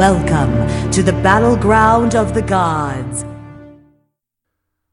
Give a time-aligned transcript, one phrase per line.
[0.00, 3.22] Welcome to the battleground of the gods.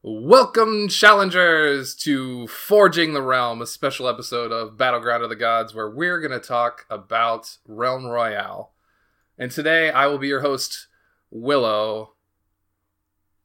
[0.02, 5.88] Welcome, challengers, to Forging the Realm, a special episode of Battleground of the Gods where
[5.88, 8.74] we're going to talk about Realm Royale.
[9.38, 10.88] And today I will be your host,
[11.30, 12.12] Willow.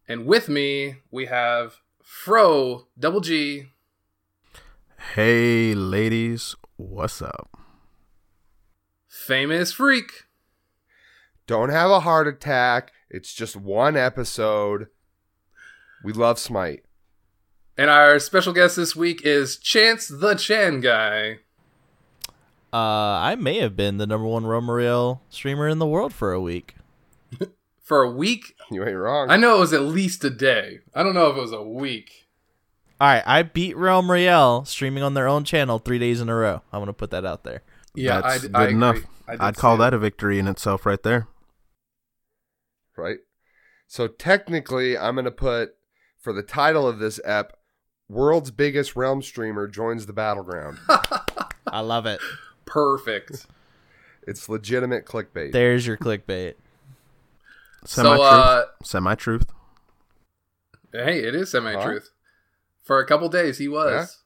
[0.06, 3.68] And with me, we have Fro, Double G,
[5.14, 7.58] Hey, ladies, what's up?
[9.08, 10.26] Famous Freak,
[11.54, 12.92] Don't have a heart attack.
[13.12, 14.88] It's just one episode.
[16.04, 16.84] We love Smite.
[17.78, 21.38] and our special guest this week is Chance the Chan Guy.
[22.74, 22.78] Uh,
[23.22, 26.42] I may have been the number one Realm Royale streamer in the world for a
[26.42, 26.74] week.
[27.84, 29.30] For a week, You ain't wrong.
[29.30, 30.80] I know it was at least a day.
[30.96, 32.26] I don't know if it was a week.
[33.00, 36.36] All right, I beat Realm Royale streaming on their own channel three days in a
[36.36, 36.64] row.
[36.72, 37.62] I want to put that out there.
[37.94, 38.98] Yeah, That's I, good I enough.
[39.28, 41.28] I did I'd call say that a victory in itself, right there.
[42.98, 43.18] Right?
[43.88, 45.76] So technically, I'm going to put
[46.20, 47.58] for the title of this ep,
[48.10, 50.80] "World's Biggest Realm Streamer Joins the Battleground."
[51.68, 52.20] I love it.
[52.66, 53.46] perfect.
[54.28, 55.52] it's legitimate clickbait.
[55.52, 56.56] There's your clickbait.
[57.86, 58.18] Semi truth.
[58.18, 59.46] So, uh, Semi truth.
[60.94, 62.10] hey, it is semi-truth.
[62.84, 64.20] For a couple days, he was.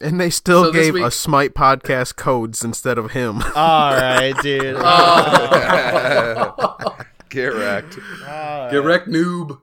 [0.00, 3.42] And they still so gave week- a Smite podcast codes instead of him.
[3.54, 4.76] All right, dude.
[7.32, 7.96] Get wrecked.
[8.70, 9.60] Get wrecked, noob.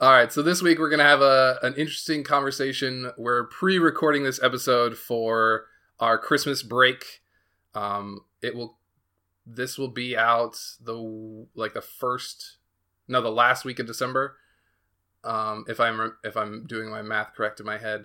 [0.00, 3.10] All right, so this week we're gonna have a an interesting conversation.
[3.16, 5.64] We're pre-recording this episode for
[5.98, 7.22] our Christmas break.
[7.74, 8.78] Um, it will.
[9.44, 12.58] This will be out the like the first,
[13.08, 14.36] no, the last week of December.
[15.24, 18.04] Um, if I'm if I'm doing my math correct in my head,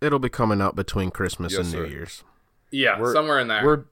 [0.00, 1.88] It'll be coming out between Christmas Yes, and New.
[1.88, 2.22] Year's.
[2.70, 3.64] yeah, We're- somewhere in there.
[3.64, 3.84] We're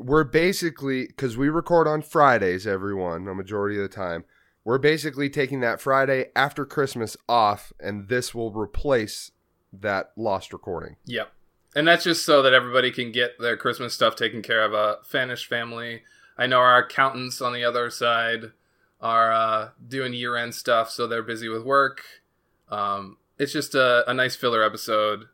[0.00, 4.24] we're basically because we record on Fridays, everyone, a majority of the time.
[4.64, 9.30] We're basically taking that Friday after Christmas off, and this will replace
[9.72, 10.96] that lost recording.
[11.06, 11.32] Yep.
[11.74, 14.72] And that's just so that everybody can get their Christmas stuff taken care of.
[14.74, 16.02] A Fanish family.
[16.36, 18.52] I know our accountants on the other side
[19.00, 22.02] are uh, doing year end stuff, so they're busy with work.
[22.68, 25.26] Um, it's just a, a nice filler episode.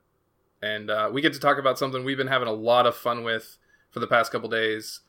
[0.63, 3.25] And uh, we get to talk about something we've been having a lot of fun
[3.25, 3.59] with
[3.97, 5.01] for the past couple days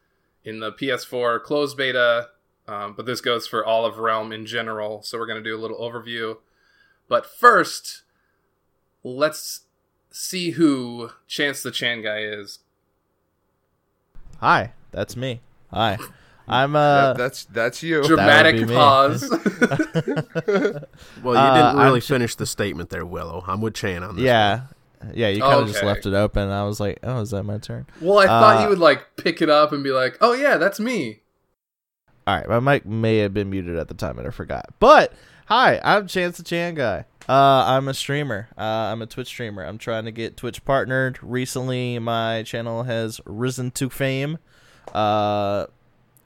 [0.45, 2.29] in the PS4 closed beta.
[2.69, 5.01] Um, but this goes for all of Realm in general.
[5.03, 6.37] So we're going to do a little overview.
[7.09, 8.03] But first,
[9.03, 9.65] let's
[10.09, 12.59] see who Chance the Chan guy is.
[14.39, 15.41] Hi, that's me.
[15.73, 15.97] Hi,
[16.47, 17.13] I'm That- uh.
[17.13, 18.03] that's that's you.
[18.03, 19.29] Dramatic be pause.
[21.21, 23.43] Well, you Uh, didn't really I'm ch- finish the statement there, Willow.
[23.47, 24.23] I'm with Chan on this.
[24.23, 24.61] yeah,
[25.13, 25.27] yeah.
[25.29, 25.87] You kind of just Okay.
[25.87, 26.49] left it open.
[26.49, 27.85] I was like, oh, is that my turn?
[28.01, 30.57] well, I thought Uh, you would like pick it up and be like, "Oh yeah,
[30.57, 31.21] that's me."
[32.25, 34.65] All right, my mic may have been muted at the time and I forgot.
[34.79, 35.13] But
[35.47, 37.05] hi, I'm Chance the Chan guy.
[37.29, 38.47] Uh, I'm a streamer.
[38.57, 39.63] Uh, I'm a Twitch streamer.
[39.63, 41.19] I'm trying to get Twitch partnered.
[41.21, 44.37] Recently, my channel has risen to fame.
[44.93, 45.65] Uh,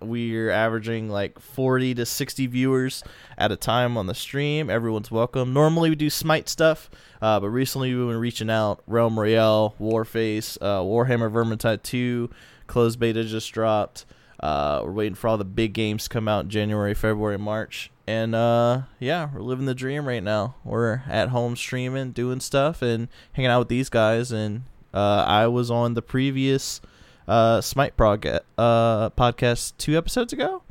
[0.02, 3.04] we're averaging like 40 to 60 viewers
[3.38, 4.70] at a time on the stream.
[4.70, 5.54] Everyone's welcome.
[5.54, 6.90] Normally, we do Smite stuff,
[7.22, 8.84] uh, but recently we've been reaching out.
[8.88, 12.30] Realm Royale, Warface, uh, Warhammer Vermintide 2,
[12.68, 14.06] closed beta just dropped.
[14.40, 17.92] Uh, we're waiting for all the big games to come out January, February, March.
[18.08, 20.56] And uh, yeah, we're living the dream right now.
[20.64, 24.32] We're at home streaming, doing stuff, and hanging out with these guys.
[24.32, 24.64] And
[24.94, 26.82] uh, I was on the previous
[27.28, 28.26] uh, Smite prog-
[28.58, 30.64] uh, podcast two episodes ago.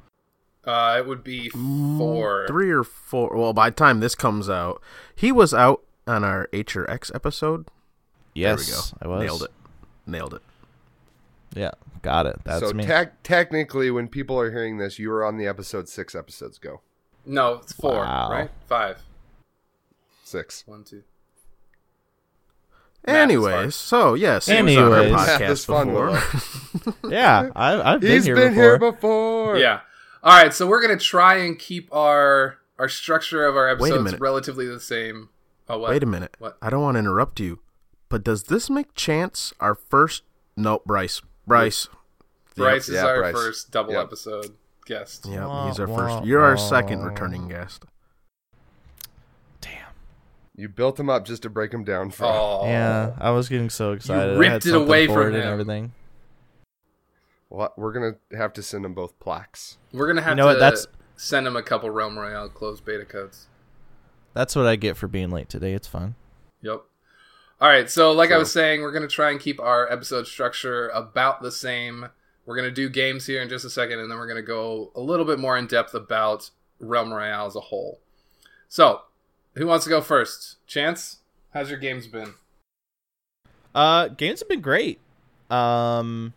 [0.64, 2.46] Uh, it would be four.
[2.46, 3.34] Three or four.
[3.36, 4.82] Well, by the time this comes out,
[5.14, 7.66] he was out on our H or X episode.
[8.34, 9.16] Yes, there we go.
[9.16, 9.24] I was.
[9.26, 9.50] Nailed it.
[10.06, 10.42] Nailed it.
[11.54, 11.70] Yeah,
[12.02, 12.36] got it.
[12.44, 12.84] That's so me.
[12.84, 16.80] tec- technically, when people are hearing this, you were on the episode six episodes ago.
[17.26, 18.30] No, it's four, Wow.
[18.30, 18.50] right?
[18.66, 19.02] Five.
[20.24, 20.62] Six.
[20.66, 21.02] One, two.
[23.06, 23.52] Math is hard.
[23.54, 26.22] Anyways, so yes, he was on our podcast is fun, before.
[27.10, 28.62] Yeah, I, I've been He's here been before.
[28.62, 29.56] here before.
[29.58, 29.80] Yeah.
[30.22, 34.66] All right, so we're gonna try and keep our our structure of our episodes relatively
[34.66, 35.28] the same.
[35.68, 35.90] Oh, what?
[35.90, 36.36] Wait a minute.
[36.38, 36.56] What?
[36.60, 37.60] I don't want to interrupt you,
[38.08, 40.22] but does this make Chance our first?
[40.56, 41.22] No, Bryce.
[41.46, 41.88] Bryce.
[42.56, 43.34] Bryce is Yeah, our Bryce.
[43.34, 44.04] first double Yep.
[44.04, 44.54] episode
[44.84, 45.26] guest.
[45.28, 46.24] Yeah, he's our first.
[46.26, 47.84] You're our second returning guest.
[50.56, 50.62] Damn.
[50.62, 52.24] You built him up just to break him down for.
[52.26, 54.34] Oh, Yeah, I was getting so excited.
[54.34, 55.42] I ripped had it away from it and him.
[55.52, 55.92] everything.
[57.48, 59.78] Well, we're gonna have to send them both plaques.
[59.92, 60.86] We're gonna have You know to what, that's-
[61.16, 63.48] send him a couple Realm Royale closed beta codes.
[64.34, 65.72] That's what I get for being late today.
[65.72, 66.14] It's fun.
[66.62, 66.82] Yep.
[67.60, 70.88] All right, so like I was saying, we're gonna try and keep our episode structure
[70.90, 72.02] about the same.
[72.02, 72.10] We're
[72.46, 75.00] We're gonna do games here in just a second, and then we're gonna go a
[75.00, 78.00] little bit more in depth about Realm Royale as a whole.
[78.68, 79.02] So,
[79.54, 80.56] who wants to go first?
[80.66, 81.18] Chance,
[81.52, 82.34] how's your games been?
[83.74, 84.98] Uh, games have been great.
[85.50, 86.34] Um,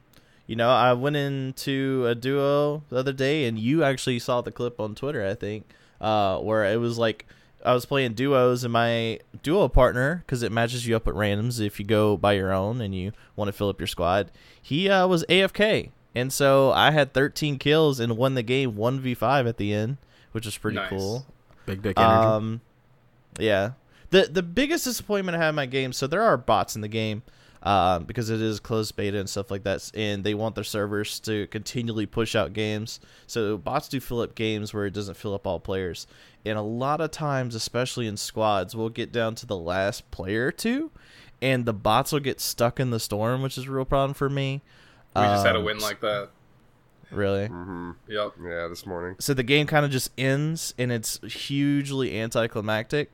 [0.48, 4.52] you know, I went into a duo the other day, and you actually saw the
[4.52, 5.66] clip on Twitter, I think,
[6.02, 7.26] uh, where it was like
[7.66, 11.60] I was playing duos, and my duo partner, because it matches you up at randoms
[11.62, 14.32] if you go by your own and you want to fill up your squad,
[14.62, 19.48] he uh, was AFK, and so I had 13 kills and won the game 1v5
[19.48, 19.98] at the end,
[20.34, 20.90] which was pretty Nice.
[20.90, 21.26] cool.
[21.66, 22.14] Big dick energy.
[22.28, 22.62] Um,
[23.40, 23.72] yeah.
[24.10, 25.94] the The biggest disappointment I have in my game.
[25.94, 27.24] So there are bots in the game,
[27.64, 31.20] um, because it is closed beta and stuff like that, and they want their servers
[31.22, 33.00] to continually push out games.
[33.28, 36.06] So bots do fill up games where it doesn't fill up all players,
[36.46, 40.48] and a lot of times, especially in squads, we'll get down to the last player
[40.48, 40.92] or two,
[41.42, 44.30] and the bots will get stuck in the storm, which is a real problem for
[44.30, 44.62] me.
[45.16, 46.30] We just had a Um, win like that.
[47.12, 47.46] Really.
[47.48, 48.34] hmm Yep.
[48.44, 49.16] Yeah, this morning.
[49.20, 53.14] so the game kind of just ends and it's hugely anticlimactic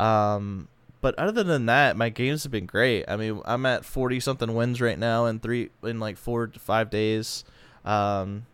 [0.00, 0.68] um
[1.00, 4.54] but other than that my games have been great i mean i'm at 40 something
[4.54, 7.44] wins right now in three in like four to five days
[7.84, 8.46] um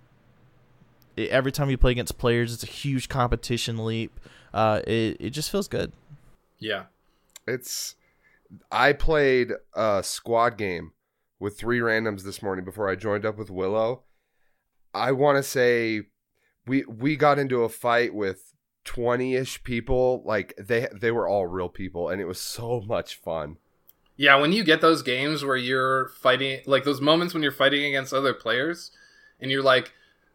[1.17, 4.19] it- every time you play against players it's a huge competition leap
[4.53, 5.93] uh it, it just feels good
[6.59, 6.85] Yeah.
[7.47, 7.95] It's
[8.73, 10.93] I played a squad game
[11.39, 14.03] with three randoms this morning before I joined up with Willow.
[14.95, 16.03] I want to say
[16.67, 18.53] we we got into a fight with
[18.87, 23.57] 20ish people like they they were all real people and it was so much fun.
[24.17, 27.85] Yeah, when you get those games where you're fighting, like those moments when you're fighting
[27.85, 28.91] against other players,
[29.41, 29.93] and you're like,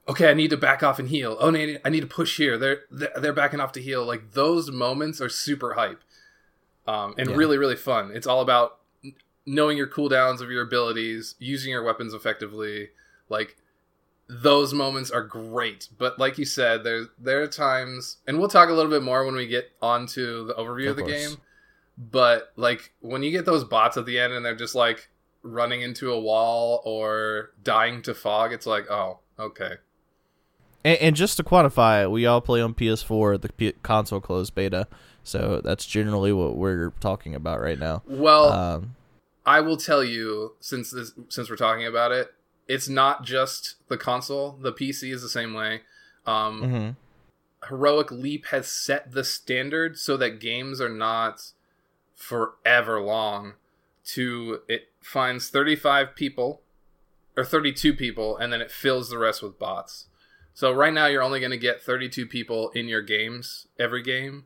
[0.08, 1.36] okay, I need to back off and heal.
[1.40, 2.60] Oh, I need, I need to push here.
[2.60, 4.06] They're they're they're backing off to heal.
[4.06, 6.04] Like those moments are super hype,
[6.88, 7.36] um, and Yeah.
[7.36, 8.12] really really fun.
[8.14, 8.78] It's all about
[9.48, 12.90] knowing your cooldowns of your abilities, using your weapons effectively.
[13.30, 13.58] Like
[14.34, 15.90] those moments are great.
[15.98, 19.26] But like you said, there there are times, and we'll talk a little bit more
[19.26, 21.14] when we get onto the overview of, Of the course.
[21.28, 21.38] game.
[21.98, 25.10] But like when you get those bots at the end and they're just like
[25.44, 29.74] running into a wall or dying to fog, it's like, oh, okay.
[30.86, 34.56] and, and just to quantify it we all play on ps4 the P- console closed
[34.56, 34.88] beta
[35.24, 38.96] so that's generally what we're talking about right now Well, um
[39.46, 42.32] I will tell you since this since we're talking about it,
[42.72, 44.52] it's not just the console.
[44.62, 45.82] The PC is the same way.
[46.26, 46.96] Um, mhm.
[47.70, 51.52] Heroic Leap has set the standard so that games are not
[52.16, 53.54] forever long.
[54.14, 56.62] To it finds 35 people
[57.38, 60.08] or 32 people and then it fills the rest with bots.
[60.54, 64.46] So right now you're only going to get 32 people in your games every game.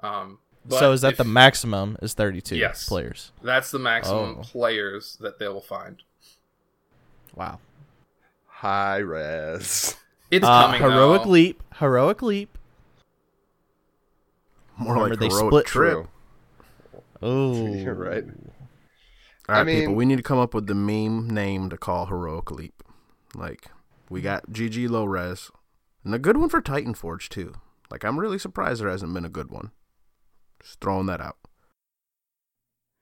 [0.00, 0.38] Um,
[0.68, 2.86] so is that if- the maximum is 32 Yes.
[2.88, 4.42] players That's the maximum Oh.
[4.42, 6.02] players that they will find.
[7.36, 7.58] Wow
[8.46, 9.96] High res.
[10.30, 10.80] It's Uh, coming.
[10.82, 11.28] heroic though.
[11.30, 12.58] leap heroic leap
[14.78, 16.06] More remember like they heroic split- trip.
[17.22, 18.24] Oh You're right.
[19.48, 21.76] All right, I mean- people, we need to come up with the meme name to
[21.76, 22.82] call Heroic Leap.
[23.34, 23.68] Like,
[24.10, 25.50] we got GG Low Res,
[26.04, 27.54] and a good one for Titan Forge, too.
[27.90, 29.70] Like, I'm really surprised there hasn't been a good one.
[30.60, 31.36] Just throwing that out.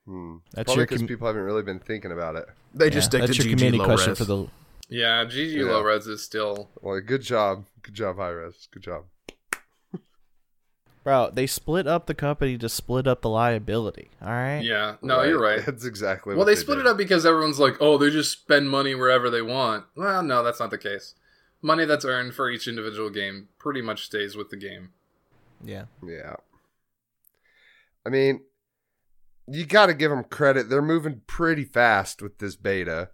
[0.06, 0.37] Hmm.
[0.53, 2.46] That's Probably because com- people haven't really been thinking about it.
[2.75, 4.19] They Yeah, just stick that's to your GG community Low question Res.
[4.19, 4.46] for the
[4.89, 5.73] Yeah, GG Yeah.
[5.73, 6.69] Low Res is still.
[6.82, 7.65] Well, good job.
[7.82, 8.69] Good job, Hi-Rez.
[8.70, 9.05] Good job.
[11.03, 15.23] bro they split up the company to split up the liability all right Yeah, no,
[15.23, 15.63] you're right.
[15.67, 16.87] That's exactly Well, what they split did.
[16.87, 20.43] it up because everyone's like, "Oh, they just spend money wherever they want." Well, no,
[20.43, 21.15] that's not the case.
[21.61, 24.91] Money that's earned for each individual game pretty much stays with the game.
[25.63, 26.37] yeah Yeah.
[28.06, 28.41] I mean,
[29.46, 30.69] you got to give them credit.
[30.69, 33.10] They're moving pretty fast with this beta.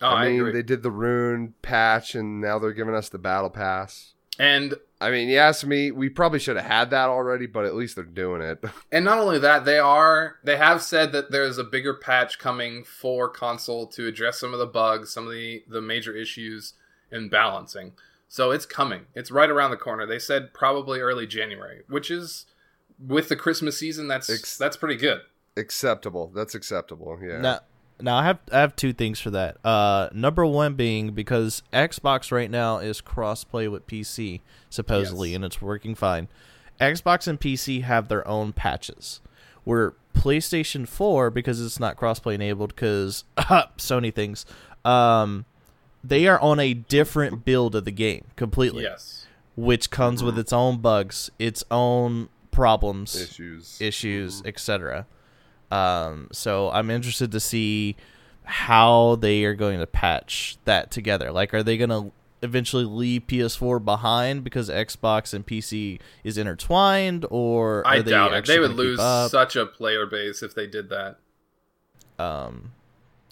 [0.00, 3.18] Oh, I I, mean, they did the rune patch, and now they're giving us the
[3.18, 4.14] battle pass.
[4.38, 7.76] and I mean, you ask me, we probably should have had that already, but at
[7.76, 8.62] least they're doing it.
[8.92, 12.82] and not only that, they are they have said that there's a bigger patch coming
[12.84, 16.74] for console to address some of the bugs, some of the the major issues
[17.12, 17.92] in balancing.
[18.28, 19.06] So it's coming.
[19.14, 20.04] It's right around the corner.
[20.04, 22.46] They said probably early January, which is
[22.98, 24.08] with the Christmas season.
[24.08, 25.20] That's Ex- that's pretty good.
[25.58, 26.30] Acceptable.
[26.34, 27.18] That's acceptable.
[27.22, 27.40] Yeah.
[27.40, 27.60] Now,
[28.00, 29.56] now I have I have two things for that.
[29.64, 35.36] Uh, number one being because Xbox right now is crossplay with PC supposedly, Yes.
[35.36, 36.28] and it's working fine.
[36.80, 39.20] Xbox and PC have their own patches.
[39.64, 44.46] Where PlayStation Four, because it's not crossplay enabled, because Sony things,
[44.84, 45.44] um,
[46.02, 49.26] they are on a different build of the game completely, Yes.
[49.56, 53.76] which comes with its own bugs, its own problems Issues.
[53.80, 55.06] issues, etc.
[55.70, 57.96] Um, so I'm interested to see
[58.44, 61.30] how they are going to patch that together.
[61.30, 67.26] Like, are they going to eventually leave PS4 behind because Xbox and PC is intertwined,
[67.30, 68.46] or I they doubt it.
[68.46, 71.16] They would lose such a player base if they did that.
[72.18, 72.72] Um,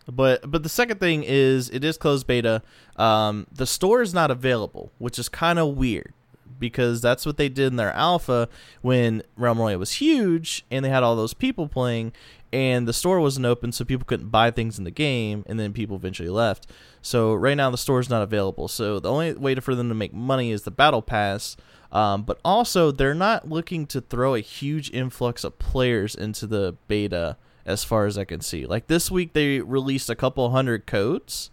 [0.08, 2.62] but but the second thing is it is closed beta.
[2.96, 6.12] Um, the store is not available, which is kind of weird
[6.58, 8.48] because that's what they did in their alpha
[8.82, 12.12] when Realm Royale was huge and they had all those people playing
[12.52, 15.72] and the store wasn't open so people couldn't buy things in the game and then
[15.72, 16.66] people eventually left.
[17.02, 18.68] So right now the store is not available.
[18.68, 21.56] So the only way for them to make money is the battle pass.
[21.92, 26.76] Um, but also they're not looking to throw a huge influx of players into the
[26.88, 28.64] beta as far as I can see.
[28.64, 31.50] Like this week they released a couple hundred codes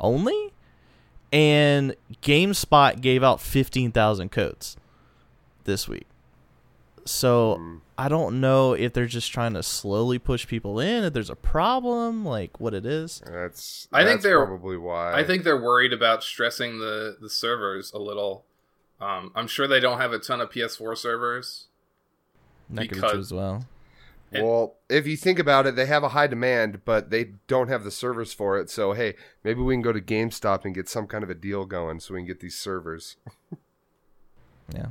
[0.00, 0.52] only
[1.32, 4.76] and GameSpot gave out 15,000 codes
[5.64, 6.06] this week.
[7.04, 7.76] So Hmm.
[7.98, 11.36] I don't know if they're just trying to slowly push people in, if there's a
[11.36, 13.22] problem, like what it is.
[13.26, 15.12] That's I think they're- probably why.
[15.14, 18.44] I think they're worried about stressing the the servers a little.
[19.00, 21.66] Um, I'm sure they don't have a ton of PS4 servers.
[22.70, 23.66] That could be Because- true as well.
[24.32, 27.68] It- well, if you think about it, they have a high demand, but they don't
[27.68, 28.70] have the servers for it.
[28.70, 31.64] So hey, maybe we can go to GameStop and get some kind of a deal
[31.66, 33.16] going, so we can get these servers.
[34.72, 34.86] Yeah.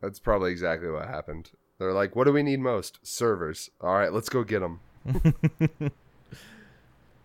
[0.00, 1.50] That's probably exactly what happened.
[1.78, 2.98] They're like, "What do we need most?
[3.02, 3.68] Servers.
[3.82, 4.80] All right, let's go get them."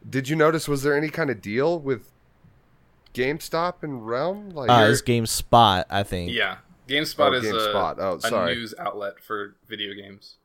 [0.09, 0.67] Did you notice?
[0.67, 2.12] Was there any kind of deal with
[3.13, 4.50] GameStop and Realm?
[4.50, 6.31] Like, Uh, you're- it's GameSpot, I think.
[6.31, 6.57] Yeah,
[6.88, 7.95] GameSpot Oh, is GameSpot.
[8.00, 8.51] Oh, sorry.
[8.51, 10.38] a news outlet for video games.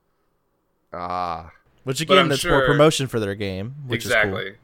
[0.93, 1.53] Ah,
[1.85, 3.75] Which again, I'm that's more promotion for their game.
[3.87, 4.49] Which exactly.
[4.51, 4.57] Is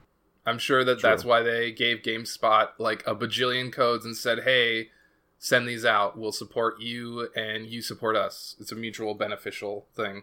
[0.46, 1.10] I'm sure that True.
[1.10, 4.90] that's why they gave GameSpot like a bajillion codes and said, "Hey,
[5.38, 6.16] send these out.
[6.16, 8.54] We'll support you, and you support us.
[8.60, 10.22] It's a mutual beneficial thing."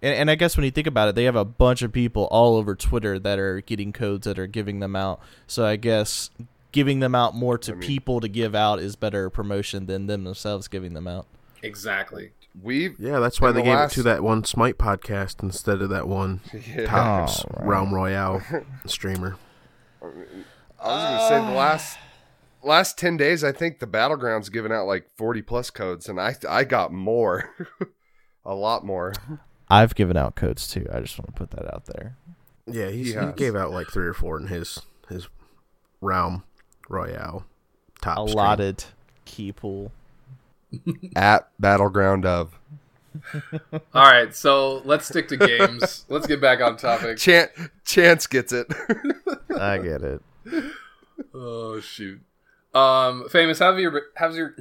[0.00, 2.24] And, and I guess when you think about it, they have a bunch of people
[2.30, 5.20] all over Twitter that are getting codes that are giving them out.
[5.46, 6.30] So I guess
[6.72, 10.06] giving them out more to I mean- people to give out is better promotion than
[10.06, 11.26] them themselves giving them out.
[11.62, 12.32] Exactly.
[12.60, 15.80] We Yeah, that's why they the gave last- it to that one Smite podcast instead
[15.82, 16.86] of that one yeah.
[16.86, 17.66] top Oh, right.
[17.68, 18.42] Realm Royale
[18.86, 19.36] streamer.
[20.02, 21.98] I was gonna say the last
[22.62, 26.34] last ten days, I think the battleground's given out like forty plus codes, and I
[26.48, 27.50] I got more,
[28.44, 29.12] a lot more.
[29.68, 30.86] I've given out codes too.
[30.92, 32.16] I just want to put that out there.
[32.66, 33.34] Yeah, he's, he has.
[33.34, 35.28] gave out like three or four in his his
[36.00, 36.42] Realm
[36.88, 37.44] Royale
[38.00, 38.28] top.
[38.28, 38.34] stream.
[38.36, 38.84] Allotted
[39.24, 39.92] key pool.
[41.14, 42.58] At battleground of
[43.94, 46.04] All right, so let's stick to games.
[46.08, 47.18] let's get back on topic.
[47.18, 47.50] Chance
[47.84, 48.66] Chance gets it.
[49.58, 50.22] I get it.
[51.34, 52.20] Oh shoot.
[52.74, 53.58] Um, famous.
[53.58, 54.54] How have your how's your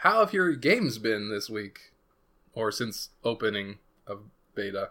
[0.00, 1.92] how have your games been this week,
[2.54, 4.22] or since opening of
[4.54, 4.90] beta?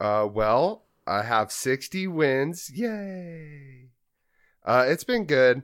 [0.00, 2.70] Uh, well, I have 60 wins.
[2.72, 3.86] Yay.
[4.64, 5.62] Uh, it's been good.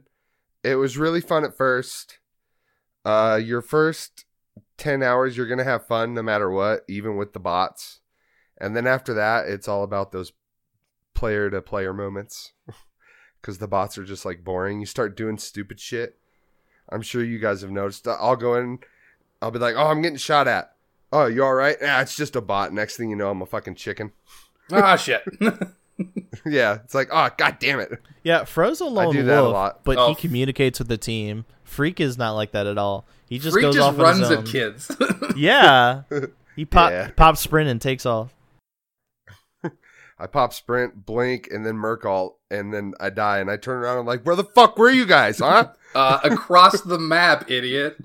[0.64, 2.18] It was really fun at first.
[3.04, 4.25] Uh, your first
[4.78, 8.00] 10 hours, you're going to have fun no matter what, even with the bots.
[8.59, 10.33] And then after that, it's all about those
[11.12, 12.52] player to player moments
[13.40, 14.80] because the bots are just like boring.
[14.80, 16.18] You start doing stupid shit.
[16.88, 18.09] I'm sure you guys have noticed.
[18.09, 18.78] I'll go in,
[19.42, 20.73] I'll be like, oh, I'm getting shot at.
[21.12, 21.76] Oh, you all right?
[21.83, 22.73] Ah, it's just a bot.
[22.73, 24.12] Next thing you know, I'm a fucking chicken.
[24.73, 25.23] Ah shit.
[26.47, 27.93] yeah, it's like, oh, god damn it.
[28.23, 29.85] Yeah, Frozen Lone do that a Wolf, lot.
[29.85, 30.09] but Oh.
[30.09, 31.45] he communicates with the team.
[31.63, 33.07] Freak is not like that at all.
[33.29, 34.97] He just Freak goes just off runs on his at kids.
[35.37, 36.03] Yeah,
[36.57, 37.11] he pop Yeah.
[37.17, 38.33] pop sprint and takes off.
[40.19, 43.93] I pop sprint, blink, and then Mercall, and then I die, and I turn around.
[43.93, 45.69] And I'm like, where the fuck were you guys, huh?
[45.95, 47.97] uh, across the map, idiot.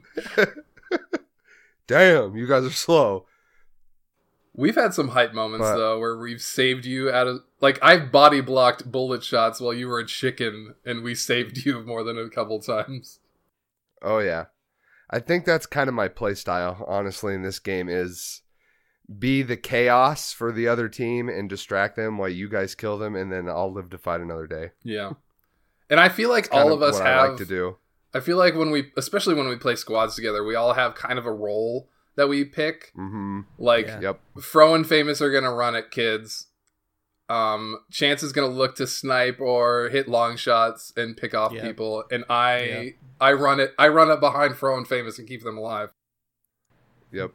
[1.88, 3.25] Damn, you guys are slow.
[4.55, 8.11] We've had some hype moments But- though, where we've saved you out of like I've
[8.11, 12.17] body blocked bullet shots while you were a chicken, and we saved you more than
[12.17, 13.19] a couple times.
[14.01, 14.45] Oh yeah,
[15.09, 17.33] I think that's kind of my play style, honestly.
[17.33, 18.41] In this game, is
[19.17, 23.15] be the chaos for the other team and distract them while you guys kill them,
[23.15, 24.71] and then I'll live to fight another day.
[24.83, 25.13] Yeah,
[25.89, 27.19] and I feel like all of us what have.
[27.19, 27.77] I like to do.
[28.13, 31.19] I feel like when we, especially when we play squads together, we all have kind
[31.19, 32.91] of a role that we pick.
[32.97, 33.41] Mm-hmm.
[33.57, 34.01] Like Yeah.
[34.01, 34.19] Yep.
[34.41, 36.47] Fro and Famous are gonna run at kids.
[37.29, 41.62] Um, Chance is gonna look to snipe or hit long shots and pick off Yeah.
[41.62, 42.89] people, and I Yeah.
[43.21, 43.74] I run it.
[43.77, 45.91] I run it behind Fro and Famous and keep them alive.
[47.12, 47.31] Yep.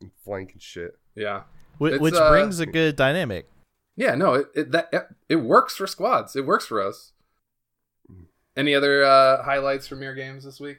[0.00, 0.98] And flank and shit.
[1.14, 1.42] Yeah,
[1.76, 3.48] Wh- which uh, brings a good dynamic.
[3.96, 4.14] yeah.
[4.14, 6.34] No, it it, that it, it works for squads.
[6.34, 7.12] It works for us.
[8.56, 10.78] Any other uh, highlights from your games this week?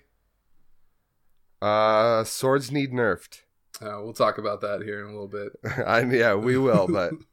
[1.61, 3.41] Uh, swords need nerfed.
[3.81, 5.53] Uh, we'll talk about that here in a little bit.
[5.85, 7.13] I, yeah, we will, but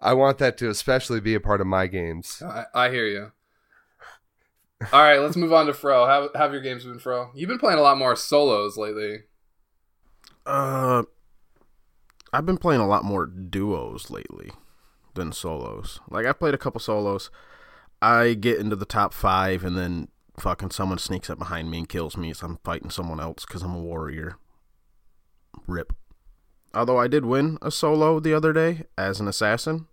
[0.00, 2.42] I want that to especially be a part of my games.
[2.44, 3.32] I, I hear you.
[4.92, 6.06] All right, let's move on to Fro.
[6.06, 7.30] How have your games been, Fro?
[7.34, 9.24] You've been playing a lot more solos lately.
[10.46, 11.02] Uh,
[12.32, 14.50] I've been playing a lot more duos lately
[15.14, 16.00] than solos.
[16.08, 17.30] Like I've played a couple solos.
[18.00, 21.88] I get into the top five, and then fucking someone sneaks up behind me and
[21.88, 22.32] kills me.
[22.32, 24.38] So I'm fighting someone else because I'm a warrior.
[25.66, 25.92] Rip.
[26.72, 29.88] Although I did win a solo the other day as an assassin,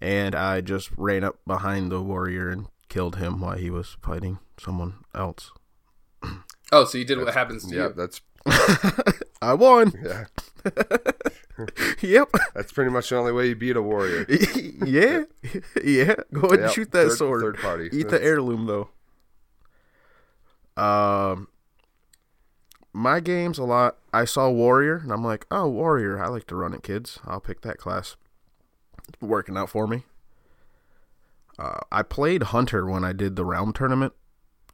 [0.00, 4.38] and I just ran up behind the warrior and killed him while he was fighting
[4.58, 5.50] someone else.
[6.72, 7.94] Oh, so you did what happens to Yeah, you.
[7.94, 8.20] that's
[9.42, 9.92] I won.
[10.04, 10.24] yeah.
[12.00, 12.28] yep.
[12.54, 14.24] That's pretty much the only way you beat a warrior.
[14.86, 15.24] yeah.
[15.82, 16.14] yeah.
[16.32, 17.40] Go ahead and shoot that third- sword.
[17.42, 17.88] third party.
[17.92, 18.88] Eat the heirloom though.
[20.80, 21.48] Um
[22.92, 26.22] my game's a lot I saw warrior and I'm like, "Oh, warrior.
[26.22, 27.18] I like to run it, kids.
[27.24, 28.16] I'll pick that class."
[29.20, 30.04] Working out for me.
[31.58, 34.14] Uh, I played hunter when I did the realm tournament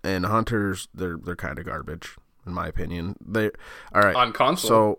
[0.05, 2.17] and hunters they're they're kind of garbage
[2.47, 3.17] in my opinion.
[3.25, 3.51] They
[3.95, 4.15] All right.
[4.15, 4.69] On console.
[4.69, 4.99] So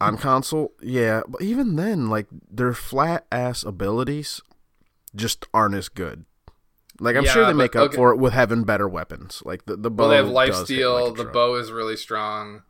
[0.00, 4.42] on console, yeah, but even then, like their flat ass abilities
[5.16, 6.26] just aren't as good.
[7.00, 7.96] Like I'm Yeah, sure they make up okay.
[7.96, 9.42] for it with having better weapons.
[9.46, 10.02] Like the the bow.
[10.02, 11.06] well, they have does life hit steal.
[11.08, 12.62] like the bow is really strong.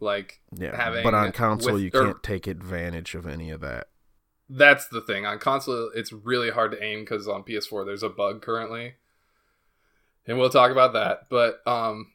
[0.00, 3.60] Like Yeah, having but on console with- you or- can't take advantage of any of
[3.60, 3.88] that.
[4.48, 5.26] That's the thing.
[5.26, 8.94] On console, it's really hard to aim because on PS4 there's a bug currently,
[10.26, 11.28] and we'll talk about that.
[11.28, 12.12] But um,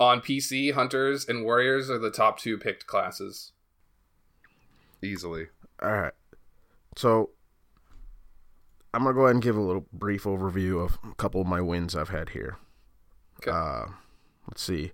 [0.00, 3.52] on PC, hunters and warriors are the top two picked classes.
[5.02, 5.46] Easily.
[5.80, 6.14] All right,
[6.96, 7.30] so
[8.92, 11.60] I'm gonna go ahead and give a little brief overview of a couple of my
[11.60, 12.56] wins I've had here.
[13.40, 13.50] Okay.
[13.50, 13.92] Uh,
[14.48, 14.92] let's see.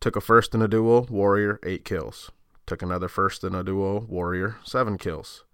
[0.00, 2.30] Took a first in a duel, warrior, eight kills.
[2.66, 5.44] Took another first in a duel, warrior, seven kills.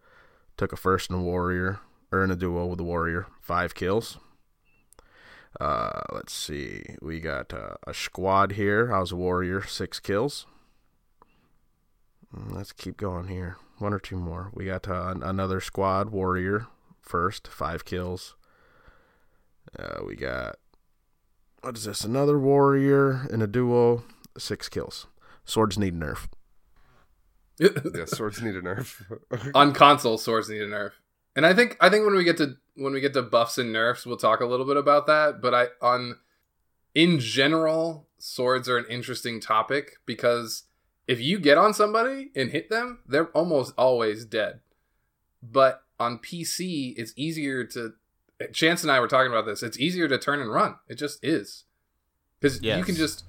[0.57, 1.81] Took a first in a warrior,
[2.13, 4.19] or in a duo with a warrior, five kills.
[5.59, 6.83] Uh, let's see.
[7.03, 8.93] We got uh, a squad here.
[8.93, 10.47] I was a warrior, six kills.
[12.35, 13.57] Mm, Let's keep going here.
[13.79, 14.51] One or two more.
[14.55, 16.67] We got uh, another squad, warrior,
[17.01, 18.37] first, five kills.
[19.79, 20.57] Uh, we got
[21.63, 22.05] what is this?
[22.05, 24.03] Another warrior in a duo,
[24.39, 25.07] six kills.
[25.45, 26.27] Swords need nerf.
[27.95, 29.03] Yeah, swords need a nerf.
[29.55, 30.93] on console, swords need a nerf,
[31.37, 33.73] and I think I think when we get to when we get to buffs and
[33.73, 35.43] nerfs, we'll talk a little bit about that.
[35.43, 36.17] But I on
[36.95, 40.65] in general, swords are an interesting topic because
[41.07, 44.61] if you get on somebody and hit them, they're almost always dead.
[45.43, 47.95] But on PC, it's easier to.
[48.55, 49.63] Chance and I were talking about this.
[49.63, 50.77] It's easier to turn and run.
[50.89, 51.65] It just is
[52.41, 53.25] because you can just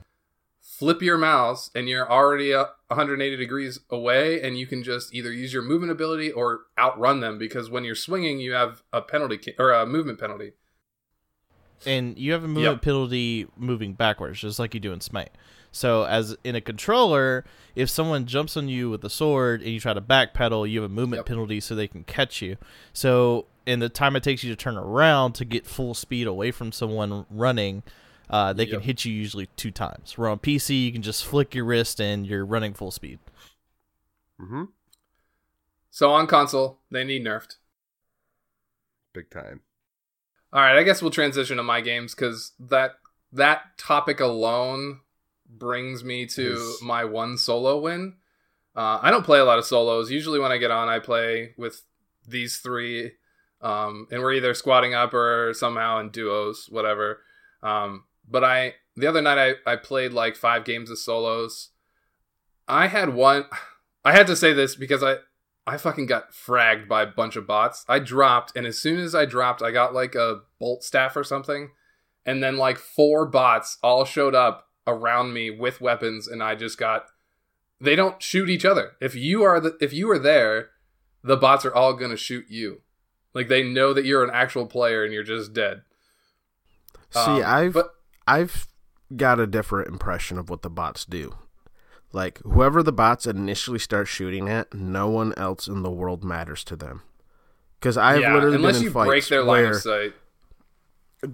[0.81, 5.31] flip your mouse and you're already uh, 180 degrees away and you can just either
[5.31, 9.37] use your movement ability or outrun them because when you're swinging you have a penalty
[9.37, 10.53] ki- or a movement penalty
[11.85, 12.81] and you have a movement Yep.
[12.81, 15.31] penalty moving backwards, just like you do in Smite.
[15.71, 19.79] So, as in a controller, if someone jumps on you with a sword and you
[19.79, 21.25] try to backpedal, you have a movement Yep.
[21.27, 22.57] penalty so they can catch you.
[22.93, 26.51] So, in the time it takes you to turn around to get full speed away
[26.51, 27.81] from someone running,
[28.31, 30.17] uh, they can hit you usually two times.
[30.17, 33.19] Where on PC, you can just flick your wrist and you're running full speed.
[34.39, 34.63] hmm
[35.93, 37.57] so on console they need nerfed.
[39.13, 39.59] Big time.
[40.53, 42.91] all right i guess we'll transition to my games because that
[43.33, 45.01] that topic alone
[45.49, 48.13] brings me to Is- my one solo win.
[48.73, 50.09] Uh, i don't play a lot of solos.
[50.09, 51.81] Usually when i get on i play with
[52.27, 53.11] these three
[53.61, 57.19] um, and we're either squatting up or somehow in duos whatever.
[57.61, 61.69] Um, but i the other night I, I played like five games of solos.
[62.67, 63.45] I had one
[64.05, 65.17] i had to say this because i
[65.67, 67.85] i fucking got fragged by a bunch of bots.
[67.87, 71.23] I dropped and as soon as i dropped i got like a bolt staff or
[71.23, 71.69] something
[72.25, 76.77] and then like four bots all showed up around me with weapons and i just
[76.77, 77.05] got
[77.81, 78.91] they don't shoot each other.
[79.01, 80.69] If you are the if you are there
[81.23, 82.81] the bots are all gonna shoot you.
[83.33, 85.81] Like they know that you're an actual player and you're just dead.
[87.09, 87.93] See, Um, I've but
[88.27, 88.67] I've
[89.15, 91.35] got a different impression of what the bots do.
[92.13, 96.63] Like whoever the bots initially start shooting at, no one else in the world matters
[96.65, 97.03] to them.
[97.79, 100.13] Because I've yeah, literally unless been in you fights break their line where, of sight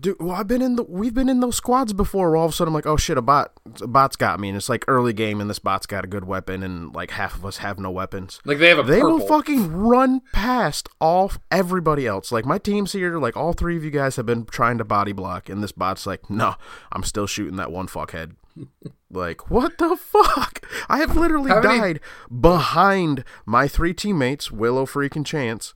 [0.01, 2.29] Dude, well, I've been in the we've been in those squads before.
[2.31, 4.49] Where all of a sudden I'm like, oh shit, a bot, a bot's got me,
[4.49, 7.35] and it's like early game, and this bot's got a good weapon, and like half
[7.35, 8.41] of us have no weapons.
[8.43, 9.19] like they have a They purple.
[9.19, 12.33] will fucking run past all everybody else.
[12.33, 15.13] Like my team's here, like all three of you guys have been trying to body
[15.13, 16.55] block, and this bot's like, no,
[16.91, 18.35] I'm still shooting that one fuckhead.
[19.09, 20.65] like what the fuck?
[20.89, 21.99] I have literally How many- died
[22.41, 25.73] behind my three teammates, Willow, Freak, and Chance,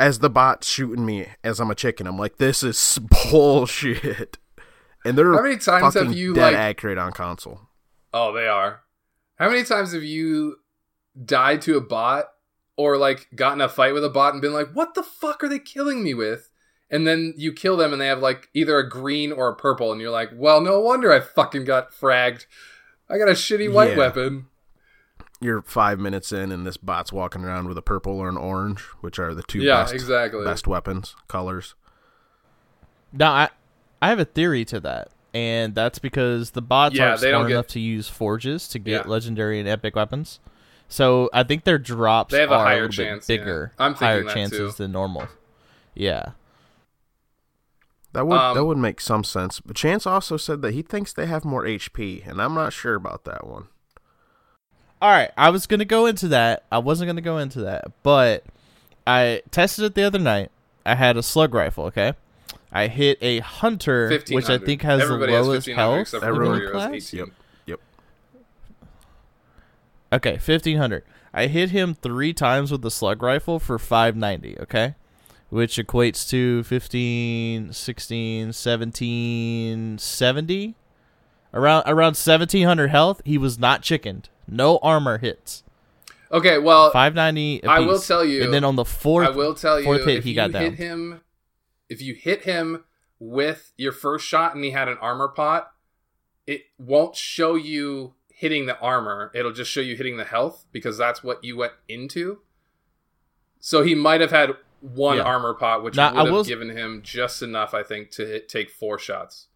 [0.00, 2.06] as the bot's shooting me as I'm a chicken.
[2.06, 2.98] I'm like, this is
[3.30, 4.38] bullshit.
[5.04, 7.60] And they're How many times have you, dead like- accurate on console.
[8.12, 8.80] Oh, they are.
[9.38, 10.56] How many times have you
[11.24, 12.26] died to a bot
[12.76, 15.48] or like gotten a fight with a bot and been like, "What the fuck are
[15.48, 16.50] they killing me with?"
[16.90, 19.92] And then you kill them and they have like either a green or a purple,
[19.92, 22.46] and you're like, "Well, no wonder I fucking got fragged.
[23.08, 23.96] I got a shitty white Yeah.
[23.98, 24.46] weapon."
[25.40, 28.80] You're five minutes in, and this bot's walking around with a purple or an orange,
[29.00, 30.44] which are the two Yeah, best, exactly.
[30.44, 31.74] best weapons colors.
[33.12, 33.48] Now I
[34.02, 37.40] I have a theory to that, and that's because the bots Yeah, aren't they don't
[37.40, 39.10] smart get- enough to use forges to get Yeah.
[39.10, 40.40] legendary and epic weapons.
[40.88, 43.36] So I think their drops They have a are higher little bit chance, yeah.
[43.36, 44.82] bigger, I'm thinking higher that chances too.
[44.82, 45.28] than normal.
[45.94, 46.32] Yeah.
[48.12, 49.60] That would Um, that would make some sense.
[49.60, 52.94] But Chance also said that he thinks they have more HP, and I'm not sure
[52.96, 53.68] about that one.
[55.02, 56.64] All right, I was gonna go into that.
[56.70, 58.44] I wasn't gonna go into that, but
[59.06, 60.50] I tested it the other night.
[60.84, 61.84] I had a slug rifle.
[61.86, 62.12] Okay,
[62.70, 66.28] I hit a hunter, which I think has Everybody the lowest 1500 health except in
[66.28, 67.12] for Everyone- the has class.
[67.14, 67.28] Yep.
[67.66, 67.80] Yep.
[70.12, 71.04] Okay, fifteen hundred.
[71.32, 74.58] I hit him three times with the slug rifle for five ninety.
[74.60, 74.96] Okay,
[75.48, 80.74] which equates to 15, 16, 17, 70.
[81.52, 83.22] Around around seventeen hundred health.
[83.24, 84.28] He was not chickened.
[84.50, 85.62] No armor hits.
[86.32, 87.62] Okay, well, Five ninety.
[87.64, 90.18] I will tell you- And then on the fourth, I will tell you fourth hit,
[90.18, 90.72] if he you got hit down.
[90.74, 91.20] him
[91.88, 92.84] if you hit him
[93.18, 95.72] with your first shot and he had an armor pot,
[96.46, 99.32] it won't show you hitting the armor.
[99.34, 102.38] It'll just show you hitting the health because that's what you went into.
[103.58, 105.24] So he might have had one Yeah.
[105.24, 108.24] armor pot, which Now, I would have will- given him just enough, I think, to
[108.24, 109.48] hit, take four shots.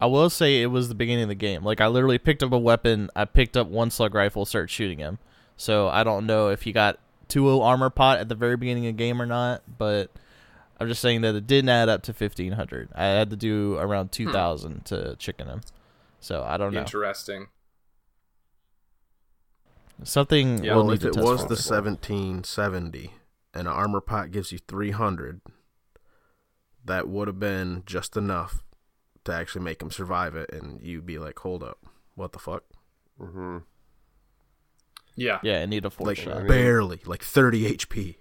[0.00, 1.62] I will say it was the beginning of the game.
[1.62, 4.98] Like I literally picked up a weapon, I picked up one slug rifle, started shooting
[4.98, 5.18] him.
[5.56, 8.96] So I don't know if he got two armor pot at the very beginning of
[8.96, 10.10] the game or not, but
[10.80, 12.88] I'm just saying that it didn't add up to 1500.
[12.94, 14.24] I had to do around hmm.
[14.24, 15.60] 2000 to chicken him.
[16.18, 16.80] So I don't know.
[16.80, 17.48] Interesting.
[20.02, 23.12] Something Yeah, we'll well, need if it was the 1770
[23.52, 25.42] and an armor pot gives you 300,
[26.86, 28.62] that would have been just enough
[29.24, 31.78] to actually make him survive it, and you'd be like, hold up,
[32.14, 32.64] what the fuck?
[33.20, 33.58] hmm
[35.16, 35.38] Yeah.
[35.42, 36.46] Yeah, I need a four Like, shot.
[36.46, 38.16] barely, like 30 HP.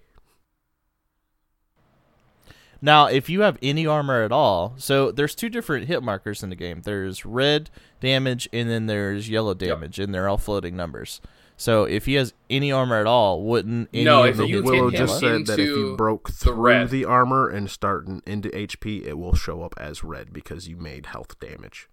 [2.82, 6.50] Now, if you have any armor at all, so there's two different hit markers in
[6.50, 6.82] the game.
[6.84, 11.20] There's red damage and then there's yellow damage, and they're all floating numbers.
[11.62, 14.56] So if he has any armor at all, wouldn't any No, of if the you
[14.60, 16.90] hits hit Willow him just said that if you broke the through red.
[16.90, 21.08] the armor and starting into HP, it will show up as red because you made
[21.08, 21.90] health damage.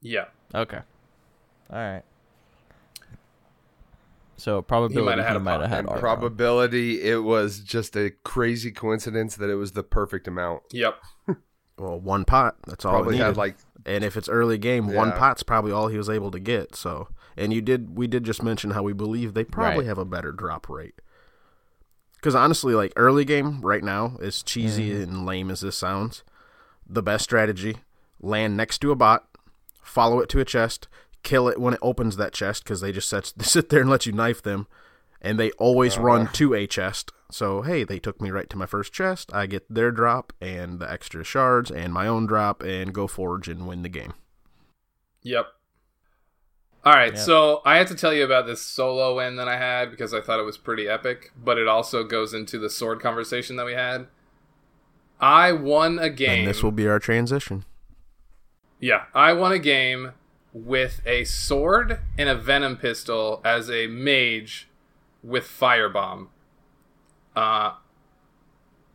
[0.00, 0.24] Yeah.
[0.54, 0.80] Okay.
[1.70, 2.02] All right.
[4.38, 6.00] So probability might have had he a might have pop- had And armor.
[6.00, 10.62] probability, it was just a crazy coincidence that it was the perfect amount.
[10.72, 10.98] Yep.
[11.78, 13.24] Well, one pot, that's all it Probably needed.
[13.26, 16.38] had like And if it's early game, one pot's probably all he was able to
[16.40, 16.74] get.
[16.74, 19.86] So, and you did, we did just mention how we believe they probably Right.
[19.88, 21.00] have a better drop rate.
[22.14, 25.02] Because honestly, like early game right now, as cheesy Mm-hmm.
[25.02, 26.24] and lame as this sounds,
[26.88, 27.76] the best strategy:
[28.20, 29.28] land next to a bot,
[29.82, 30.88] follow it to a chest,
[31.22, 34.06] kill it when it opens that chest because they just sit, sit there and let
[34.06, 34.66] you knife them,
[35.20, 37.12] and they always run to a chest.
[37.30, 39.30] So hey, they took me right to my first chest.
[39.34, 43.46] I get their drop and the extra shards and my own drop, and go forge
[43.48, 44.14] and win the game.
[45.22, 45.46] Yep.
[46.86, 47.20] All right, Yeah.
[47.20, 50.20] so I had to tell you about this solo win that I had because I
[50.20, 53.72] thought it was pretty epic, but it also goes into the sword conversation that we
[53.72, 54.06] had.
[55.20, 56.40] I won a game.
[56.40, 57.64] And this will be our transition.
[58.78, 60.12] Yeah, I won a game
[60.52, 64.68] with a sword and a venom pistol as a mage
[65.24, 66.28] with firebomb.
[67.34, 67.72] Uh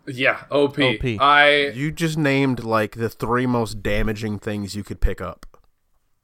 [0.08, 0.80] yeah, OP.
[0.80, 1.04] OP.
[1.20, 5.46] I You just named like the three most damaging things you could pick up.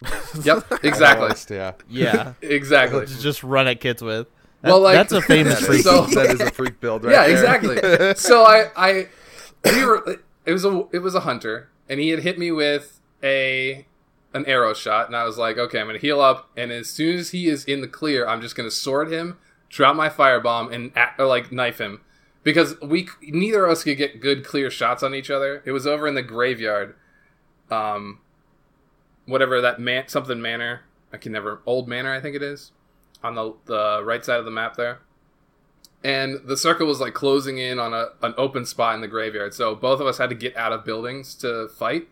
[0.43, 1.23] Yep, exactly.
[1.23, 1.71] almost, yeah.
[1.89, 2.33] yeah.
[2.41, 3.05] Exactly.
[3.07, 4.27] just run at kids with.
[4.61, 5.79] That- Well, like- that's a famous That freak.
[5.79, 7.31] is, So- that is a freak build right yeah, there.
[7.31, 8.15] exactly.
[8.15, 9.07] so I, I,
[9.65, 10.17] we were.
[10.45, 13.85] It was a, it was a hunter, and he had hit me with a,
[14.33, 17.17] an arrow shot, and I was like, okay, I'm gonna heal up, and as soon
[17.17, 19.37] as he is in the clear, I'm just gonna sword him,
[19.69, 21.99] drop my firebomb, and act, or like knife him,
[22.43, 25.61] because we neither of us could get good clear shots on each other.
[25.65, 26.95] It was over in the graveyard,
[27.69, 28.19] um,
[29.27, 30.81] whatever that man something manor.
[31.13, 32.71] I can never old manor, I think it is,
[33.23, 34.99] on the the right side of the map there
[36.03, 39.53] and the circle was like closing in on a an open spot in the graveyard.
[39.53, 42.07] So both of us had to get out of buildings to fight.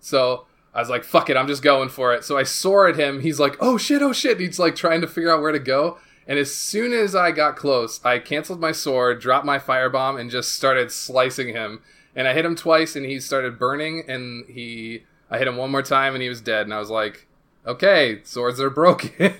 [0.00, 2.96] So I was like, "Fuck it, I'm just going for it." So I soar at
[2.96, 3.20] him.
[3.20, 5.98] He's like, "Oh shit, oh shit!" He's like trying to figure out where to go,
[6.26, 10.30] And as soon as I got close, I canceled my sword, dropped my firebomb, and
[10.30, 11.80] just started slicing him.
[12.14, 14.04] And I hit him twice, and he started burning.
[14.06, 16.66] And he, I hit him one more time, and he was dead.
[16.66, 17.26] And I was like,
[17.66, 19.12] "Okay, swords are broken."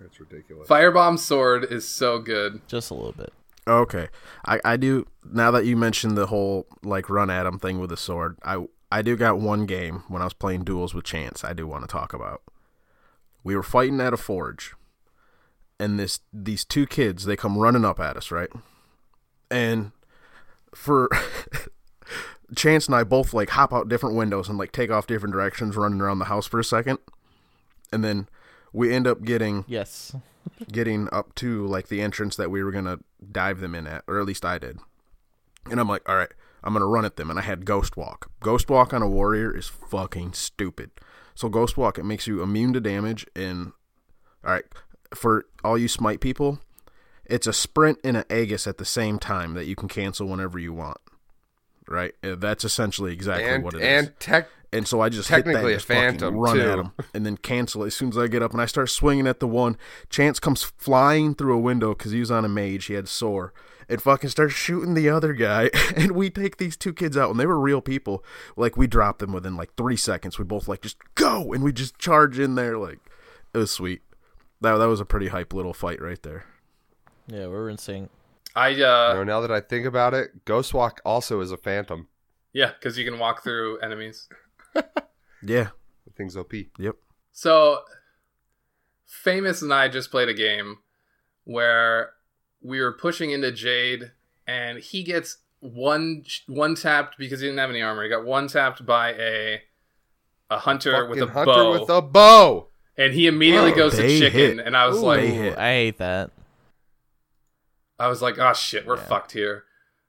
[0.00, 0.68] That's ridiculous.
[0.68, 2.60] Firebomb sword is so good.
[2.68, 3.32] Just a little bit.
[3.68, 4.08] Okay,
[4.46, 7.90] I I do now that you mentioned the whole like run at him thing with
[7.90, 8.38] the sword.
[8.44, 11.42] I I do got one game when I was playing duels with Chance.
[11.42, 12.42] I do want to talk about.
[13.42, 14.74] We were fighting at a forge,
[15.80, 18.50] and this these two kids they come running up at us right,
[19.50, 19.90] and
[20.74, 21.08] for
[22.54, 25.76] Chance and I both like hop out different windows and like take off different directions,
[25.76, 26.98] running around the house for a second,
[27.92, 28.28] and then
[28.72, 30.14] we end up getting Yes.
[30.70, 33.00] getting up to like the entrance that we were gonna
[33.32, 34.78] dive them in at, or at least I did.
[35.68, 36.30] And I'm like, all right,
[36.62, 38.30] I'm gonna run at them, and I had Ghost Walk.
[38.40, 40.90] Ghost Walk on a warrior is fucking stupid.
[41.34, 43.72] So Ghost Walk it makes you immune to damage, and
[44.44, 44.64] all right,
[45.14, 46.60] for all you smite people,
[47.24, 50.58] it's a sprint and an Aegis at the same time that you can cancel whenever
[50.60, 50.98] you want.
[51.88, 54.06] Right, Uh, that's essentially exactly and what it is.
[54.08, 56.56] and tech And so I just hit that Technically and a just fucking phantom, run
[56.56, 56.62] too.
[56.62, 58.52] at him, and then cancel it as soon as I get up.
[58.52, 59.76] And I start swinging at the one.
[60.10, 62.86] Chance comes flying through a window because he was on a mage.
[62.86, 63.52] He had soar,
[63.88, 65.70] and fucking starts shooting the other guy.
[65.96, 68.24] And we take these two kids out, and they were real people.
[68.56, 70.38] Like we dropped them within like three seconds.
[70.38, 72.76] We both like just go, and we just charge in there.
[72.76, 72.98] Like
[73.54, 74.02] it was sweet.
[74.60, 76.44] That that was a pretty hype little fight right there.
[77.28, 78.10] Yeah, we were in sync.
[78.56, 81.56] I you uh, know, now that I think about it, Ghost Walk also is a
[81.56, 82.08] phantom.
[82.52, 84.28] yeah, because you can walk through enemies.
[85.42, 85.68] Yeah.
[86.06, 86.52] The thing's OP.
[86.78, 86.96] Yep.
[87.30, 87.80] So,
[89.04, 90.78] Famous and I just played a game
[91.44, 92.10] where
[92.60, 94.10] we were pushing into Jade,
[94.48, 98.02] and he gets one one tapped because he didn't have any armor.
[98.02, 99.62] He got one tapped by a
[100.50, 102.68] a hunter with a Fucking hunter bow, with a bow.
[102.98, 104.58] and he immediately goes to chicken.
[104.58, 104.66] hit.
[104.66, 105.20] And I was Ooh, like.
[105.56, 106.30] I hate that.
[107.98, 109.04] I was like, oh shit, we're Yeah.
[109.06, 109.64] fucked here.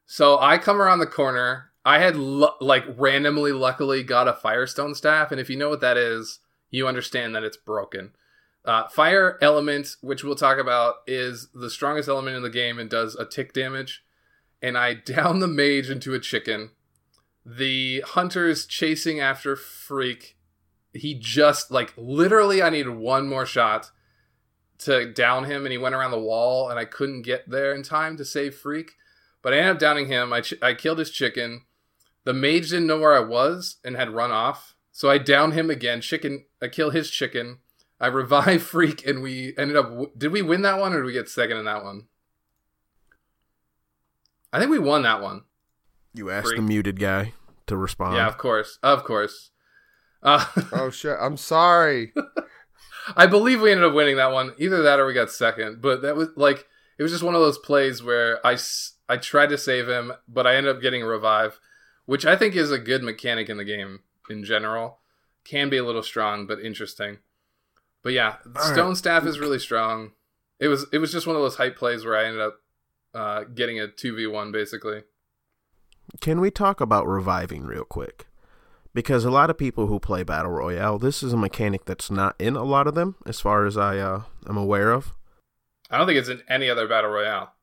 [0.06, 1.72] So I come around the corner.
[1.86, 5.82] I had lu- like randomly, luckily, got a Firestone staff, and if you know what
[5.82, 8.12] that is, you understand that it's broken.
[8.66, 12.90] Uh, fire element, which we'll talk about, is the strongest element in the game and
[12.90, 14.04] does a tick damage.
[14.62, 16.72] And I down the mage into a chicken.
[17.46, 20.36] The hunter is chasing after Freak.
[20.94, 23.92] He just like literally, I needed one more shot
[24.80, 27.84] to down him, and he went around the wall, and I couldn't get there in
[27.84, 28.92] time to save Freak.
[29.42, 30.34] But I ended up downing him.
[30.34, 31.62] I, ch- I killed his chicken.
[32.26, 35.70] The mage didn't know where I was and had run off, so I downed him
[35.70, 36.02] again.
[36.02, 37.60] Chicken, I kill his chicken.
[38.00, 39.90] I revive Freak, and we ended up.
[39.90, 42.08] W- did we win that one, or did we get second in that one?
[44.54, 45.44] I think we won that one.
[46.14, 46.58] You asked Freak.
[46.58, 47.34] the muted guy
[47.68, 48.16] to respond.
[48.16, 49.52] yeah, of course, of course.
[50.24, 51.16] Uh, Oh shit!
[51.20, 52.14] I'm sorry.
[53.16, 54.54] I believe we ended up winning that one.
[54.58, 55.82] Either that or we got second.
[55.82, 56.68] But that was like
[56.98, 58.58] it was just one of those plays where I
[59.08, 61.60] I tried to save him, but I ended up getting a revive,
[62.06, 65.00] which I think is a good mechanic in the game in general.
[65.44, 67.20] Can be a little strong, but interesting.
[68.04, 68.74] But yeah, All right.
[68.74, 70.12] Stone Staff is really strong.
[70.60, 72.60] It was it was just one of those hype plays where I ended up
[73.14, 75.04] uh, getting a two v one basically.
[76.22, 78.28] Can we talk about reviving real quick?
[78.94, 82.36] Because a lot of people who play Battle Royale, this is a mechanic that's not
[82.40, 85.14] in a lot of them, as far as I uh, am aware of.
[85.90, 87.54] I don't think it's in any other battle royale.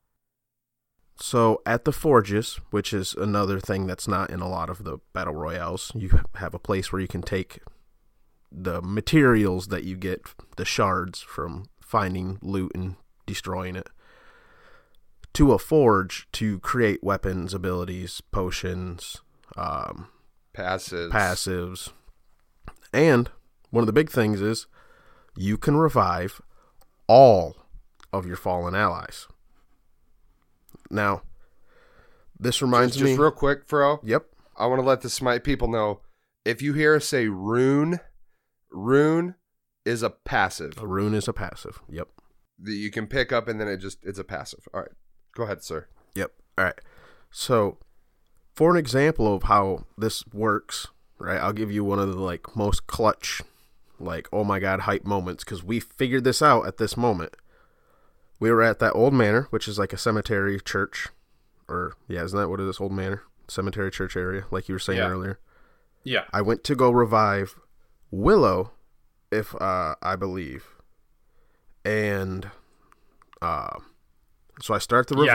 [1.16, 4.98] So at the Forges, which is another thing that's not in a lot of the
[5.12, 7.60] Battle Royales, you have a place where you can take
[8.50, 10.22] the materials that you get,
[10.56, 13.88] the shards from finding loot and destroying it,
[15.34, 19.18] to a forge to create weapons, abilities, potions,
[19.56, 20.08] um,
[20.54, 21.12] Passes.
[21.12, 21.90] passives.
[22.92, 23.30] And
[23.70, 24.66] one of the big things is
[25.36, 26.40] you can revive
[27.08, 27.56] all
[28.12, 29.26] of your fallen allies.
[30.90, 31.22] Now,
[32.38, 33.10] this reminds Just, me.
[33.12, 34.00] just real quick, Fro.
[34.04, 34.26] yep.
[34.56, 36.00] I want to let the Smite people know
[36.44, 37.98] if you hear us say rune,
[38.70, 39.34] rune
[39.84, 41.80] is a passive A rune is a passive.
[41.90, 42.08] Yep.
[42.60, 44.68] that you can pick up and then it just it's a passive.
[44.72, 44.92] All right.
[45.34, 45.88] Go ahead, sir.
[46.14, 46.32] Yep.
[46.56, 46.80] All right.
[47.32, 47.78] So,
[48.54, 50.86] for an example of how this works,
[51.18, 51.40] right?
[51.40, 53.42] I'll give you one of the like most clutch,
[53.98, 57.34] like oh my god hype moments because we figured this out at this moment.
[58.40, 61.08] We were at that old manor, which is like a cemetery church,
[61.68, 62.80] or yeah, isn't that what it is?
[62.80, 65.08] Old manor, cemetery church area, like you were saying Yeah.
[65.08, 65.38] earlier.
[66.02, 66.24] Yeah.
[66.32, 67.56] I went to go revive
[68.10, 68.72] Willow,
[69.32, 70.66] if uh, I believe,
[71.84, 72.50] and
[73.40, 73.78] uh,
[74.60, 75.32] so I start the Yeah.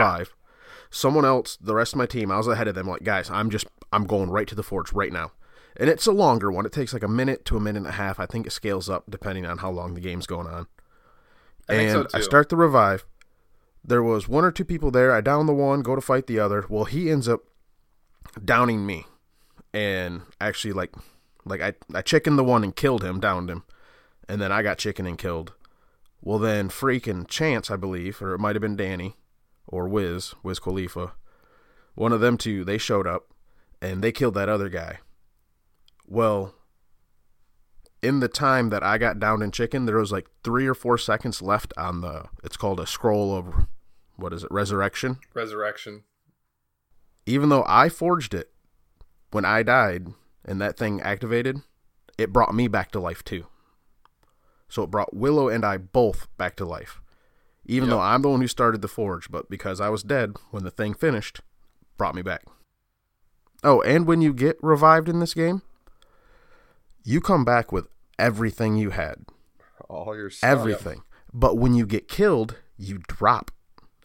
[0.90, 2.88] Someone else, the rest of my team, I was ahead of them.
[2.88, 5.32] Like, guys, I'm just, I'm going right to the forge right now,
[5.76, 6.66] and it's a longer one.
[6.66, 8.18] It takes like a minute to a minute and a half.
[8.18, 10.66] I think it scales up depending on how long the game's going on.
[11.68, 13.06] I and so, I start the revive.
[13.84, 15.12] There was one or two people there.
[15.12, 16.66] I down the one, go to fight the other.
[16.68, 17.42] Well, he ends up
[18.44, 19.06] downing me,
[19.72, 20.92] and actually like
[21.44, 23.62] like I I chickened the one and killed him, downed him,
[24.28, 25.52] and then I got chicken and killed.
[26.20, 29.16] Well, then freaking Chance, I believe, or it might have been Danny
[29.70, 31.12] or Wiz, Wiz Khalifa.
[31.94, 33.32] One of them two, they showed up
[33.80, 34.98] and they killed that other guy.
[36.06, 36.54] Well,
[38.02, 40.98] in the time that I got down in chicken, there was like three or four
[40.98, 42.26] seconds left on the.
[42.42, 43.66] It's called a scroll of,
[44.16, 45.18] what is it, resurrection.
[45.34, 46.04] Resurrection.
[47.26, 48.50] Even though I forged it,
[49.30, 50.08] when I died
[50.44, 51.58] and that thing activated,
[52.18, 53.46] it brought me back to life too.
[54.68, 57.00] So it brought Willow and I both back to life.
[57.66, 57.96] Even Yep.
[57.96, 60.70] though I'm the one who started the forge, but because I was dead when the
[60.70, 61.40] thing finished,
[61.96, 62.44] brought me back.
[63.62, 65.62] Oh, and when you get revived in this game,
[67.04, 69.24] you come back with everything you had.
[69.88, 70.48] All your stuff.
[70.48, 71.02] Everything.
[71.32, 73.50] But when you get killed, you drop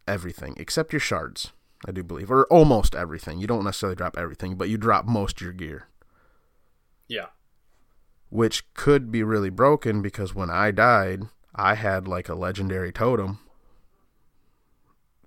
[0.07, 1.51] everything except your shards,
[1.87, 2.29] I do believe.
[2.29, 3.39] Or almost everything.
[3.39, 5.87] You don't necessarily drop everything, but you drop most of your gear.
[7.07, 7.27] Yeah.
[8.29, 11.23] Which could be really broken because when I died,
[11.55, 13.39] I had like a legendary totem.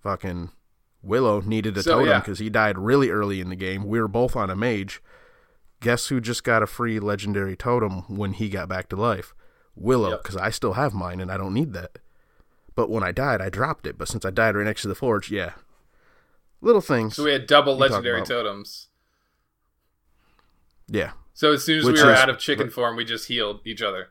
[0.09, 0.49] Fucking
[1.03, 2.21] Willow needed a So, totem yeah.
[2.21, 3.85] because he died really early in the game.
[3.87, 5.03] We were both on a mage.
[5.81, 9.35] Guess who just got a free legendary totem when he got back to life?
[9.77, 10.23] Willow, Yep.
[10.23, 11.99] because I still have mine and I don't need that.
[12.75, 13.99] But when I died, I dropped it.
[13.99, 15.53] But since I died right next to the forge, yeah.
[16.63, 17.17] Little things.
[17.17, 18.89] So we had double legendary totems.
[20.89, 21.11] yeah.
[21.35, 23.61] So as soon as Which we were is- out of chicken form, we just healed
[23.67, 24.09] each other.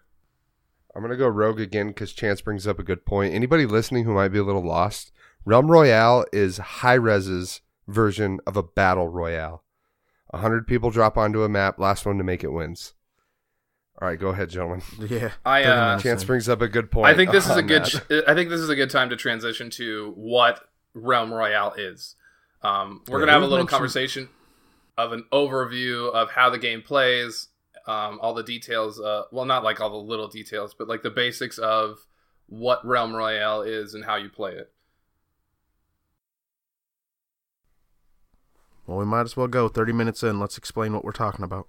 [0.95, 3.33] I'm gonna go rogue again because Chance brings up a good point.
[3.33, 5.11] Anybody listening who might be a little lost,
[5.47, 9.63] Realm Royale is Hi-Rez's version of a battle royale.
[10.31, 11.79] A hundred people drop onto a map.
[11.79, 12.93] Last one to make it wins.
[14.01, 14.81] All right, go ahead, gentlemen.
[15.09, 15.31] Yeah.
[15.45, 17.07] I, 30 uh, Chance brings up a good point.
[17.07, 17.85] I think this is a good.
[18.09, 18.25] that.
[18.27, 20.59] I think this is a good time to transition to what
[20.93, 22.15] Realm Royale is.
[22.61, 24.29] Um, we're Yeah, gonna have a little mentioned- conversation
[24.97, 27.47] of an overview of how the game plays,
[27.87, 28.99] um, all the details.
[28.99, 32.05] Uh, well, not like all the little details, but like the basics of
[32.47, 34.73] what Realm Royale is and how you play it.
[38.87, 39.67] Well, we might as well go.
[39.67, 40.39] 30 minutes in.
[40.39, 41.67] Let's explain what we're talking about.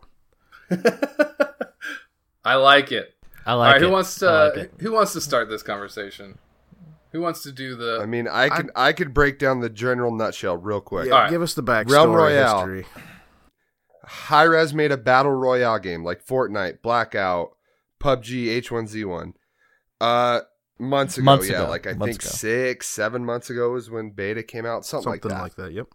[2.45, 3.15] I like it.
[3.45, 3.85] I like right, it.
[3.85, 6.39] who wants to like who wants to start this conversation?
[7.13, 7.99] Who wants to do the?
[8.03, 11.07] I mean, I could I, could break down the general nutshell real quick.
[11.09, 11.31] Yeah, All right.
[11.31, 12.67] Give us the backstory Realm Royale.
[12.67, 12.87] history.
[14.05, 17.51] Hi-Rez made a battle royale game like Fortnite, Blackout,
[18.01, 19.35] PUBG, H1Z1.
[20.01, 20.41] Uh,
[20.79, 21.71] months ago, Months yeah, ago.
[21.71, 22.31] like I Months think ago.
[22.31, 25.29] six, seven months ago is when beta came out, something, Something like that.
[25.31, 25.63] Something like that.
[25.63, 25.73] that.
[25.73, 25.87] Yep.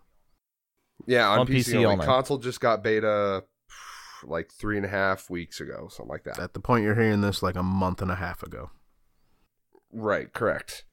[1.06, 1.86] Yeah, on, On PC, PC only.
[1.86, 2.06] only.
[2.06, 3.44] Console just got beta
[4.24, 6.40] like three and a half weeks ago, something like that.
[6.40, 8.72] At the point you're hearing this, like a month and a half ago.
[9.92, 10.86] Right, correct.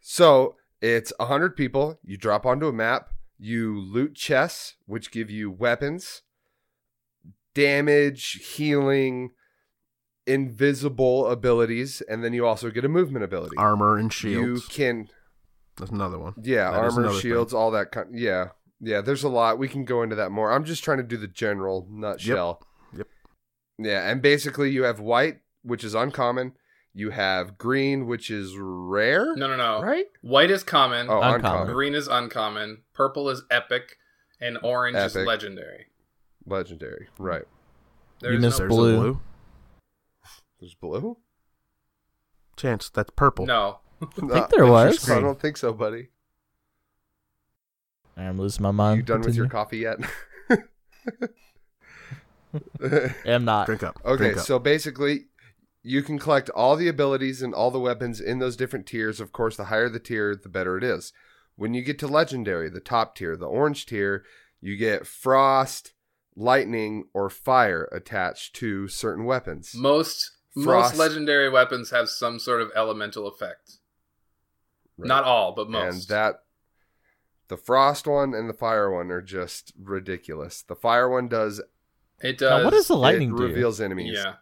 [0.00, 1.98] So it's a hundred people.
[2.04, 3.08] You drop onto a map.
[3.38, 6.22] You loot chests, which give you weapons,
[7.54, 9.30] damage, healing,
[10.26, 13.56] invisible abilities, and then you also get a movement ability.
[13.58, 14.44] Armor and shield.
[14.44, 15.08] You can,
[15.78, 16.34] That's another one.
[16.42, 18.18] yeah, That is armor, another shields, all that kind.
[18.18, 18.48] Yeah,
[18.80, 19.00] yeah.
[19.00, 19.58] There's a lot.
[19.58, 20.52] We can go into that more.
[20.52, 22.62] I'm just trying to do the general nutshell.
[22.92, 22.98] Yep.
[22.98, 23.08] yep.
[23.86, 26.52] Yeah, and basically you have white, which is uncommon.
[26.94, 29.36] You have green, which is rare.
[29.36, 29.82] no, no, no.
[29.82, 30.06] Right?
[30.22, 31.08] White is common.
[31.10, 31.34] Oh, Uncommon.
[31.44, 31.74] uncommon.
[31.74, 32.82] Green is uncommon.
[32.94, 33.96] Purple is epic,
[34.40, 35.86] and orange is legendary.
[36.46, 37.08] Legendary.
[37.18, 37.44] Right.
[38.20, 38.96] There You is missed no There's a Blue.
[39.00, 39.20] blue.
[40.58, 41.16] There's blue?
[42.56, 43.44] Chance, that's purple.
[43.44, 43.80] no.
[44.02, 45.08] I think there was.
[45.10, 46.08] I don't think so, buddy.
[48.16, 48.96] I'm losing my mind.
[48.98, 49.98] you done with your coffee yet?
[53.26, 53.66] I'm not.
[53.66, 54.00] Drink up.
[54.04, 54.44] okay, Drink up.
[54.44, 55.26] so basically,
[55.82, 59.20] you can collect all the abilities and all the weapons in those different tiers.
[59.20, 61.12] Of course, the higher the tier, the better it is.
[61.56, 64.24] When you get to legendary, the top tier, the orange tier,
[64.60, 65.92] you get frost,
[66.34, 69.74] lightning, or fire attached to certain weapons.
[69.74, 70.32] Most
[70.64, 70.94] Frost.
[70.94, 73.78] most legendary weapons have some sort of elemental effect.
[74.96, 75.08] Right.
[75.08, 75.94] Not all, but most.
[75.94, 76.36] And that
[77.48, 80.62] the frost one and the fire one are just ridiculous.
[80.62, 81.60] The fire one does
[82.20, 82.64] it Now, does.
[82.64, 83.42] what does the it lightning do?
[83.42, 84.18] reveals enemies.
[84.22, 84.34] Yeah.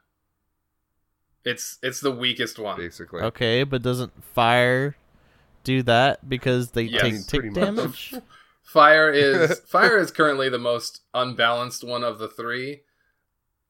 [1.45, 2.79] It's it's the weakest one.
[2.79, 3.21] basically.
[3.23, 4.97] Okay, but doesn't fire
[5.63, 7.03] do that because they Yes.
[7.03, 8.15] take Pretty tick damage?
[8.63, 12.81] Fire is fire is currently the most unbalanced one of the three.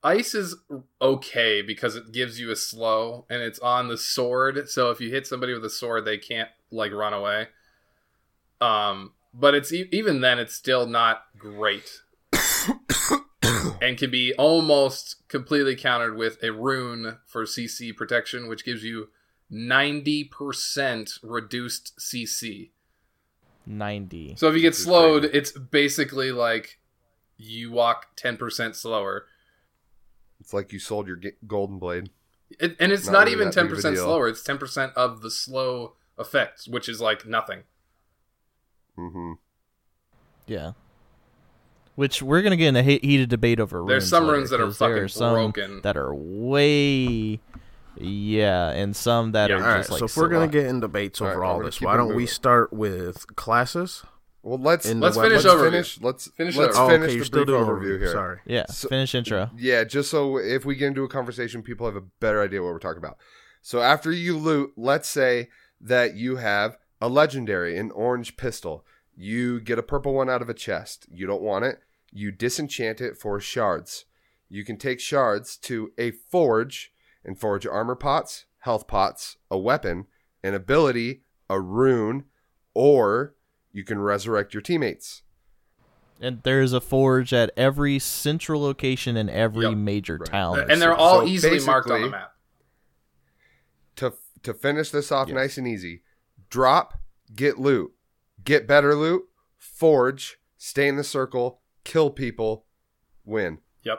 [0.04, 0.54] Ice is
[1.02, 4.68] okay because it gives you a slow and it's on the sword.
[4.68, 7.48] So if you hit somebody with a sword, they can't like run away.
[8.60, 12.00] Um, but it's e- even then it's still not great,
[13.82, 19.08] and can be almost completely countered with a rune for CC protection, which gives you
[19.52, 22.70] 90% reduced CC.
[23.66, 24.34] Ninety.
[24.36, 26.78] So if you get slowed, it's basically like
[27.36, 29.26] you walk 10% slower.
[30.38, 32.10] It's like you sold your golden blade.
[32.60, 34.28] It, and it's Not not, really even that big of a 10% slower.
[34.28, 37.62] It's 10% of the slow effects, which is like nothing.
[38.96, 39.32] Hmm
[40.46, 40.72] Yeah.
[41.96, 43.84] Which we're gonna get in a heated debate over.
[43.86, 45.80] There's runes some later, runes that are 'cause there fucking are some broken.
[45.82, 47.40] that are way,
[47.96, 49.56] yeah, and some that Yeah.
[49.56, 51.60] are All right, just like so if we're gonna get in debates over right, all
[51.62, 54.02] this, why don't we start with classes?
[54.42, 55.70] Well, let's Let's web- finish let's overview.
[55.70, 56.00] finish.
[56.02, 58.12] Let's Finish let's it Oh, finish okay, the you're still brief overview here.
[58.12, 58.38] Sorry.
[58.44, 59.50] yeah, So- finish intro.
[59.56, 62.72] Yeah, just so if we get into a conversation, people have a better idea what
[62.72, 63.16] we're talking about.
[63.62, 65.48] So after you loot, let's say
[65.80, 68.82] that you have a legendary, an orange pistol.
[69.14, 71.06] You get a purple one out of a chest.
[71.12, 71.80] You don't want it.
[72.10, 74.06] You disenchant it for shards.
[74.48, 80.06] You can take shards to a forge and forge armor pots, health pots, a weapon,
[80.42, 82.24] an ability, a rune,
[82.72, 83.34] or
[83.70, 85.20] you can resurrect your teammates.
[86.22, 89.76] And there's a forge at every central location in every Yep.
[89.76, 90.30] major Right.
[90.30, 90.70] town.
[90.70, 92.30] and they're all so easily marked on the map.
[93.96, 95.34] to to finish this off Yes.
[95.34, 96.02] nice and easy.
[96.58, 96.94] Drop,
[97.34, 97.90] get loot,
[98.44, 99.24] get better loot,
[99.58, 102.64] forge, stay in the circle, kill people,
[103.24, 103.58] win.
[103.82, 103.98] Yep.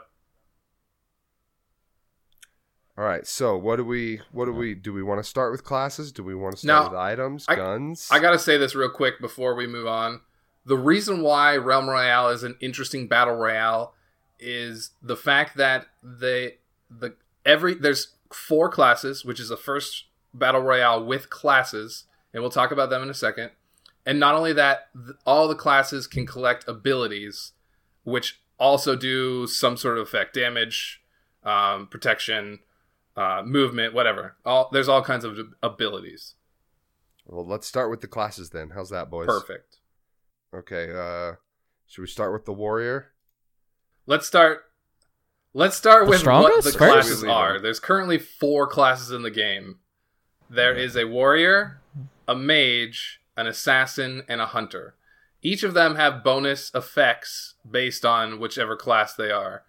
[2.98, 3.28] All right.
[3.28, 4.94] So what do we what do we do?
[4.94, 6.14] We want to start with classes?
[6.14, 8.08] Do we want to start No, with items, I- guns?
[8.10, 10.22] I gotta say this real quick before we move on.
[10.66, 13.96] The reason why Realm Royale is an interesting battle royale
[14.40, 20.62] is the fact that they the every there's four classes, which is the first battle
[20.62, 23.52] royale with classes, and we'll talk about them in a second.
[24.06, 27.54] And not only that, th- all the classes can collect abilities,
[28.04, 31.02] which also do some sort of effect, damage,
[31.46, 32.60] um, protection,
[33.16, 34.36] uh, movement, whatever.
[34.46, 36.36] All there's all kinds of abilities.
[37.26, 38.72] well, let's start with the classes then.
[38.76, 39.28] How's that, boys?
[39.28, 39.78] Perfect.
[40.54, 40.92] Okay.
[40.94, 41.36] Uh,
[41.88, 43.14] should we start with the warrior?
[44.06, 44.66] Let's start.
[45.54, 47.60] Let's start The with what the classes are.
[47.60, 49.80] There's currently four classes in the game.
[50.50, 51.80] There is a warrior,
[52.28, 54.96] a mage, an assassin, and a hunter.
[55.42, 59.64] Each of them have bonus effects based on whichever class they are.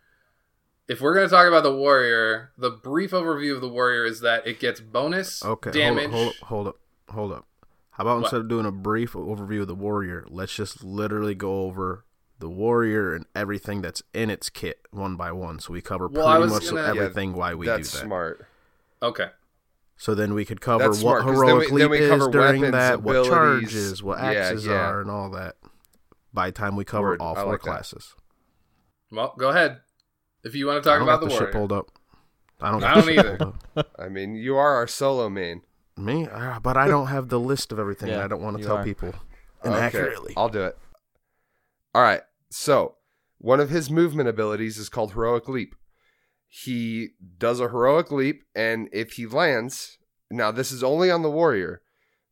[0.88, 4.20] If we're going to talk about the warrior, the brief overview of the warrior is
[4.20, 6.11] that it gets bonus Okay, damage.
[6.11, 6.76] hold, hold, hold up,
[7.11, 7.46] hold up.
[7.90, 8.24] How about What?
[8.24, 12.04] instead of doing a brief overview of the warrior, let's just literally go over
[12.38, 16.30] the warrior and everything that's in its kit one by one, so we cover Well,
[16.38, 18.04] pretty much gonna- everything why we do That's that.
[18.04, 18.46] smart.
[19.02, 19.30] Okay.
[19.99, 22.07] So then we could cover That's what smart, 'cause then heroic we- then leap we
[22.07, 24.72] is during weapons, that, what charges, what axes yeah.
[24.90, 25.57] are, and all that.
[26.34, 27.68] By the time we cover Word, all four like that.
[27.70, 28.14] classes,
[29.11, 29.80] Well, go ahead.
[30.44, 31.90] If you want to I talk don't about the the shit pulled up.
[32.61, 32.84] I don't.
[32.84, 33.53] I don't either.
[33.99, 35.62] I mean, you are our solo main.
[35.97, 38.11] Me, Ah, but I don't have the list of everything.
[38.11, 38.84] and Yeah, I don't want to tell are.
[38.84, 39.09] people
[39.64, 40.34] Okay, inaccurately.
[40.36, 40.76] I'll do it.
[41.94, 42.20] All right.
[42.51, 42.97] So,
[43.38, 45.74] one of his movement abilities is called Heroic Leap.
[46.49, 49.99] He does a heroic leap, and if he lands,
[50.30, 51.82] now this is only on the warrior.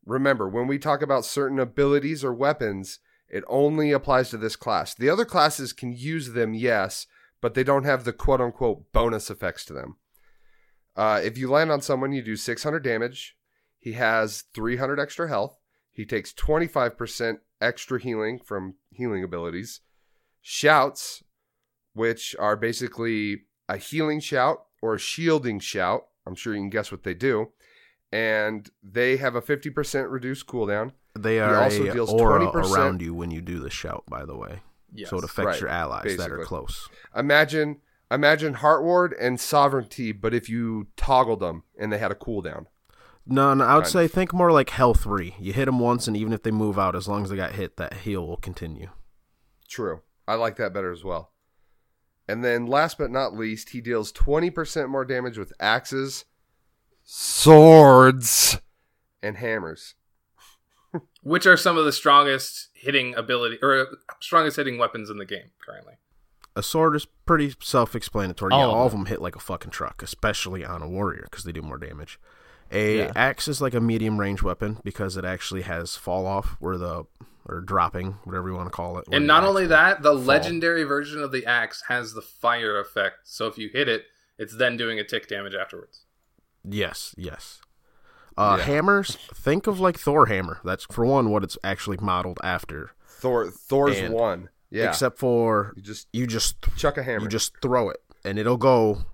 [0.05, 4.93] Remember, when we talk about certain abilities or weapons, it only applies to this class.
[4.93, 7.07] The other classes can use them, yes,
[7.41, 9.97] but they don't have the quote unquote bonus effects to them.
[10.95, 13.35] Uh, if you land on someone, you do 600 damage.
[13.79, 15.59] He has 300 extra health.
[15.91, 19.81] He takes 25% extra healing from healing abilities.
[20.41, 21.23] Shouts,
[21.93, 26.07] which are basically a healing shout or a shielding shout.
[26.25, 27.51] I'm sure you can guess what they do.
[28.11, 30.91] And they have a 50% reduced cooldown.
[31.17, 34.03] They are also a deals aura 20% around you when you do the shout.
[34.07, 34.61] By the way,
[34.93, 35.09] Yes.
[35.09, 36.89] so it affects right, your allies that are close.
[37.15, 37.77] Imagine
[38.11, 42.65] imagine Heartward and Sovereignty, but if you toggled them and they had a cooldown.
[43.25, 45.35] No, no, I would Kind say think more like health three.
[45.39, 47.53] You hit them once, and even if they move out, as long as they got
[47.53, 48.89] hit, that heal will continue.
[49.67, 50.01] True.
[50.27, 51.31] I like that better as well.
[52.27, 56.25] And then last but not least, he deals 20% more damage with axes,
[57.03, 58.59] swords,
[59.21, 59.95] and hammers.
[61.23, 63.87] which are some of the strongest hitting ability or
[64.21, 65.95] strongest hitting weapons in the game currently.
[66.55, 68.53] A sword is pretty self-explanatory.
[68.53, 69.01] All yeah, of all of them.
[69.01, 72.17] them hit like a fucking truck, especially on a warrior because they do more damage.
[72.71, 73.11] A Yeah.
[73.15, 77.03] axe is like a medium range weapon because it actually has fall off, where the
[77.47, 79.05] or dropping, whatever you want to call it.
[79.11, 80.21] And not only that, the fall.
[80.21, 83.19] legendary version of the axe has the fire effect.
[83.25, 84.05] So if you hit it,
[84.37, 86.05] it's then doing a tick damage afterwards.
[86.63, 87.61] Yes, yes.
[88.37, 88.65] Uh, Yeah.
[88.65, 90.59] Hammers, think of like Thor hammer.
[90.65, 92.91] That's for one what it's actually modeled after.
[93.07, 94.49] Thor Thor's And- one.
[94.71, 94.89] Yeah.
[94.89, 97.21] Except for you just you just chuck a hammer.
[97.21, 99.05] you just throw it and it'll go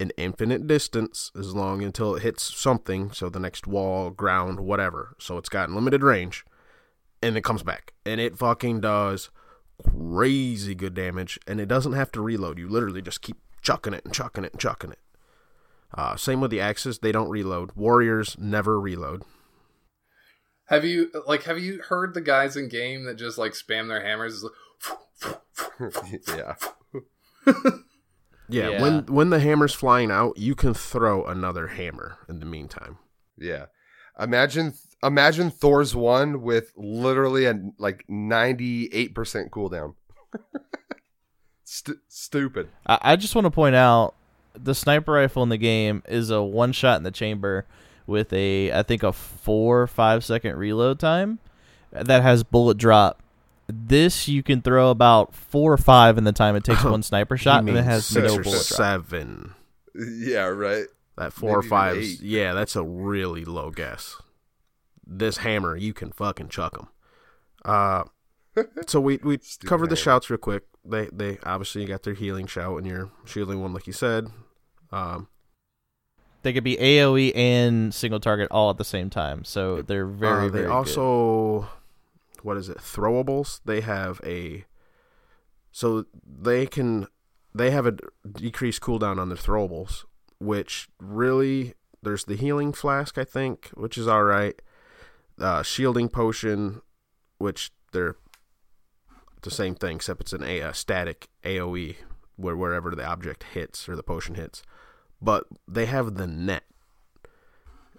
[0.00, 5.16] an infinite distance as long until it hits something, so the next wall, ground, whatever.
[5.18, 6.44] So it's got limited range,
[7.22, 9.30] and it comes back, and it fucking does
[9.82, 12.58] crazy good damage, and it doesn't have to reload.
[12.58, 14.98] You literally just keep chucking it and chucking it and chucking it.
[15.94, 17.72] Uh, same with the axes; they don't reload.
[17.74, 19.22] Warriors never reload.
[20.66, 24.04] Have you like have you heard the guys in game that just like spam their
[24.04, 24.44] hammers?
[26.36, 26.54] Yeah.
[28.50, 28.82] Yeah, Yeah.
[28.82, 32.98] when when the hammer's flying out, you can throw another hammer in the meantime.
[33.36, 33.66] Yeah.
[34.18, 39.94] Imagine imagine Thor's one with literally a like 98% cooldown.
[41.64, 42.68] St- stupid.
[42.86, 44.14] I, I just want to point out
[44.54, 47.66] the sniper rifle in the game is a one shot in the chamber
[48.06, 51.38] with a I think a four or five second reload time
[51.92, 53.22] that has bullet drop.
[53.68, 57.36] This you can throw about four or five in the time it takes one sniper
[57.36, 58.62] shot, and it has six no or bullet drop.
[58.62, 59.54] seven.
[59.94, 60.86] Yeah, right.
[61.18, 61.96] That four or Maybe even five.
[61.98, 62.20] eight.
[62.22, 64.16] Yeah, that's a really low guess.
[65.10, 66.88] This hammer, you can fucking chuck them.
[67.64, 68.04] Uh,
[68.86, 70.64] so we we covered the shouts real quick.
[70.84, 74.28] They they obviously got their healing shout and your shielding one, like you said.
[74.92, 75.28] Um,
[76.42, 80.32] They could be AOE and single target all at the same time, so they're very
[80.32, 80.70] uh, they very good.
[80.70, 81.68] also
[82.42, 84.64] what is it throwables they have a
[85.72, 87.06] so they can
[87.52, 87.96] they have a
[88.30, 90.04] decreased cooldown on their throwables
[90.38, 94.62] which really there's the healing flask i think which is all right
[95.40, 96.80] uh shielding potion
[97.38, 98.16] which they're
[99.42, 101.96] the same thing except it's an a, a static aoe
[102.36, 104.62] where wherever the object hits or the potion hits
[105.20, 106.64] but they have the net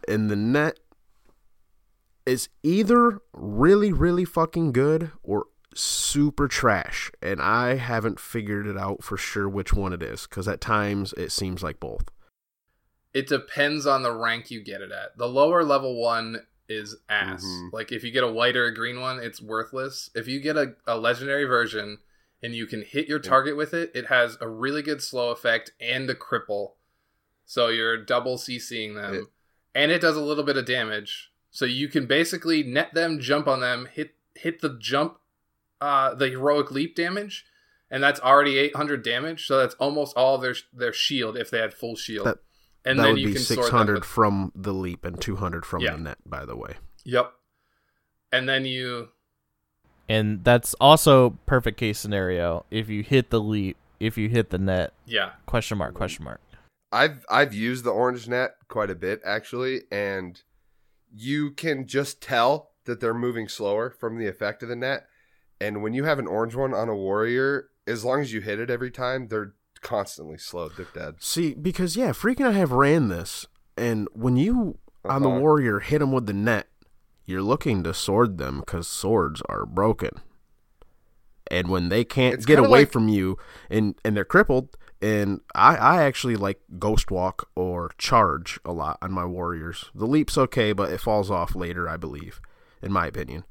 [0.08, 0.80] and the net
[2.26, 7.12] is either really, really fucking good or super trash.
[7.22, 11.14] And I haven't figured it out for sure which one it is because at times
[11.14, 12.10] it seems like both.
[13.14, 15.18] it depends on the rank you get it at.
[15.18, 17.44] The lower level one is ass.
[17.44, 17.74] Mhm.
[17.74, 20.10] Like if you get a white or a green one, it's worthless.
[20.16, 21.98] If you get a, a legendary version
[22.42, 25.72] and you can hit your target with it, it has a really good slow effect
[25.82, 26.74] and a cripple.
[27.46, 29.14] So you're double CCing them.
[29.16, 29.26] It-
[29.76, 31.32] and it does a little bit of damage.
[31.52, 35.18] So you can basically net them, jump on them, hit hit the jump
[35.82, 37.46] uh the heroic leap damage,
[37.90, 39.46] and that's already 800 damage.
[39.48, 42.28] So that's almost all their their shield if they had full shield.
[42.28, 42.40] That-
[42.86, 45.82] and that then would you be can 600 with- from the leap and 200 from
[45.82, 45.92] Yeah.
[45.94, 46.78] the net, by the way.
[47.06, 47.34] Yep.
[48.32, 49.10] And then you
[50.08, 54.58] and that's also perfect case scenario if you hit the leap, if you hit the
[54.58, 54.94] net.
[55.06, 55.34] yeah.
[55.46, 55.94] Question mark?
[55.94, 56.42] Question mark?
[56.92, 60.42] I've I've used the orange net quite a bit actually, and
[61.14, 65.08] you can just tell that they're moving slower from the effect of the net.
[65.62, 68.60] And when you have an orange one on a warrior, as long as you hit
[68.60, 70.70] it every time, they're constantly slow.
[70.70, 71.16] They're dead.
[71.20, 73.46] See, because, yeah, Freak and I have ran this,
[73.78, 75.40] and when you, on the Uh-huh.
[75.40, 76.68] warrior, hit them with the net,
[77.26, 80.12] you're looking to sword them because swords are broken.
[81.52, 83.38] And when they can't It's get away like- from you
[83.70, 88.98] and, and they're crippled, and I, I actually like ghost walk or charge a lot
[89.02, 89.90] on my warriors.
[89.96, 92.42] The leap's okay, but it falls off later, I believe,
[92.82, 93.46] in my opinion.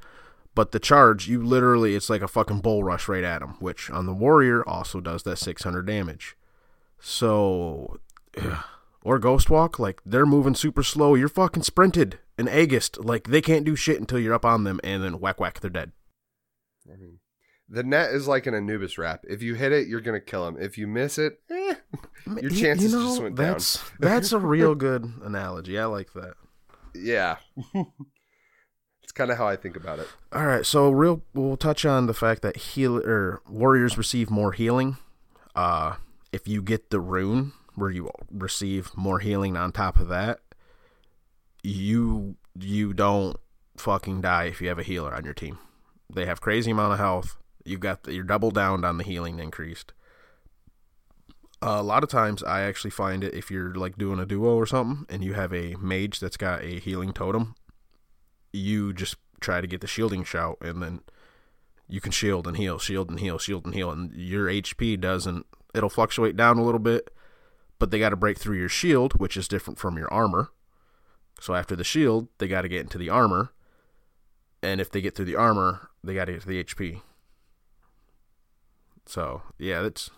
[0.58, 3.92] But the charge, you literally, it's like a fucking bull rush right at them, which
[3.92, 6.36] on the warrior also does that 600 damage.
[6.98, 8.00] So,
[8.36, 8.64] ugh.
[9.04, 11.14] or Ghost Walk, like they're moving super slow.
[11.14, 12.18] You're fucking sprinted.
[12.36, 13.04] And agist.
[13.04, 15.70] like they can't do shit until you're up on them, and then whack whack, they're
[15.70, 15.92] dead.
[16.92, 17.20] I mean,
[17.68, 19.24] the net is like an Anubis wrap.
[19.28, 20.56] If you hit it, you're gonna kill him.
[20.58, 21.74] If you miss it, eh,
[22.26, 23.90] your chances you know, just went that's, down.
[24.00, 25.78] That's a real good analogy.
[25.78, 26.34] I like that.
[26.96, 27.36] Yeah,
[29.18, 30.08] kind of how I think about it.
[30.32, 34.52] All right, so real, we'll touch on the fact that heal or warriors receive more
[34.52, 34.96] healing.
[35.54, 35.96] Uh,
[36.32, 40.38] if you get the rune where you receive more healing on top of that,
[41.62, 43.36] you you don't
[43.76, 45.58] fucking die if you have a healer on your team.
[46.12, 47.36] They have crazy amount of health.
[47.64, 49.92] You've got the, you're double down on the healing increased.
[51.60, 54.66] a lot of times, I actually find it if you're like doing a duo or
[54.66, 57.54] something, and you have a mage that's got a healing totem,
[58.52, 61.00] you just try to get the shielding shout, and then
[61.88, 65.46] you can shield and heal, shield and heal, shield and heal, and your HP doesn't.
[65.74, 67.10] It'll fluctuate down a little bit,
[67.78, 70.50] but they got to break through your shield, which is different from your armor.
[71.40, 73.52] So after the shield, they got to get into the armor,
[74.62, 77.00] and if they get through the armor, they got to get to the HP.
[79.06, 80.10] So yeah, that's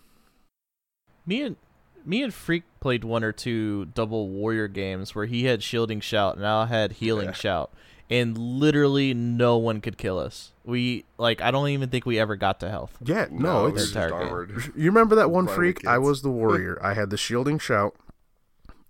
[1.27, 1.57] Me and
[2.05, 6.37] me and Freak played one or two double warrior games where he had shielding shout
[6.37, 7.33] and I had healing Yeah.
[7.33, 7.73] shout,
[8.11, 10.53] and literally no one could kill us.
[10.65, 12.97] We like I don't even think we ever got to health.
[13.05, 13.27] yeah.
[13.31, 14.29] No, it's it's entire just game.
[14.29, 14.73] armored.
[14.77, 15.87] You remember that one freak?
[15.87, 16.79] I was the warrior.
[16.83, 17.95] I had the shielding shout.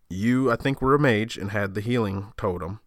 [0.09, 2.81] you I think were a mage and had the healing totem,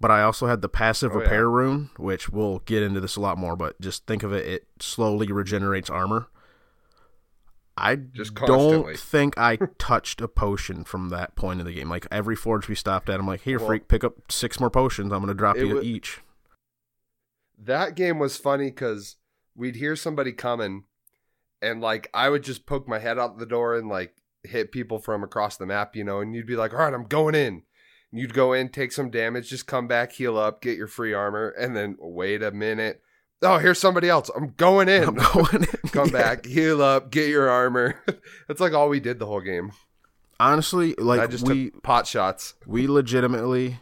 [0.00, 1.22] but I also had the passive Oh, yeah.
[1.24, 3.56] repair rune, which we'll get into this a lot more.
[3.56, 6.28] But just think of it; it slowly regenerates armor.
[7.78, 8.92] I Just constantly.
[8.92, 11.88] don't think I touched a potion from that point in the game.
[11.88, 14.70] Like every forge we stopped at, I'm like, "Here, Well, freak, pick up six more
[14.70, 15.12] potions.
[15.12, 16.20] I'm gonna drop you each."
[17.58, 19.16] That game was funny because
[19.54, 20.84] we'd hear somebody coming,
[21.60, 24.14] and like I would just poke my head out the door and like
[24.44, 27.04] hit people from across the map, you know, and you'd be like, "All right, I'm
[27.04, 27.62] going in."
[28.10, 31.12] And you'd go in, take some damage, just come back, heal up, get your free
[31.12, 33.02] armor, and then wait a minute.
[33.42, 34.30] Oh, here's somebody else.
[34.34, 35.04] I'm going in.
[35.04, 35.62] I'm going.
[35.62, 35.64] in.
[35.92, 36.12] come Yeah.
[36.12, 38.00] back, heal up, get your armor.
[38.48, 39.72] That's like all we did the whole game.
[40.40, 42.54] Honestly, like I just we pot shots.
[42.66, 43.78] we legitimately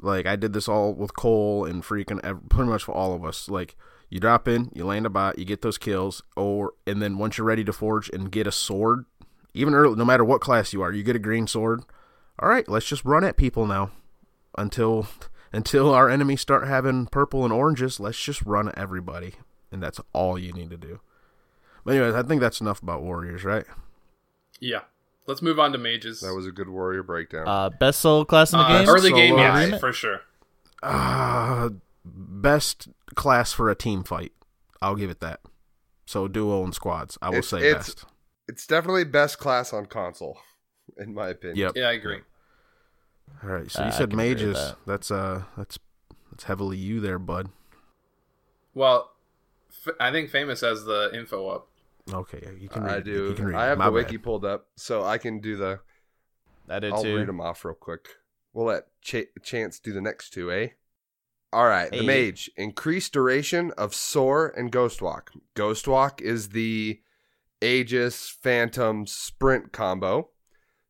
[0.00, 3.48] like I did this all with Cole and freaking pretty much for all of us.
[3.48, 3.76] Like
[4.10, 7.38] you drop in, you land a bot, you get those kills, or and then once
[7.38, 9.04] you're ready to forge and get a sword,
[9.54, 11.82] even early, no matter what class you are, you get a green sword.
[12.40, 13.90] All right, let's just run at people now
[14.58, 15.06] until
[15.56, 17.98] until our enemies start having purple and oranges.
[17.98, 19.34] Let's just run everybody,
[19.72, 21.00] and that's all you need to do.
[21.84, 23.64] But anyways, I think that's enough about warriors, right?
[24.60, 24.82] Yeah.
[25.26, 26.20] Let's move on to mages.
[26.20, 27.48] That was a good warrior breakdown.
[27.48, 28.88] Uh, best solo class in the Uh, game.
[28.88, 29.80] early Solo game, yeah, agreement?
[29.80, 30.20] for sure.
[30.82, 31.70] Uh,
[32.04, 34.32] best class for a team fight.
[34.80, 35.40] I'll give it that.
[36.04, 37.18] So duo and squads.
[37.20, 38.04] I will It's- say it's- best.
[38.46, 40.38] it's definitely best class on console,
[40.96, 41.56] in my opinion.
[41.58, 41.72] Yep.
[41.76, 42.20] Yeah, I agree.
[43.42, 43.70] All right.
[43.70, 44.54] So Uh, you I said can agree with mages.
[44.56, 44.76] that.
[44.86, 45.78] That's uh, that's
[46.30, 47.50] that's heavily you there, bud.
[48.74, 49.12] Well,
[49.86, 51.68] f- I think Famous has the info up.
[52.12, 53.04] Okay, yeah, you can read I it.
[53.04, 53.28] do.
[53.30, 53.94] You can read I have My the bad.
[53.94, 55.80] wiki pulled up, so I can do the.
[56.68, 57.16] I did I'll too.
[57.16, 58.08] read them off real quick.
[58.52, 60.68] We'll let Ch- Chance do the next two, eh?
[61.52, 61.90] All right.
[61.90, 65.30] The mage increased duration of soar and ghost walk.
[65.54, 67.00] Ghost walk is the
[67.62, 70.30] Aegis Phantom sprint combo.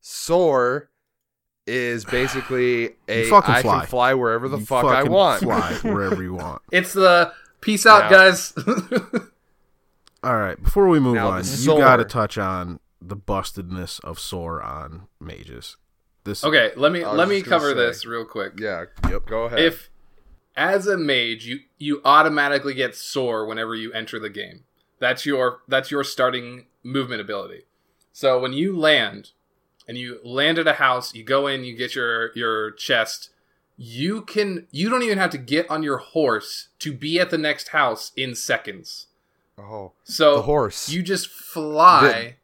[0.00, 0.90] Soar
[1.66, 3.78] is basically a fucking I fly.
[3.80, 5.42] can fly wherever the You fuck I want.
[5.42, 6.62] Fly wherever you want.
[6.70, 8.10] It's the peace out, Yeah.
[8.10, 8.52] guys.
[10.22, 10.60] All right.
[10.62, 15.06] Before we move Now, on, you got to touch on the bustedness of Soar on
[15.20, 15.76] mages.
[16.24, 17.74] This okay, let me let me cover say.
[17.74, 18.54] this real quick.
[18.58, 18.86] yeah.
[19.08, 19.26] Yep.
[19.26, 19.60] Go ahead.
[19.60, 19.90] If
[20.56, 24.64] as a mage, you you automatically get soar whenever you enter the game.
[24.98, 27.66] That's your that's your starting movement ability.
[28.12, 29.30] So when you land
[29.88, 33.30] and you land at a house, you go in, you get your your chest,
[33.76, 37.38] you can you don't even have to get on your horse to be at the
[37.38, 39.06] next house in seconds.
[39.58, 40.88] oh, So the horse.
[40.88, 42.36] you just fly.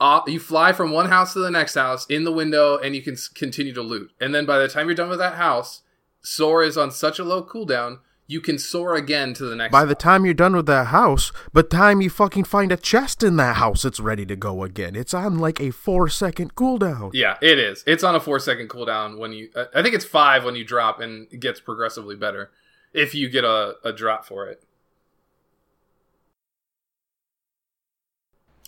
[0.00, 3.02] Uh, you fly from one house to the next house in the window, and you
[3.02, 4.12] can s- continue to loot.
[4.20, 5.82] And then by the time you're done with that house,
[6.22, 7.98] soar is on such a low cooldown,
[8.28, 9.72] you can soar again to the next.
[9.72, 12.76] By the time you're done with that house, by the time you fucking find a
[12.76, 14.94] chest in that house, it's ready to go again.
[14.94, 17.10] It's on like a four second cooldown.
[17.14, 17.82] yeah, it is.
[17.86, 19.48] It's on a four second cooldown when you.
[19.56, 22.50] Uh, I think it's five when you drop, and it gets progressively better
[22.92, 24.62] if you get a, a drop for it.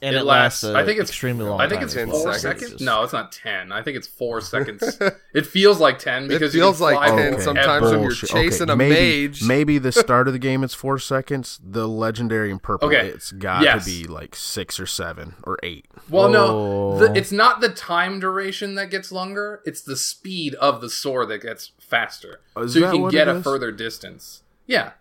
[0.03, 0.77] And it it, lasts- lasts.
[0.77, 1.61] I think it's- extremely long.
[1.61, 2.23] I think time it's as 10 well.
[2.23, 2.63] four seconds.
[2.63, 2.81] seconds.
[2.83, 3.71] No, it's not ten.
[3.71, 4.99] I think it's four seconds.
[5.35, 7.43] It feels like ten because you feels can like fly 10 forever.
[7.43, 8.31] sometimes when you're Bullshit.
[8.31, 9.43] chasing a maybe, mage.
[9.45, 11.61] Maybe the start of the game it's four seconds.
[11.63, 13.09] The legendary and purple, Okay.
[13.09, 13.85] it's got Yes.
[13.85, 15.87] to be like six or seven or eight.
[16.09, 20.81] Well, no, the, it's not the time duration that gets longer; it's the speed of
[20.81, 24.43] the soar that gets faster, Is so you can get a further distance.
[24.67, 24.93] Yeah,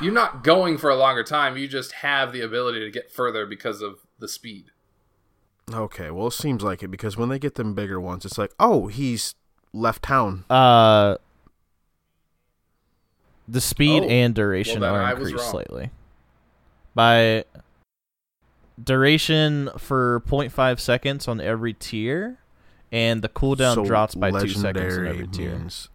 [0.00, 3.46] you're not going for a longer time; you just have the ability to get further
[3.46, 4.70] because of the speed.
[5.72, 8.52] Okay, well it seems like it because when they get them bigger ones, it's like,
[8.58, 9.34] oh, he's
[9.74, 10.44] left town.
[10.48, 11.16] Uh,
[13.48, 15.90] the speed Oh, and duration well, are increased slightly.
[16.94, 17.44] By
[18.82, 22.38] duration for 0.5 seconds on every tier,
[22.90, 25.58] and the cooldown So drops by two seconds on legendary every tier.
[25.58, 25.88] means-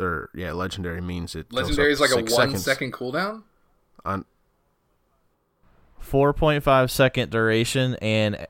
[0.00, 1.52] Or yeah, legendary means it.
[1.52, 3.42] Legendary is like a six one seconds second cooldown.
[4.04, 4.24] on
[6.10, 8.46] 4.5 second duration and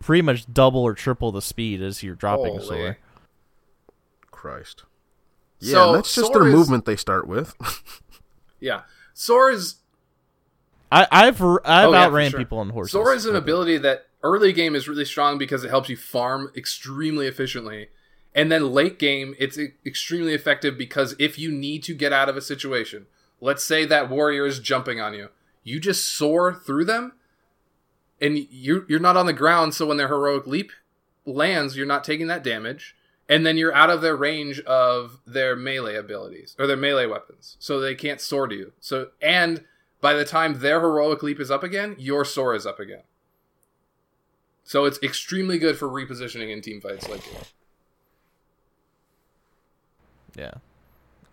[0.00, 2.66] pretty much double or triple the speed as you're dropping Holy.
[2.66, 2.98] soar.
[4.30, 4.84] Christ.
[5.60, 7.54] Yeah, So, that's just Soar their movement they start with.
[8.58, 8.82] Yeah,
[9.12, 9.76] soar is
[10.90, 12.40] I, I've r- I've Oh, yeah, outran sure.
[12.40, 12.92] people on horses.
[12.92, 16.50] Soar is an ability that early game is really strong because it helps you farm
[16.56, 17.88] extremely efficiently.
[18.34, 22.36] And then late game, it's extremely effective because if you need to get out of
[22.38, 23.06] a situation,
[23.42, 25.28] let's say that warrior is jumping on you,
[25.66, 27.12] you just soar through them
[28.20, 29.74] and you're, you're not on the ground.
[29.74, 30.70] So when their heroic leap
[31.26, 32.94] lands, you're not taking that damage.
[33.28, 37.56] And then you're out of their range of their melee abilities or their melee weapons.
[37.58, 38.72] So they can't soar to you.
[38.78, 39.64] So, and
[40.00, 43.02] by the time their heroic leap is up again, your soar is up again.
[44.62, 47.22] So it's extremely good for repositioning in team fights like
[50.36, 50.54] Yeah.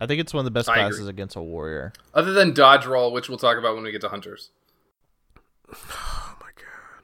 [0.03, 1.07] I think it's one of the best I agree.
[1.07, 1.93] against a warrior.
[2.13, 4.49] Other than dodge roll, which we'll talk about when we get to hunters.
[5.71, 7.03] Oh my god.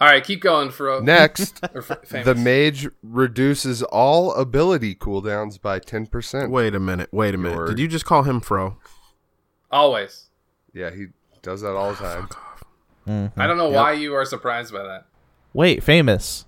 [0.00, 1.88] All right, keep going for Next, f-
[2.24, 6.50] the mage reduces all ability cooldowns by 10%.
[6.50, 7.08] Wait a minute.
[7.12, 7.56] Wait a minute.
[7.56, 8.76] Your- Did you just call him Fro?
[9.70, 10.26] always.
[10.72, 11.06] Yeah, he
[11.42, 12.28] does that all the time.
[13.06, 13.32] Mhm.
[13.36, 13.74] I don't know Yep.
[13.76, 15.06] why you are surprised by that.
[15.54, 16.44] Wait, famous.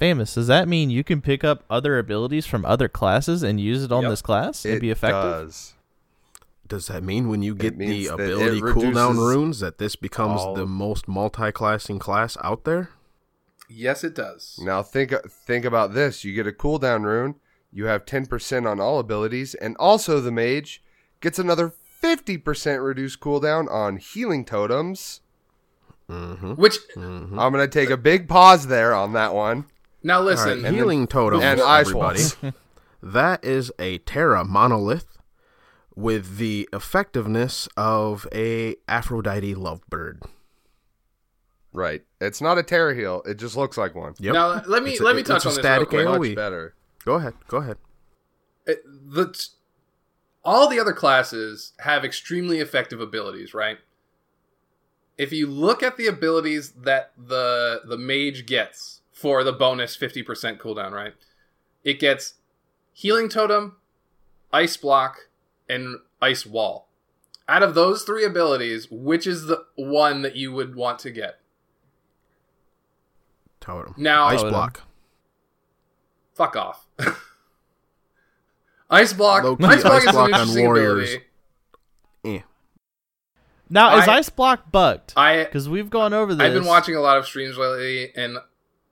[0.00, 0.32] Famous.
[0.34, 3.92] Does that mean you can pick up other abilities from other classes and use it
[3.92, 4.10] on Yep.
[4.12, 5.30] this class and It be effective?
[5.30, 5.74] does.
[6.66, 9.96] Does that mean when you get the means that it ability cooldown runes that this
[9.96, 12.88] becomes all- the most multi-classing class out there?
[13.68, 14.58] Yes, it does.
[14.62, 16.24] Now think think about this.
[16.24, 17.34] You get a cooldown rune,
[17.70, 20.82] you have 10% on all abilities, and also the mage
[21.20, 21.70] gets another
[22.02, 25.20] 50% reduced cooldown on healing totems.
[26.08, 26.54] Mm-hmm.
[26.54, 29.66] Which I'm going to take a big pause there on that one.
[30.02, 32.20] Now listen, then- healing totems, and ice everybody.
[32.20, 32.36] walls.
[33.02, 35.18] that is a Terra monolith
[35.94, 40.22] with the effectiveness of a Aphrodite lovebird.
[41.72, 42.02] Right.
[42.20, 43.22] It's not a Terra heal.
[43.26, 44.14] It just looks like one.
[44.18, 44.34] Yep.
[44.34, 46.06] now let me It's a- let me it's touch a on this real static quick.
[46.06, 46.18] AoE.
[46.28, 46.74] Much better.
[47.04, 47.34] Go ahead.
[47.48, 47.76] Go ahead.
[48.66, 49.46] It- the
[50.44, 53.78] all the other classes have extremely effective abilities, right?
[55.18, 60.58] If you look at the abilities that the the mage gets for the bonus 50%
[60.58, 61.12] cooldown, right?
[61.84, 62.34] It gets
[62.92, 63.76] healing totem,
[64.52, 65.28] ice block,
[65.68, 66.88] and ice wall.
[67.48, 71.40] Out of those three abilities, which is the one that you would want to get?
[73.60, 73.94] Totem.
[73.98, 74.52] Now, Ice Totem.
[74.54, 74.80] block.
[76.34, 76.86] fuck off.
[78.90, 79.44] ice block.
[79.44, 81.14] Low-key, ice block ice is an block on interesting warriors.
[81.14, 81.24] ability.
[82.24, 82.40] Eh.
[83.68, 85.12] Now, is I- Ice Block bugged?
[85.16, 86.44] I Because we've gone over this.
[86.44, 88.38] I've been watching a lot of streams lately, and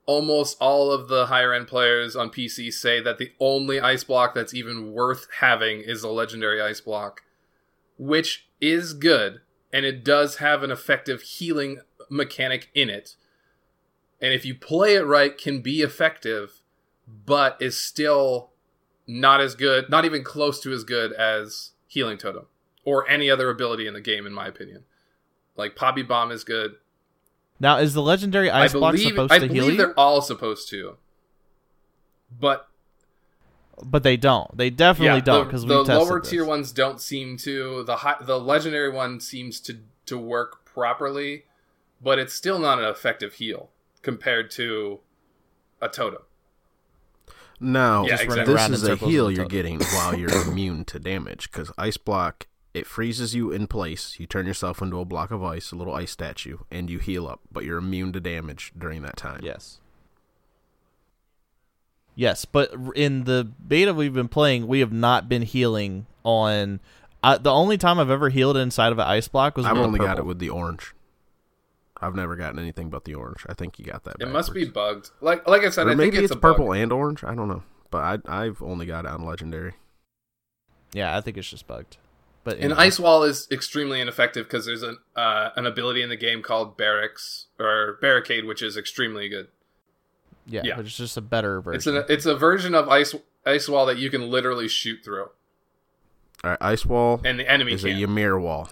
[0.08, 4.34] almost all of the higher end players on PC say that the only ice block
[4.34, 7.20] that's even worth having is a legendary ice block,
[7.98, 13.16] which is good, and it does have an effective healing mechanic in it.
[14.18, 16.62] And if you play it right, can be effective,
[17.06, 18.52] but is still
[19.06, 22.46] not as good, not even close to as good as Healing Totem
[22.82, 24.84] or any other ability in the game, in my opinion.
[25.54, 26.76] Like Poppy Bomb is good.
[27.60, 29.76] Now, is the legendary Ice I Block believe, supposed I to believe heal you?
[29.76, 30.96] they're all supposed to.
[32.38, 32.68] But
[33.84, 34.56] But they don't.
[34.56, 36.30] They definitely yeah, don't because the we tested lower this.
[36.30, 37.82] tier ones don't seem to.
[37.84, 41.44] The high, the legendary one seems to to work properly,
[42.02, 43.70] but it's still not an effective heal
[44.02, 45.00] compared to
[45.80, 46.22] a totem.
[47.60, 51.50] Now, Yeah, Just running this is a heal you're getting while you're immune to damage
[51.50, 54.18] because ice block it freezes you in place.
[54.18, 57.26] You turn yourself into a block of ice, a little ice statue, and you heal
[57.26, 59.40] up, but you're immune to damage during that time.
[59.42, 59.80] Yes.
[62.14, 66.80] Yes, but in the beta we've been playing, we have not been healing on.
[67.22, 69.82] Uh, the only time I've ever healed inside of an ice block was I've with
[69.82, 70.94] a only got it with the orange.
[72.00, 73.44] I've never gotten anything but the orange.
[73.48, 74.16] I think you got that.
[74.20, 75.10] It must be bugged.
[75.20, 76.56] Like like I said, Or I maybe think it's, it's, a bug.
[76.56, 77.22] purple and orange.
[77.24, 79.74] I don't know, but I I've only got it on legendary.
[80.92, 81.98] Yeah, I think it's just bugged.
[82.44, 82.78] But And anyway.
[82.86, 86.76] Ice Wall is extremely ineffective because there's an uh, an ability in the game called
[86.76, 89.48] Barracks or Barricade, which is extremely good.
[90.46, 90.76] yeah, yeah.
[90.76, 91.76] but it's just a better version.
[91.76, 93.14] It's an it's a version of Ice
[93.44, 95.24] Ice Wall that you can literally shoot through,
[96.44, 98.02] All right, ice wall and the enemy is a can't.
[98.02, 98.68] Ymir wall.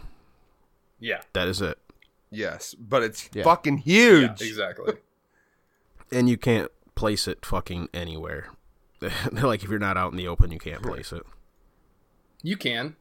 [1.01, 1.79] yeah, That is it,
[2.31, 3.43] Yes, but it's Yeah.
[3.45, 4.43] fucking yeah, huge.
[4.43, 4.95] exactly.
[6.12, 8.51] and you can't place it fucking anywhere.
[9.33, 11.23] like if you're not out in the open, you can't place it.
[12.43, 12.97] you can.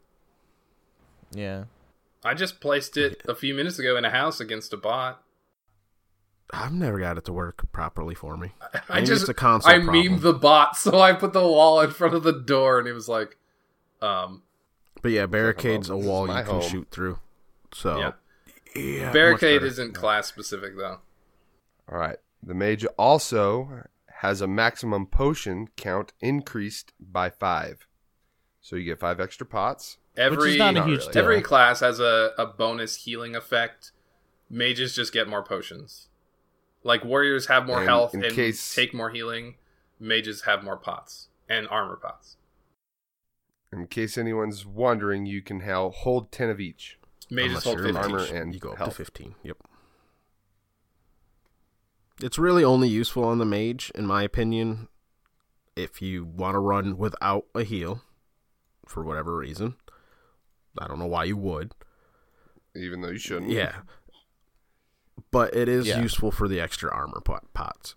[1.31, 1.65] Yeah.
[2.23, 5.21] I just placed it a few minutes ago in a house against a bot.
[6.51, 8.51] I've never got it to work properly for me.
[8.89, 9.95] I Maybe just it's a console I problem.
[9.95, 12.93] memed the bot, so I put the wall in front of the door, and he
[12.93, 13.37] was like,
[14.01, 14.43] um,
[15.01, 16.61] But yeah, barricades a wall you can home.
[16.61, 17.19] shoot through.
[17.73, 18.11] So yeah.
[18.75, 20.99] yeah, Barricade isn't class specific though.
[21.91, 22.17] All right.
[22.41, 23.83] The mage also
[24.21, 27.87] has a maximum potion count increased by five.
[28.61, 29.97] So you get five extra pots.
[30.17, 31.11] Every is not a huge really.
[31.13, 31.21] deal.
[31.23, 33.91] every class has a, a bonus healing effect.
[34.49, 36.07] Mages just get more potions.
[36.83, 39.55] Like warriors have more And health in and case- take more healing.
[39.99, 42.37] Mages have more pots and armor pots.
[43.73, 46.97] In case anyone's wondering, you can ha- hold 10 of each.
[47.29, 48.03] Mages Unless hold you're 15.
[48.03, 48.89] armor and you go up health.
[48.91, 49.35] to 15.
[49.43, 49.57] Yep.
[52.21, 54.87] It's really only useful on the mage, in my opinion,
[55.75, 58.01] if you want to run without a heal
[58.87, 59.75] for whatever reason.
[60.79, 61.73] I don't know why you would.
[62.75, 63.51] Even though you shouldn't.
[63.51, 63.81] Yeah.
[65.31, 66.01] but it is Yeah.
[66.01, 67.95] useful for the extra armor pot- pots.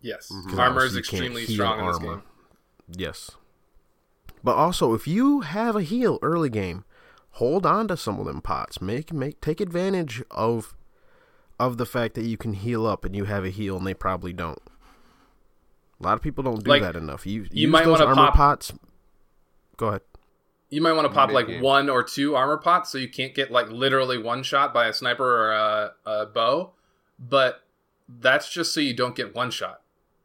[0.00, 0.58] Yes, Mhm.
[0.58, 2.14] armor is So you can't extremely strong in this armor.
[2.16, 2.22] game.
[2.96, 3.30] Yes.
[4.44, 6.84] But also, if you have a heal early game,
[7.32, 8.80] hold on to some of them pots.
[8.80, 10.74] Make make take advantage of
[11.58, 13.94] of the fact that you can heal up and you have a heal, and they
[13.94, 14.60] probably don't.
[15.98, 17.26] A lot of people don't do Like, that enough.
[17.26, 18.72] You you use might those wanna armor pop- pots.
[19.78, 20.02] Go ahead.
[20.68, 21.62] You might want to pop like Mid-game.
[21.62, 24.92] one or two armor pots so you can't get like literally one shot by a
[24.92, 26.72] sniper or a, a bow,
[27.18, 27.62] but
[28.08, 29.82] that's just so you don't get one shot.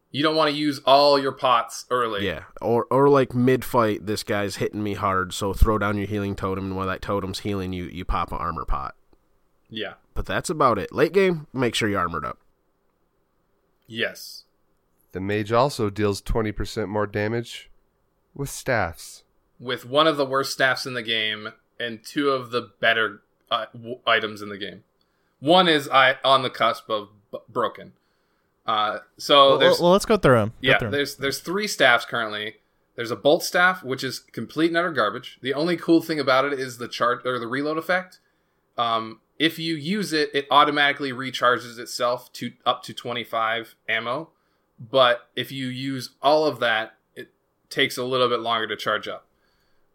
[0.10, 2.26] You don't want to use all your pots early.
[2.26, 6.08] Yeah, or or like mid fight, this guy's hitting me hard, so throw down your
[6.08, 8.96] healing totem, and while that totem's healing you, you pop an armor pot.
[9.70, 9.94] Yeah.
[10.14, 10.92] But that's about it.
[10.92, 12.40] Late game, make sure you're armored up.
[13.88, 14.44] Yes.
[15.14, 17.70] The mage also deals 20% more damage
[18.34, 19.24] with staffs.
[19.62, 23.66] With one of the worst staffs in the game and two of the better uh,
[23.74, 24.84] w- items in the game.
[25.40, 27.94] One is I on the cusp of b- broken.
[28.66, 30.54] Uh, so well, there's well, let's go through them.
[30.62, 32.56] Yeah, there's there's three staffs currently.
[32.96, 35.40] There's a bolt staff, which is complete and utter garbage.
[35.42, 38.20] The only cool thing about it is the chart or the reload effect.
[38.78, 44.30] Um, if you use it, it automatically recharges itself to up to 25 ammo.
[44.80, 47.30] But if you use all of that, it
[47.70, 49.26] takes a little bit longer to charge up.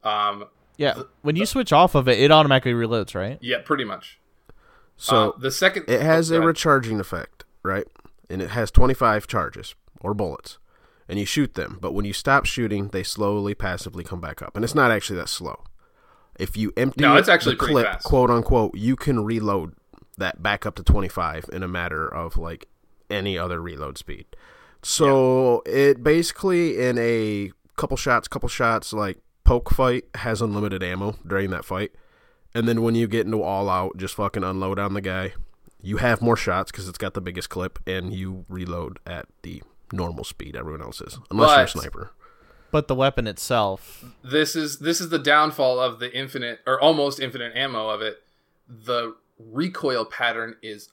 [0.06, 0.44] Um,
[0.76, 3.38] yeah, when you switch off of it, it automatically reloads, right?
[3.40, 4.18] yeah, pretty much.
[4.96, 7.86] So Uh, the second It has oh, a recharging effect, right?
[8.30, 10.58] And it has 25 charges or bullets.
[11.08, 14.56] And you shoot them, but when you stop shooting, they slowly, passively come back up.
[14.56, 15.64] And it's not actually that slow.
[16.38, 18.04] If you empty No, it's actually the clip, fast.
[18.04, 19.74] quote unquote, you can reload
[20.18, 22.66] that back up to 25 in a matter of like
[23.08, 24.26] any other reload speed.
[24.82, 31.16] So it basically, in a couple shots, couple shots, like poke fight, has unlimited ammo
[31.26, 31.92] during that fight.
[32.54, 35.34] And then when you get into all out, just fucking unload on the guy.
[35.80, 39.62] You have more shots because it's got the biggest clip, and you reload at the
[39.92, 42.10] normal speed everyone else is, unless you're a sniper.
[42.72, 47.20] But the weapon itself, this is this is the downfall of the infinite or almost
[47.20, 48.22] infinite ammo of it.
[48.68, 50.88] The recoil pattern is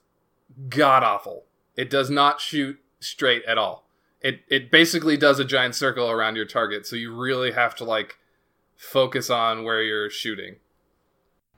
[0.69, 1.45] god awful.
[1.75, 3.87] It does not shoot straight at all.
[4.21, 7.83] It it basically does a giant circle around your target, so you really have to
[7.83, 8.17] like
[8.78, 10.55] focus on where you're shooting.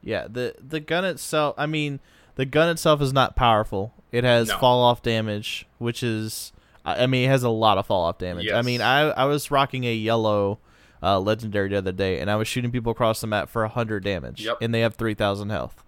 [0.02, 1.56] yeah, the the gun itself.
[1.58, 2.00] I mean,
[2.36, 3.94] the gun itself is not powerful.
[4.12, 4.58] It has No.
[4.60, 6.54] fall off damage, which is,
[6.86, 8.50] I mean, it has a lot of fall off damage.
[8.52, 10.60] I mean, I I was rocking a yellow
[11.04, 14.04] uh, legendary the other day, and I was shooting people across the map for hundred
[14.04, 14.58] damage, Yep.
[14.62, 15.84] and they have three thousand health.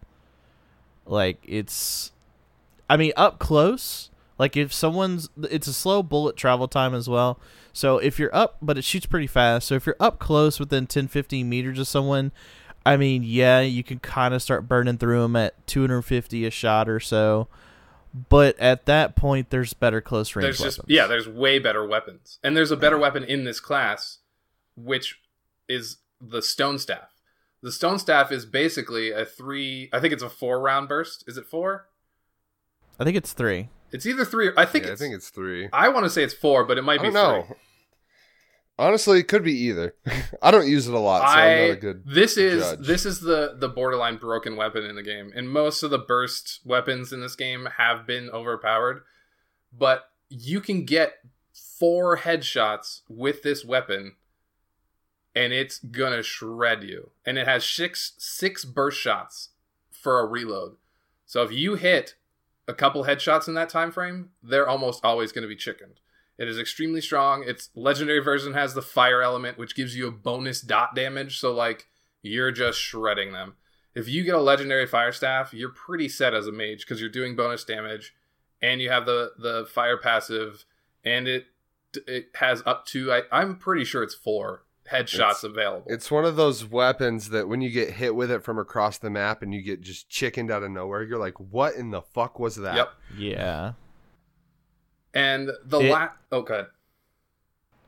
[1.06, 2.12] Like it's,
[2.90, 4.10] I mean, up close.
[4.38, 7.40] Like if someone's, it's a slow bullet travel time as well.
[7.78, 9.68] So if you're up, but it shoots pretty fast.
[9.68, 12.32] So if you're up close within 10, 15 meters of someone,
[12.84, 16.90] I mean, yeah, you can kind of start burning through them at 250 a shot
[16.90, 17.48] or so.
[18.30, 20.76] But at that point, there's better close range There's weapons.
[20.78, 24.20] just yeah, there's way better weapons, and there's a better weapon in this class,
[24.76, 25.20] which
[25.70, 27.14] is the stone staff.
[27.62, 29.88] The stone staff is basically a three.
[29.94, 31.26] I think it's a four round burst.
[31.28, 31.90] Is it four?
[33.00, 33.70] I think it's three.
[33.92, 34.48] It's either three.
[34.48, 35.02] Or, I think Yeah, I it's.
[35.02, 35.70] think it's three.
[35.72, 37.44] I want to say it's four, but it might be don't know.
[37.48, 37.56] three.
[38.80, 39.96] Honestly, it could be either.
[40.42, 42.04] I don't use it a lot, so I, am not a good.
[42.06, 42.80] this is judge.
[42.86, 46.62] this is the the borderline broken weapon in the game, and most of the burst
[46.64, 49.02] weapons in this game have been overpowered.
[49.76, 51.20] But you can get
[51.54, 54.16] four headshots with this weapon,
[55.36, 57.12] and it's gonna shred you.
[57.26, 59.50] And it has six six burst shots
[59.92, 60.76] for a reload.
[61.26, 62.16] So if you hit
[62.68, 66.00] a couple headshots in that time frame, they're almost always going to be chickened.
[66.38, 67.44] It is extremely strong.
[67.48, 71.40] Its legendary version has the fire element, which gives you a bonus dot damage.
[71.40, 71.88] So like
[72.22, 73.56] you're just shredding them.
[73.96, 77.10] If you get a legendary fire staff, you're pretty set as a mage because you're
[77.10, 78.14] doing bonus damage,
[78.62, 80.66] and you have the the fire passive,
[81.04, 81.46] and it
[82.06, 85.86] it has up to I, I'm pretty sure it's four headshots It's- available.
[85.88, 89.10] It's one of those weapons that when you get hit with it from across the
[89.10, 92.38] map and you get just chickened out of nowhere, you're like, "What in the fuck
[92.40, 92.90] was that?" Yep.
[93.18, 93.74] Yeah.
[95.18, 96.68] And the It- la- oh, ahead.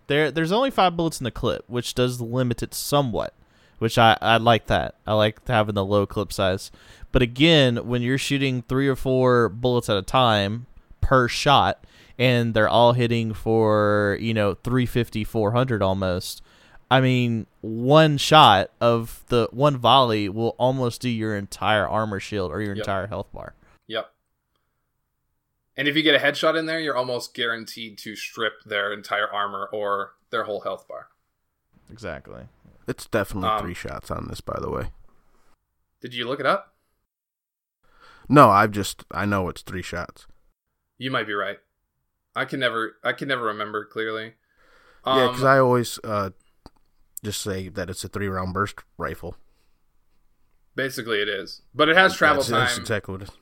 [0.07, 3.33] There, there's only five bullets in the clip, which does limit it somewhat.
[3.77, 4.95] Which I, I like that.
[5.07, 6.69] I like having the low clip size.
[7.13, 10.65] But again, when you're shooting three or four bullets at a time
[10.99, 11.85] per shot,
[12.17, 16.41] and they're all hitting for you know 350, 400 almost.
[16.91, 22.51] I mean, one shot of the one volley will almost do your entire armor shield
[22.51, 22.83] or your Yep.
[22.83, 23.53] entire health bar.
[25.75, 25.81] Yep.
[25.81, 29.27] And if you get a headshot in there, you're almost guaranteed to strip their entire
[29.31, 31.07] armor or their whole health bar.
[31.91, 32.43] Exactly.
[32.87, 34.91] It's definitely Um, three shots on this, by the way.
[36.01, 36.75] Did you look it up?
[38.27, 40.27] No, I've just I know it's three shots.
[40.97, 41.59] You might be right.
[42.35, 44.35] I can never I can never remember clearly.
[45.05, 46.29] yeah, Um, because I always uh,
[47.23, 49.35] just say that it's a three round burst rifle.
[50.75, 52.65] basically it is, but it has travel That's- time.
[52.67, 53.35] That's exactly what it is.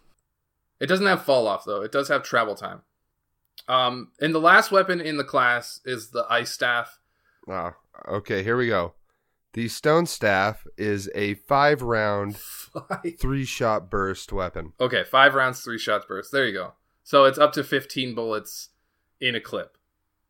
[0.79, 1.81] It doesn't have fall off though.
[1.81, 2.81] It does have travel time.
[3.67, 6.99] Um, and the last weapon in the class is the ice staff.
[7.49, 7.75] Ah,
[8.07, 8.93] okay, here we go.
[9.53, 12.37] The stone staff is a five round,
[13.19, 14.73] three shot burst weapon.
[14.79, 16.31] okay, five rounds, three shots burst.
[16.31, 16.73] There you go.
[17.03, 18.69] So it's up to fifteen bullets
[19.19, 19.77] in a clip,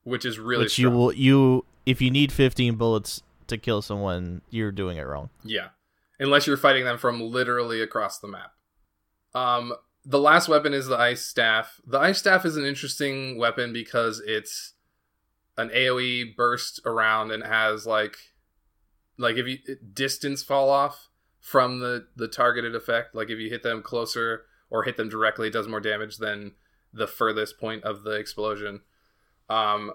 [0.03, 4.41] which is really Which you will you if you need 15 bullets to kill someone,
[4.49, 5.29] you're doing it wrong.
[5.43, 5.69] Yeah.
[6.19, 8.51] Unless you're fighting them from literally across the map.
[9.33, 9.73] Um
[10.09, 11.81] the last weapon is the ice staff.
[11.85, 14.73] The ice staff is an interesting weapon because it's
[15.57, 18.15] an AoE burst around and has like
[19.17, 19.57] like if you
[19.93, 21.09] distance fall off
[21.41, 25.47] from the the targeted effect, like if you hit them closer or hit them directly,
[25.47, 26.53] it does more damage than
[26.93, 28.81] the furthest point of the explosion.
[29.49, 29.91] Um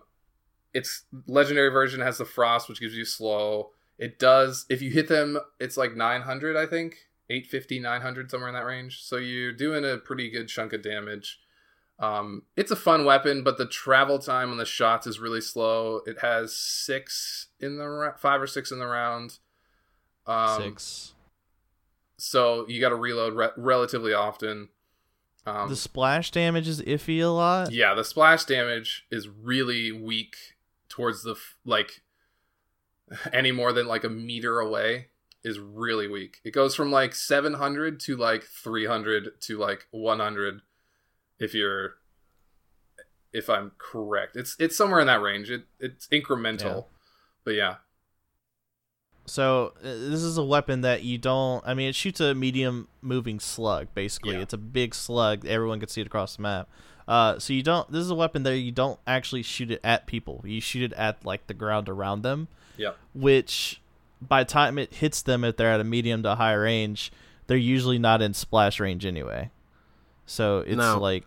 [0.75, 5.07] its legendary version has the frost which gives you slow it does if you hit
[5.07, 6.97] them it's like 900 i think
[7.33, 9.03] 850 900 somewhere in that range.
[9.03, 11.39] So you're doing a pretty good chunk of damage.
[11.99, 16.01] Um, it's a fun weapon but the travel time on the shots is really slow.
[16.07, 19.39] It has six in the ra- five or six in the round.
[20.27, 21.15] Um, Six.
[22.17, 24.69] so you got to reload re- relatively often.
[25.45, 27.73] Um, the splash damage is iffy a lot.
[27.73, 30.37] yeah, the splash damage is really weak
[30.89, 32.03] towards the f- like
[33.33, 35.09] any more than like a meter away
[35.45, 36.41] is really weak.
[36.45, 40.61] It goes from like 700 to like 300 to like 100
[41.39, 41.95] if you're
[43.33, 44.37] if I'm correct.
[44.37, 45.51] It's it's somewhere in that range.
[45.51, 46.63] It it's incremental.
[46.77, 46.81] Yeah.
[47.45, 47.75] But yeah.
[49.27, 51.63] So uh, this is a weapon that you don't.
[51.67, 53.89] I mean, it shoots a medium moving slug.
[53.95, 54.43] Basically, Yeah.
[54.43, 55.47] it's a big slug.
[55.47, 56.69] Everyone can see it across the map.
[57.07, 57.91] Uh, so you don't.
[57.91, 60.43] This is a weapon that you don't actually shoot it at people.
[60.45, 62.49] You shoot it at like the ground around them.
[62.79, 62.97] Yep.
[63.15, 63.81] Which,
[64.29, 67.13] by the time it hits them, if they're at a medium to high range,
[67.47, 69.51] they're usually not in splash range anyway.
[70.27, 70.99] So it's No.
[70.99, 71.25] like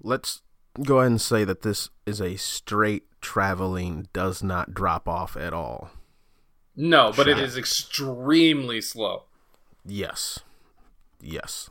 [0.00, 0.42] Let's
[0.84, 5.52] go ahead and say that this is a straight traveling, does not drop off at
[5.52, 5.90] all.
[6.76, 7.42] No, but it Shot.
[7.44, 9.24] is extremely slow.
[9.84, 10.38] Yes.
[11.20, 11.68] Yes.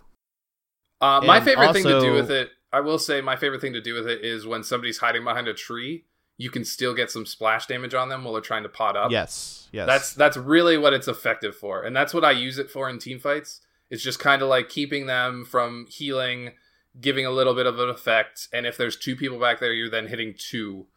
[0.99, 3.73] Uh, my And favorite thing to do with it, I will say, my favorite thing
[3.73, 6.03] to do with it is when somebody's hiding behind a tree,
[6.37, 9.11] you can still get some splash damage on them while they're trying to pot up.
[9.11, 9.87] yes, yes.
[9.87, 12.99] That's that's really what it's effective for, and that's what I use it for in
[12.99, 13.61] team fights.
[13.89, 16.51] It's just kind of like keeping them from healing,
[16.99, 19.89] giving a little bit of an effect, and if there's two people back there, you're
[19.89, 20.87] then hitting two.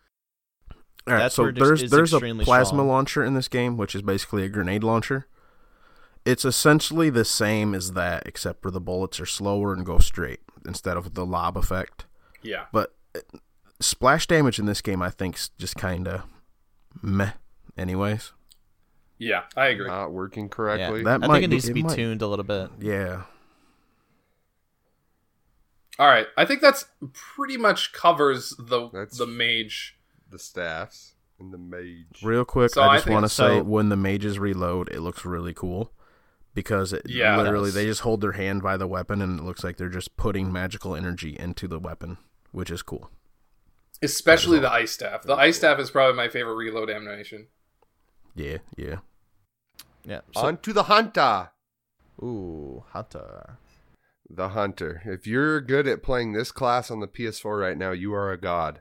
[1.06, 2.88] All right, That's so there's there's a plasma strong.
[2.88, 5.26] launcher in this game, which is basically a grenade launcher.
[6.26, 10.40] It's essentially the same as that, except for the bullets are slower and go straight
[10.66, 12.04] instead of the lob effect.
[12.42, 12.94] Yeah, But
[13.80, 16.22] splash damage in this game, I think, is just kind of
[17.02, 17.32] meh.
[17.76, 18.32] Anyways,
[19.18, 19.86] yeah, I agree.
[19.88, 20.48] Not working yeah.
[20.50, 21.02] correctly.
[21.04, 22.70] That I might think it be- needs to be might- tuned a little bit.
[22.80, 23.22] yeah.
[25.98, 29.96] All right, I think that's pretty much covers the That's- the mage.
[30.30, 32.22] the staffs and the mage.
[32.22, 35.00] Real quick, So I I just want to say so- when the mages reload, it
[35.00, 35.92] looks really cool
[36.54, 37.74] because it Yeah, literally does.
[37.74, 40.52] they just hold their hand by the weapon and it looks like they're just putting
[40.52, 42.16] magical energy into the weapon,
[42.52, 43.10] which is cool.
[44.02, 45.22] Especially the ice staff.
[45.22, 47.48] The ice staff is probably my favorite reload animation.
[48.34, 48.96] Yeah, yeah.
[50.04, 50.20] Yeah.
[50.34, 51.50] So, On to the hunter.
[52.22, 53.58] ooh, hunter.
[54.28, 55.02] The hunter.
[55.04, 58.40] If you're good at playing this class on the PS4 right now, you are a
[58.40, 58.80] god.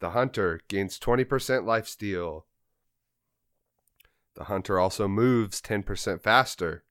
[0.00, 1.24] The hunter gains 20%
[1.64, 2.42] lifesteal.
[4.36, 6.84] The hunter also moves 10% faster.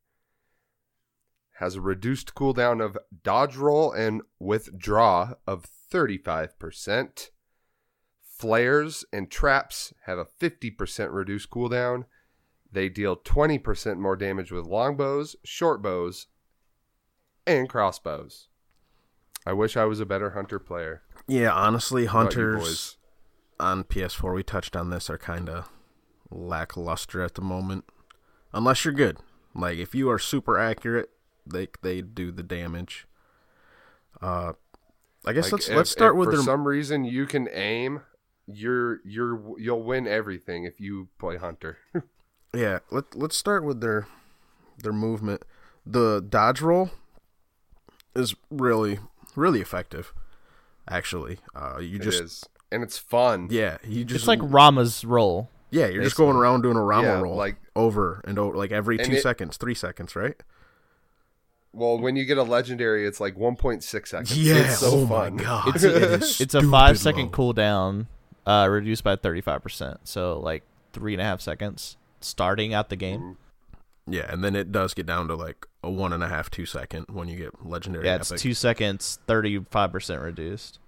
[1.59, 7.29] Has a reduced cooldown of dodge roll and withdraw of 35%.
[8.21, 12.05] Flares and traps have a 50% reduced cooldown.
[12.71, 16.27] They deal 20% more damage with longbows, short bows,
[17.45, 18.49] and crossbows.
[19.45, 21.01] I wish I was a better hunter player.
[21.27, 22.97] Yeah, honestly, How about you hunters
[23.59, 25.69] on PS4, we touched on this, are kind of
[26.29, 27.85] lackluster at the moment.
[28.53, 29.17] Unless you're good.
[29.55, 31.09] Like, if you are super accurate,
[31.45, 33.07] they they do the damage.
[34.21, 34.53] Uh,
[35.27, 37.47] I guess Like, let's if- let's start if with for their some reason you can
[37.51, 38.01] aim.
[38.47, 41.77] You're you're you'll win everything if you play hunter.
[42.55, 42.79] yeah.
[42.89, 44.07] Let let's start with their
[44.81, 45.43] their movement.
[45.85, 46.91] The dodge roll
[48.15, 48.99] is really
[49.35, 50.13] really effective.
[50.89, 52.43] Actually, uh, you It just is.
[52.71, 53.49] and it's fun.
[53.51, 55.49] yeah, you just It's like Rama's roll.
[55.69, 58.71] yeah, you're just going around doing a Rama Yeah, roll like- over and over, like
[58.71, 60.41] every two it- seconds, three seconds, right?
[61.77, 64.37] Well, when you get a legendary, it's like 1.6 seconds.
[64.37, 65.35] Yeah, it's so oh fun.
[65.35, 67.53] my god, It's it a, is it's a five second low.
[67.53, 68.07] cooldown,
[68.45, 69.99] uh, reduced by thirty five percent.
[70.05, 70.63] So like
[70.93, 73.37] three and a half seconds starting out the game.
[74.09, 76.65] Yeah, and then it does get down to like a one and a half, two
[76.65, 78.05] second when you get legendary.
[78.05, 78.41] Yeah, it's epic.
[78.41, 80.79] two seconds, thirty five percent reduced.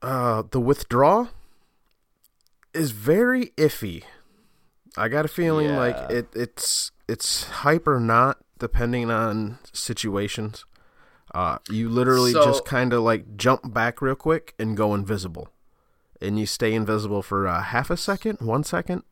[0.00, 1.28] Uh, the withdraw
[2.74, 4.04] is very iffy.
[4.96, 10.64] I got a feeling like it, it's it's hype or not depending on situations.
[11.34, 15.48] Uh, you literally So- just kind of like jump back real quick and go invisible,
[16.20, 19.02] and you stay invisible for uh, half a second, one second.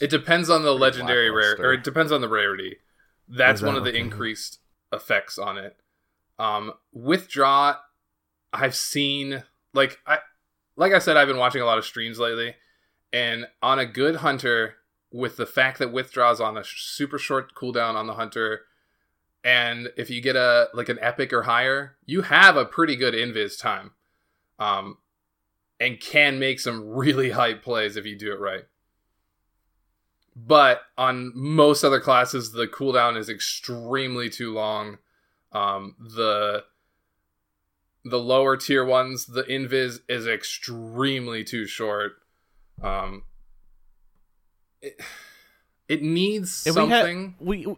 [0.00, 2.78] It depends on the legendary rare, or it depends on the rarity.
[3.28, 4.00] That's Is that one of the okay?
[4.00, 4.58] increased
[4.92, 5.76] effects on it.
[6.38, 7.76] Um, withdraw,
[8.52, 9.44] I've seen
[9.74, 10.18] like I,
[10.76, 12.54] like I said, I've been watching a lot of streams lately,
[13.12, 14.76] and on a good hunter,
[15.14, 18.62] with the fact that withdraws on a sh- super short cooldown on the hunter,
[19.44, 23.14] and if you get a like an epic or higher, you have a pretty good
[23.14, 23.92] invis time,
[24.58, 24.98] um,
[25.78, 28.64] and can make some really hype plays if you do it right.
[30.34, 34.98] But on most other classes, the cooldown is extremely too long.
[35.52, 36.64] Um, the
[38.04, 42.14] the lower tier ones, the invis is extremely too short.
[42.82, 43.22] Um,
[44.84, 45.00] it,
[45.88, 47.34] it needs And something.
[47.40, 47.76] we had we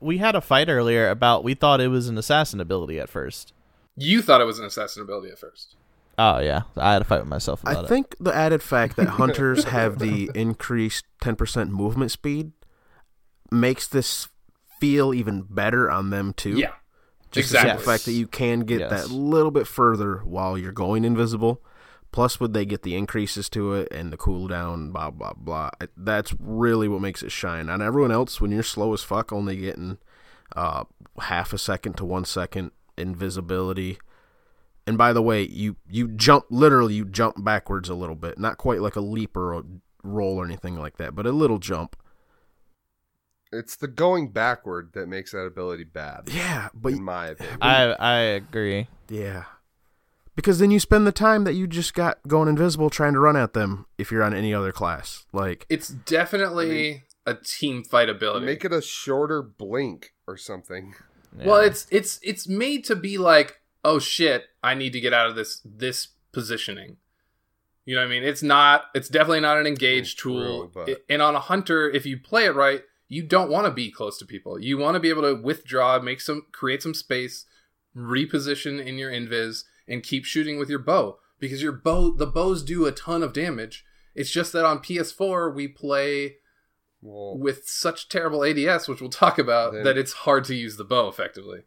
[0.00, 3.52] we had a fight earlier about we thought it was an assassin ability at first.
[3.96, 5.74] You thought it was an assassin ability at first.
[6.18, 7.88] Oh yeah, I had a fight with myself I about it.
[7.88, 12.52] think the added fact that hunters have the increased 10% movement speed
[13.50, 14.28] makes this
[14.80, 16.52] feel even better on them too.
[16.58, 16.72] Yeah,
[17.30, 17.76] Just exactly.
[17.78, 18.90] the fact that you can get Yes.
[18.90, 21.62] that little bit further while you're going invisible.
[22.12, 25.70] Plus, would they get the increases to it and the cooldown, blah blah blah.
[25.96, 27.68] That's really what makes it shine.
[27.68, 29.98] On everyone else, when you're slow as fuck, only getting
[30.54, 30.84] uh,
[31.20, 33.98] half a second to one second invisibility.
[34.86, 38.56] And by the way, you you jump literally you jump backwards a little bit, not
[38.56, 39.62] quite like a leap or a
[40.02, 41.96] roll or anything like that, but a little jump.
[43.52, 47.58] It's the going backward that makes that ability bad, Yeah, but in my opinion.
[47.60, 48.88] I I agree.
[49.08, 49.44] Yeah.
[50.36, 53.36] Because then you spend the time that you just got going invisible trying to run
[53.36, 55.24] at them if you're on any other class.
[55.32, 58.46] Like, it's definitely a team fight ability.
[58.46, 60.94] Make it a shorter blink or something.
[61.44, 65.26] Well, it's it's it's made to be like, oh shit, I need to get out
[65.26, 66.98] of this this positioning.
[67.84, 68.22] You know what I mean?
[68.24, 68.84] It's not.
[68.94, 70.70] It's definitely not an engaged True, tool.
[70.74, 73.70] but- I- and on a hunter, if you play it right, you don't want to
[73.70, 74.58] be close to people.
[74.60, 77.44] You want to be able to withdraw, make some, create some space,
[77.96, 82.62] reposition in your invis, and keep shooting with your bow because your bow, the bows
[82.62, 83.84] do a ton of damage.
[84.14, 86.36] It's just that on PS4 we play
[87.02, 90.76] Well, with such terrible ADS, which we'll talk about, Then- that it's hard to use
[90.76, 91.62] the bow effectively.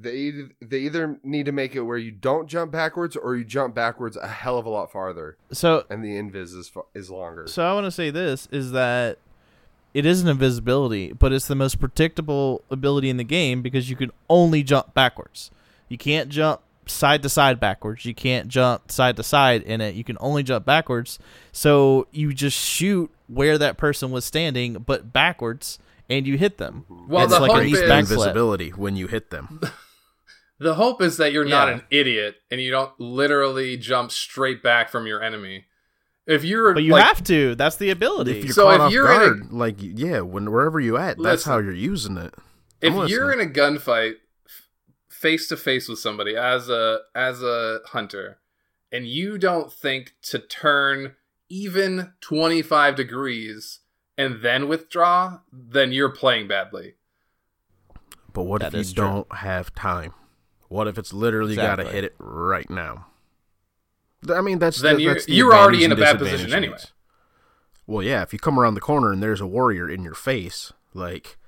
[0.00, 3.44] they either, they either need to make it where you don't jump backwards or you
[3.44, 7.48] jump backwards a hell of a lot farther, so and the invis is is longer.
[7.48, 9.18] So I want to say this is that
[9.94, 13.96] it is an invisibility, but it's the most predictable ability in the game because you
[13.96, 15.50] can only jump backwards.
[15.88, 16.60] You can't jump
[16.90, 18.04] side to side backwards.
[18.04, 19.94] You can't jump side to side in it.
[19.94, 21.18] You can only jump backwards.
[21.52, 25.78] So you just shoot where that person was standing, but backwards,
[26.10, 26.84] and you hit them.
[27.08, 29.60] Well, It's the like hope an is East invisibility when you hit them.
[30.58, 34.88] the hope is that you're not an idiot and you don't literally jump straight back
[34.88, 35.66] from your enemy.
[36.26, 37.54] If you're But you like, have to.
[37.54, 38.38] That's the ability.
[38.38, 41.16] If you're So caught if off you're in a- like, yeah, when wherever you at,
[41.22, 42.34] that's how you're using it.
[42.82, 44.14] if I'm you're in a gunfight
[45.18, 48.38] face to face with somebody as a as a hunter
[48.92, 51.14] and you don't think to turn
[51.48, 53.80] even 25 degrees
[54.16, 56.94] and then withdraw, then you're playing badly.
[58.32, 59.04] But what That if you true.
[59.04, 60.12] don't have time?
[60.68, 63.06] What if it's literally got to hit it right now?
[64.30, 66.52] I mean, that's Then the- you're- that's the you're already in a bad position of
[66.54, 66.76] anyway.
[67.86, 70.72] Well, yeah, if you come around the corner and there's a warrior in your face,
[70.92, 71.38] like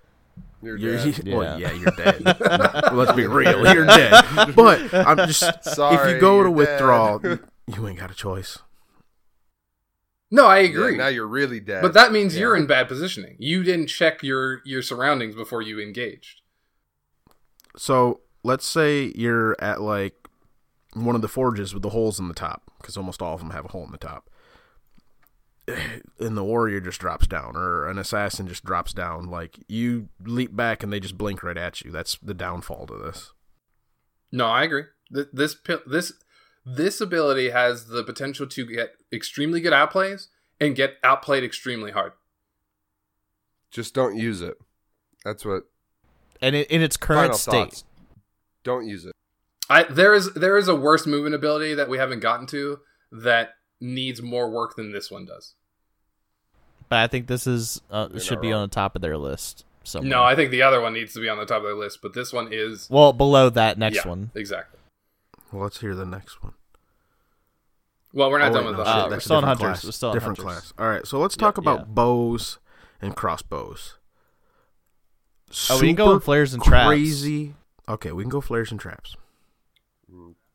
[0.63, 1.23] You're you're, dead.
[1.29, 1.71] well, Yeah.
[1.71, 2.23] yeah, you're dead.
[2.41, 4.25] No, let's be real, you're dead.
[4.55, 7.41] But I'm just if you go you're to withdraw, dead.
[7.67, 8.59] you, you ain't got a choice.
[10.31, 10.97] No, I Yeah, agree.
[10.97, 11.83] now you're really dead.
[11.83, 12.41] but that means Yeah.
[12.41, 13.37] you're in bad positioning.
[13.39, 16.41] You didn't check your your surroundings before you engaged.
[17.77, 20.15] So let's say you're at like
[20.95, 23.51] one of the forges with the holes in the top, because almost all of them
[23.51, 24.30] have a hole in the top.
[26.21, 29.31] And the warrior just drops down, or an assassin just drops down.
[29.31, 31.91] Like you leap back and they just blink right at you.
[31.91, 33.33] That's the downfall to this.
[34.31, 34.85] No, I agree.
[35.15, 35.57] Th- This
[35.87, 36.13] this
[36.67, 40.27] this ability has the potential to get extremely good outplays
[40.61, 42.13] and get outplayed extremely hard.
[43.71, 44.57] just don't use it.
[45.25, 45.65] That's what
[46.43, 47.53] and it, in its current Final state.
[47.53, 47.85] thoughts.
[48.63, 49.15] Don't use it.
[49.71, 52.81] I there is there is a worse movement ability that we haven't gotten to
[53.11, 55.55] that needs more work than this one does.
[56.91, 58.63] But I think this is uh, should be wrong.
[58.63, 59.65] on the top of their list.
[59.85, 60.11] Somewhere.
[60.11, 62.01] No, I think the other one needs to be on the top of their list,
[62.03, 64.31] but this one is well below that next yeah, one.
[64.35, 64.79] exactly.
[65.51, 66.53] Well, let's hear the next one.
[68.13, 69.37] Well, we're not Oh, done wait, with no, the Uh, shit, we're that's a still
[69.37, 69.81] on different hunters.
[69.81, 69.85] class.
[69.85, 70.55] We're still different hunters.
[70.61, 70.73] class.
[70.79, 71.85] All right, so let's talk about yeah.
[71.87, 72.59] bows
[73.01, 73.97] and crossbows.
[75.71, 76.87] Oh, we can go Super with flares and traps.
[76.89, 77.55] Crazy.
[77.89, 79.17] Okay, we can go flares and traps.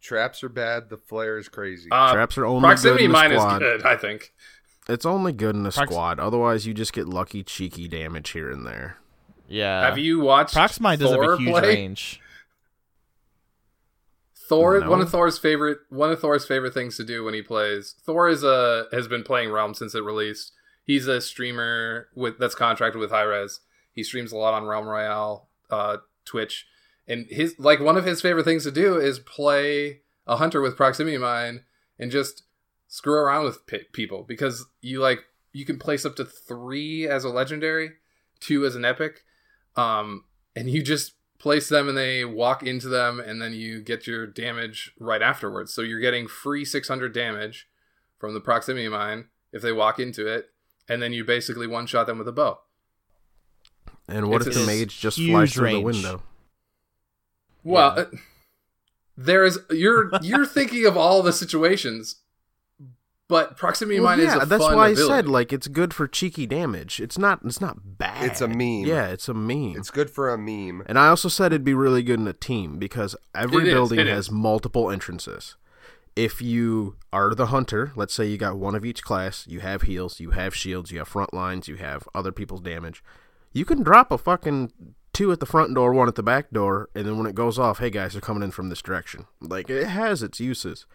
[0.01, 0.89] Traps are bad.
[0.89, 1.89] The flare is crazy.
[1.91, 4.33] Uh, traps are only proximity good in a mine is good, I think.
[4.87, 6.19] It's only good in a Prox- squad.
[6.19, 8.97] Otherwise, you just get lucky, cheeky damage here and there.
[9.47, 9.85] Yeah.
[9.85, 11.61] Have you watched Prox mine does have a huge play?
[11.75, 12.19] range.
[14.47, 14.89] Thor, No.
[14.91, 17.95] one of Thor's favorite, one of Thor's favorite things to do when he plays.
[18.05, 20.51] Thor is a has been playing Realm since it released.
[20.83, 23.61] He's a streamer with that's contracted with Hi-Rez.
[23.91, 26.67] He streams a lot on Realm Royale, uh, Twitch,
[27.07, 30.77] and his like one of his favorite things to do is play a hunter with
[30.77, 31.63] proximity mine
[31.97, 32.43] and just
[32.95, 35.19] screw around with pe- people because you like
[35.51, 37.91] you can place up to three as a legendary,
[38.39, 39.23] two as an epic,
[39.75, 40.23] um,
[40.55, 44.25] and you just place them and they walk into them and then you get your
[44.25, 45.73] damage right afterwards.
[45.73, 47.67] So you're getting free 600 damage
[48.17, 50.49] from the proximity mine if they walk into it,
[50.87, 52.59] and then you basically one shot them with a bow.
[54.07, 56.23] And what It's if the mage just huge flies through the window?
[57.63, 58.01] Well, Yeah.
[58.03, 58.05] uh,
[59.17, 62.17] there's you're you're thinking of all the situations,
[63.27, 65.93] but proximity Well, mine is yeah, a that's fun why I said like it's good
[65.93, 66.99] for cheeky damage.
[66.99, 67.39] It's not.
[67.43, 68.23] It's not bad.
[68.25, 68.85] It's a meme.
[68.85, 69.75] Yeah, it's a meme.
[69.77, 70.83] It's good for a meme.
[70.85, 73.73] And I also said it'd be really good in a team because every It is,
[73.73, 74.31] building it has is.
[74.31, 75.55] multiple entrances.
[76.15, 79.81] If you are the hunter, let's say you got one of each class, you have
[79.81, 83.03] heals, you have shields, you have front lines, you have other people's damage.
[83.51, 84.71] You can drop a fucking
[85.11, 87.59] two at the front door, one at the back door, and then when it goes
[87.59, 89.25] off, hey guys, they're coming in from this direction.
[89.41, 90.85] Like it has its uses.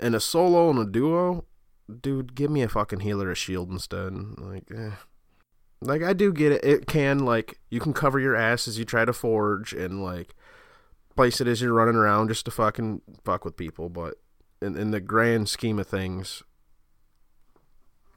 [0.00, 1.44] In a solo and a duo,
[2.00, 4.12] dude, give me a fucking healer, a shield instead.
[4.38, 4.92] Like, eh.
[5.80, 6.64] like I do get it.
[6.64, 10.34] It can like you can cover your ass as you try to forge and like
[11.14, 13.88] place it as you're running around just to fucking fuck with people.
[13.88, 14.14] But
[14.60, 16.42] in in the grand scheme of things,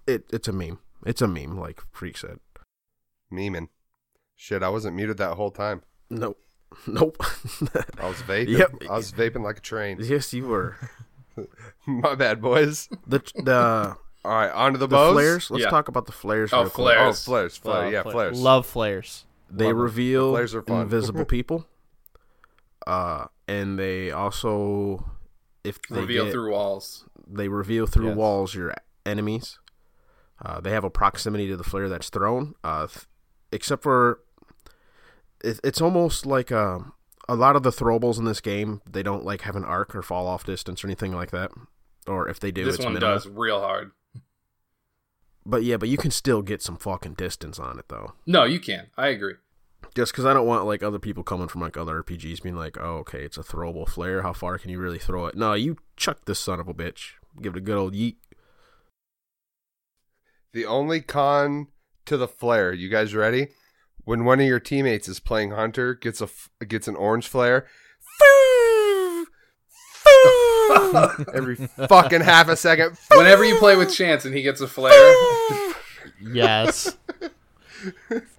[0.07, 0.79] it it's a meme.
[1.05, 2.39] It's a meme, like Freak said.
[3.31, 3.69] Memeing.
[4.35, 5.81] Shit, I wasn't muted that whole time.
[6.09, 6.39] Nope,
[6.87, 7.17] nope.
[7.99, 8.57] I was vaping.
[8.57, 8.71] Yep.
[8.89, 9.97] I was vaping like a train.
[10.01, 10.75] yes, you were.
[11.87, 12.89] My bad, boys.
[13.07, 13.95] The the
[14.25, 15.13] All right, on to the, the bows.
[15.13, 15.51] flares.
[15.51, 15.69] Let's Yeah.
[15.69, 16.51] talk about the flares.
[16.51, 16.75] Oh, real quick.
[16.75, 16.97] flare.
[16.99, 17.23] Oh, Flares.
[17.25, 18.41] flares, flare, Uh, yeah, fla- flares.
[18.41, 19.25] Love flares.
[19.51, 19.77] They Love 'em.
[19.81, 20.81] reveal The flares are fun.
[20.81, 21.67] invisible people.
[22.87, 25.05] Uh, and they also,
[25.63, 27.05] if they reveal get- through walls.
[27.27, 28.17] they reveal through Yes.
[28.17, 28.73] walls your
[29.05, 29.59] enemies.
[30.43, 32.55] Uh, they have a proximity to the flare that's thrown.
[32.63, 33.05] Uh, th-
[33.51, 34.19] except for,
[35.43, 36.93] it, it's almost like um
[37.27, 38.81] a lot of the throwables in this game.
[38.89, 41.51] They don't like have an arc or fall off distance or anything like that.
[42.07, 43.15] Or if they do, this it's one minimal.
[43.15, 43.91] does real hard.
[45.45, 48.13] But yeah, but you can still get some fucking distance on it though.
[48.25, 48.87] No, you can.
[48.97, 49.35] I agree.
[49.95, 52.77] Just because I don't want like other people coming from like other RPGs being like,
[52.79, 54.23] oh, okay, it's a throwable flare.
[54.23, 55.35] How far can you really throw it?
[55.35, 57.11] No, you chuck this son of a bitch.
[57.41, 58.15] Give it a good old yeet.
[60.53, 61.67] The only con
[62.05, 63.49] to the flare, you guys ready?
[64.05, 67.65] When one of your teammates is playing hunter, gets a f- gets an orange flare,
[71.33, 72.97] every fucking half a second.
[73.11, 75.13] Whenever you play with Chance and he gets a flare,
[76.21, 76.95] Yes.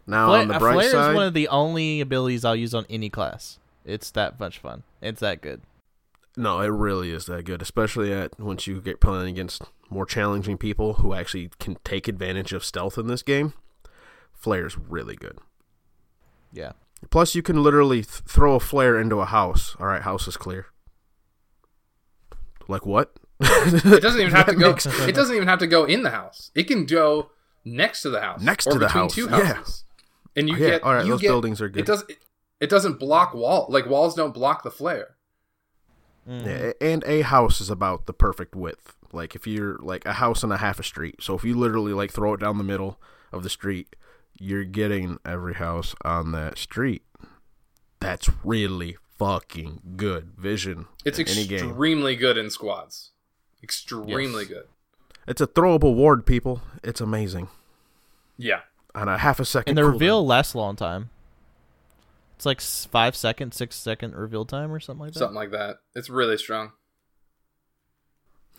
[0.09, 2.57] Now Fla- on the a bright flare side, is one of the only abilities I'll
[2.57, 3.59] use on any class.
[3.85, 4.83] It's that much fun.
[5.03, 5.63] It's that good.
[6.37, 10.59] No, it really is that good, especially at once you get playing against more challenging
[10.59, 13.53] people who actually can take advantage of stealth in this game.
[14.33, 15.39] Flare's really good.
[16.53, 16.73] Yeah.
[17.11, 19.77] Plus, you can literally th- throw a flare into a house.
[19.79, 20.67] All right, house is clear.
[22.69, 23.13] Like what?
[23.41, 24.71] it doesn't even have to go.
[24.73, 26.51] makes- It doesn't even have to go in the house.
[26.55, 27.31] It can go
[27.65, 29.55] next to the house, Next or to the between house, two yeah.
[29.55, 29.85] houses,
[30.35, 30.83] and you Yeah, get.
[30.83, 31.81] all right, you those get- buildings are good.
[31.81, 32.05] It does.
[32.09, 32.19] It,
[32.59, 35.17] it doesn't block wall like walls don't block the flare.
[36.27, 36.47] Mm.
[36.47, 38.95] Yeah, and a house is about the perfect width.
[39.13, 41.17] Like if you're like a house and a half a street.
[41.23, 42.99] So if you literally like throw it down the middle
[43.33, 43.95] of the street,
[44.39, 47.03] you're getting every house on that street.
[48.01, 50.87] That's really fucking good vision.
[51.05, 53.13] It's in any extremely good in squads.
[53.63, 54.49] Extremely Yes.
[54.49, 54.69] good.
[55.27, 56.63] It's a throwable ward, people.
[56.85, 57.49] It's amazing.
[58.37, 58.61] Yeah.
[58.95, 59.71] On a half a second.
[59.71, 59.93] And the cooldown.
[59.93, 61.11] reveal lasts a long time.
[62.37, 65.19] It's like s- five second, six second reveal time or something like that.
[65.19, 65.79] Something like that.
[65.95, 66.73] It's really strong.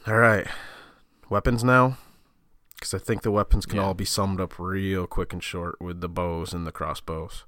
[0.07, 0.47] All right,
[1.29, 1.97] weapons now,
[2.79, 3.83] because I think the weapons can Yeah.
[3.85, 7.43] all be summed up real quick and short with the bows and the crossbows.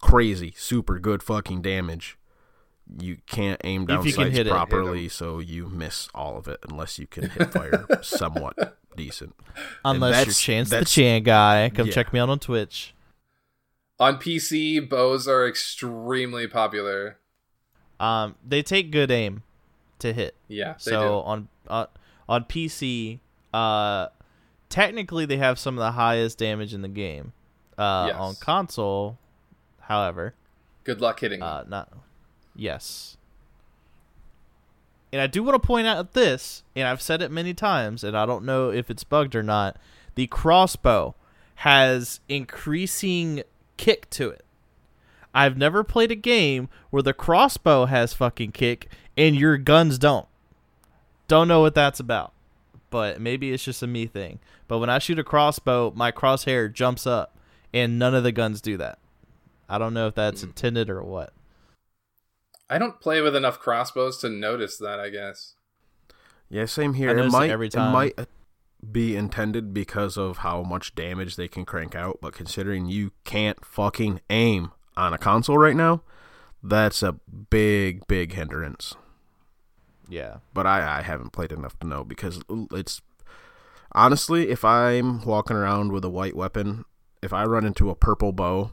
[0.00, 2.16] crazy, super good fucking damage,
[3.00, 4.50] you can't aim down you can sights hit it.
[4.50, 9.34] properly, so you miss all of it unless you can hit fire somewhat decent.
[9.84, 11.68] Unless you're Chance the Chan guy.
[11.70, 11.92] Come yeah.
[11.92, 12.94] check me out on Twitch.
[13.98, 17.18] On PC, bows are extremely popular.
[17.98, 19.42] Um, they take good aim
[19.98, 20.36] to hit.
[20.46, 21.14] Yeah, they so do.
[21.28, 21.86] on uh,
[22.28, 23.18] on PC,
[23.52, 24.06] uh,
[24.68, 27.32] technically they have some of the highest damage in the game.
[27.76, 28.16] Uh, Yes.
[28.18, 29.18] on console,
[29.82, 30.34] however,
[30.84, 31.42] Good luck hitting.
[31.42, 31.92] uh, not
[32.56, 33.16] yes.
[35.12, 38.16] And I do want to point out this, and I've said it many times, and
[38.16, 39.76] I don't know if it's bugged or not.
[40.16, 41.14] The crossbow
[41.56, 43.42] has increasing
[43.76, 44.44] kick to it.
[45.34, 50.26] I've never played a game where the crossbow has fucking kick and your guns don't.
[51.28, 52.32] Don't know what that's about.
[52.90, 54.40] But maybe it's just a me thing.
[54.68, 57.36] But when I shoot a crossbow, my crosshair jumps up
[57.72, 58.98] and none of the guns do that.
[59.68, 60.48] I don't know if that's Hmm.
[60.48, 61.32] intended or what.
[62.70, 65.00] I don't play with enough crossbows to notice that.
[65.00, 65.54] I guess.
[66.50, 67.10] Yeah, same here.
[67.10, 68.18] It notice it might every it might
[68.92, 73.64] be intended because of how much damage they can crank out, but considering you can't
[73.64, 76.02] fucking aim on a console right now,
[76.62, 77.12] that's a
[77.50, 78.94] big, big hindrance.
[80.08, 80.36] Yeah.
[80.54, 82.40] But I, I haven't played enough to know because
[82.70, 83.02] it's
[83.92, 86.84] honestly, if I'm walking around with a white weapon,
[87.22, 88.72] if I run into a purple bow,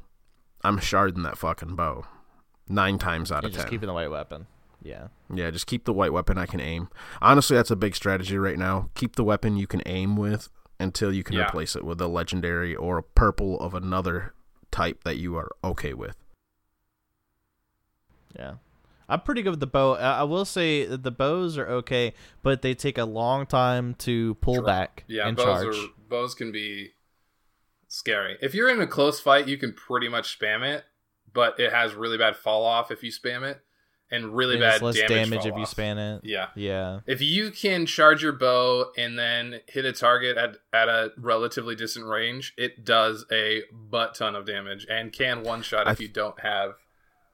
[0.63, 2.05] I'm sharding that fucking bow
[2.67, 3.71] nine times out You're of just ten.
[3.71, 4.47] keeping the white weapon.
[4.81, 5.07] Yeah.
[5.33, 6.89] Yeah, just keep the white weapon I can aim.
[7.21, 8.89] Honestly, that's a big strategy right now.
[8.95, 11.47] Keep the weapon you can aim with until you can Yeah.
[11.47, 14.33] replace it with a legendary or a purple of another
[14.71, 16.15] type that you are okay with.
[18.37, 18.55] Yeah.
[19.07, 19.93] I'm pretty good with the bow.
[19.95, 24.35] I will say that the bows are okay, but they take a long time to
[24.35, 25.75] pull back Yeah, bows charge.
[25.77, 26.91] are bows can be
[27.87, 28.37] scary.
[28.41, 30.85] If you're in a close fight, you can pretty much spam it,
[31.33, 33.61] but it has really bad fall off if you spam it,
[34.11, 36.21] and really bad less damage, damage, if you spam it.
[36.23, 36.47] Yeah.
[36.55, 36.99] Yeah.
[37.05, 41.75] If you can charge your bow and then hit a target at, at a relatively
[41.75, 46.07] distant range, it does a butt ton of damage and can one shot if th-
[46.09, 46.71] you don't have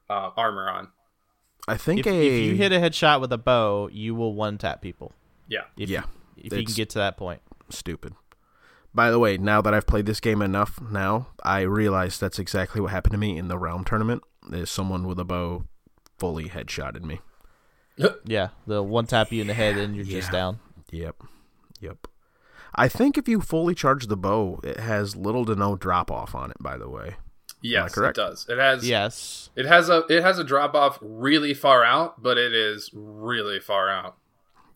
[0.08, 0.88] uh, armor on.
[1.68, 4.58] I think If, a if you hit a headshot with a bow, you will one
[4.58, 5.12] tap people.
[5.48, 5.62] Yeah.
[5.76, 6.04] If Yeah,
[6.36, 7.40] You, if you can get to that point.
[7.70, 8.14] stupid.
[8.94, 12.80] By the way, now that I've played this game enough, now I realize that's exactly
[12.80, 14.22] what happened to me in the realm tournament.
[14.50, 15.64] Is someone with a bow
[16.18, 17.20] fully headshotted me.
[18.24, 18.48] Yeah.
[18.66, 20.58] The one tap you in the head and you're just down.
[20.90, 21.22] Yep.
[21.80, 22.06] Yep.
[22.74, 26.34] I think if you fully charge the bow, it has little to no drop off
[26.34, 27.16] on it, by the way.
[27.62, 28.46] Yes, it does.
[28.48, 29.50] It has Yes.
[29.56, 33.60] It has a it has a drop off really far out, but it is really
[33.60, 34.16] far out.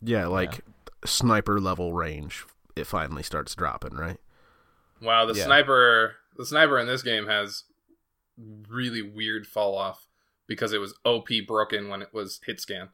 [0.01, 0.61] Yeah, like
[1.05, 2.45] sniper level range.
[2.77, 4.19] It finally starts dropping, right?
[5.01, 5.45] Wow, the Yeah.
[5.45, 7.65] sniper the sniper in this game has
[8.69, 10.07] really weird fall off
[10.47, 12.91] because it was OP broken when it was hit scan.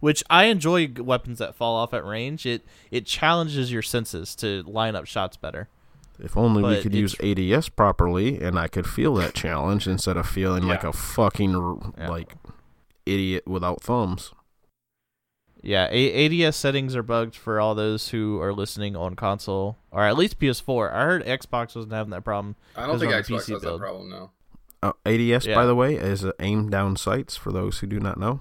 [0.00, 2.44] Which I enjoy weapons that fall off at range.
[2.44, 5.68] It it challenges your senses to line up shots better.
[6.18, 10.26] If only we could use ADS properly and I could feel that challenge instead of
[10.26, 11.52] feeling like a fucking
[11.98, 12.08] Yeah.
[12.08, 12.34] like
[13.04, 14.32] idiot without thumbs.
[15.62, 20.04] Yeah, a- ADS settings are bugged for all those who are listening on console or
[20.04, 20.92] at least PS4.
[20.92, 22.56] I heard Xbox wasn't having that problem.
[22.76, 23.80] I don't think Xbox PC has build.
[23.80, 24.30] that problem now.
[24.82, 25.54] Uh, ADS, Yeah.
[25.54, 28.40] by the way, is aim down sights for those who do not know.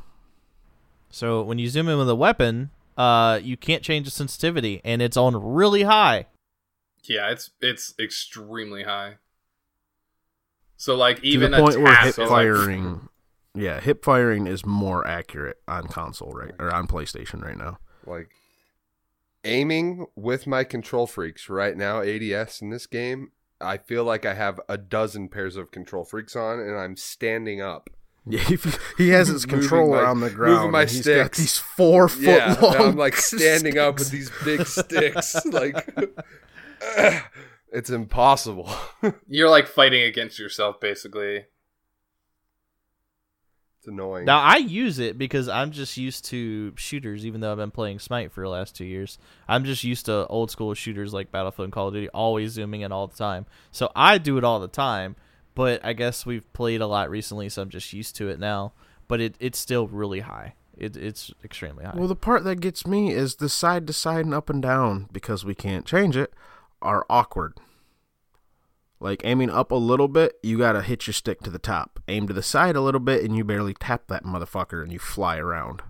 [1.09, 5.01] So when you zoom in with a weapon, uh, you can't change the sensitivity, and
[5.01, 6.27] it's on really high.
[7.07, 9.17] Yeah, it's it's extremely high.
[10.77, 13.09] So like even To even the point a where hip is like- firing,
[13.53, 17.79] yeah, hip firing is more accurate on console right or on PlayStation right now.
[18.05, 18.29] Like
[19.43, 24.33] aiming with my control freaks right now, ADS in this game, I feel like I
[24.33, 27.89] have a dozen pairs of control freaks on and I'm standing up.
[28.27, 30.53] Yeah, if he has his Moving controller my- on the ground.
[30.55, 30.71] moving ground.
[30.71, 31.37] my and he's got sticks.
[31.37, 32.75] these four foot yeah, long.
[32.75, 35.45] and I'm like standing up with these big sticks.
[35.45, 35.75] like
[37.71, 38.69] it's impossible.
[39.27, 41.45] you're like fighting against yourself basically.
[43.79, 44.25] It's annoying.
[44.25, 47.99] Now I use it because I'm just used to shooters, even though I've been playing
[47.99, 49.17] Smite for the last two years.
[49.47, 52.81] I'm just used to old school shooters like Battlefield and Call of Duty, always zooming
[52.81, 53.45] in all the time.
[53.71, 55.15] So I do it all the time,
[55.53, 58.73] but I guess we've played a lot recently, so I'm just used to it now.
[59.07, 60.55] But it it's still really high.
[60.77, 61.93] It, it's extremely high.
[61.95, 65.09] Well, the part that gets me is the side to side and up and down
[65.11, 66.33] because we can't change it
[66.85, 67.59] are awkward.
[68.99, 71.99] Like aiming up a little bit, you gotta hit your stick to the top.
[72.07, 74.99] Aim to the side a little bit, and you barely tap that motherfucker, and you
[74.99, 75.83] fly around.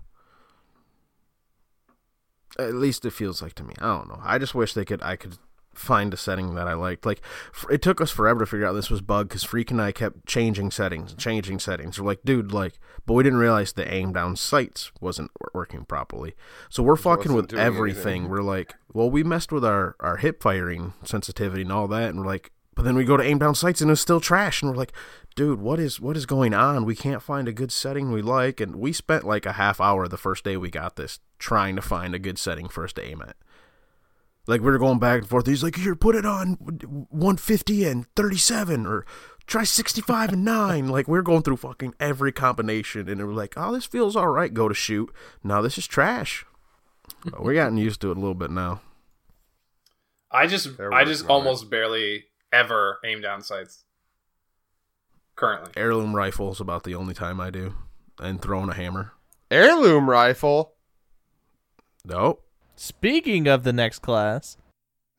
[2.58, 3.74] At least it feels like to me.
[3.78, 4.20] I don't know.
[4.22, 5.02] I just wish they could.
[5.02, 5.38] I could
[5.78, 7.06] find a setting that I liked.
[7.06, 7.20] Like
[7.70, 10.26] it took us forever to figure out this was bug because Freak and I kept
[10.26, 11.98] changing settings, changing settings.
[11.98, 16.34] We're like, dude, like, but we didn't realize the aim down sights wasn't working properly.
[16.68, 18.06] So we're fucking with everything.
[18.24, 18.28] anything.
[18.30, 22.20] We're like, well, we messed with our our hip firing sensitivity and all that, and
[22.20, 24.70] we're like, but then we go to aim down sights and it's still trash, and
[24.70, 24.92] we're like,
[25.34, 26.84] dude, what is what is going on?
[26.84, 30.08] We can't find a good setting we like, and we spent like a half hour
[30.08, 33.04] the first day we got this trying to find a good setting for us to
[33.04, 33.36] aim at.
[34.46, 35.46] Like we were going back and forth.
[35.46, 36.54] He's like, "Here, put it on
[37.10, 39.04] 150 and 37, or
[39.46, 40.88] try 65 and nine.
[40.88, 44.14] Like we are going through fucking every combination, and it was like, "Oh, this feels
[44.14, 45.12] all right." Go to shoot.
[45.42, 46.46] Now this is trash.
[47.24, 48.80] But we're getting used to it a little bit now.
[50.30, 53.84] I just They're I just on almost barely ever aim down sights.
[55.34, 57.74] Currently, Heirloom rifle is about the only time I do,
[58.18, 59.12] and throwing a hammer.
[59.50, 60.74] Heirloom rifle.
[62.04, 62.45] Nope.
[62.76, 64.56] Speaking of the next class,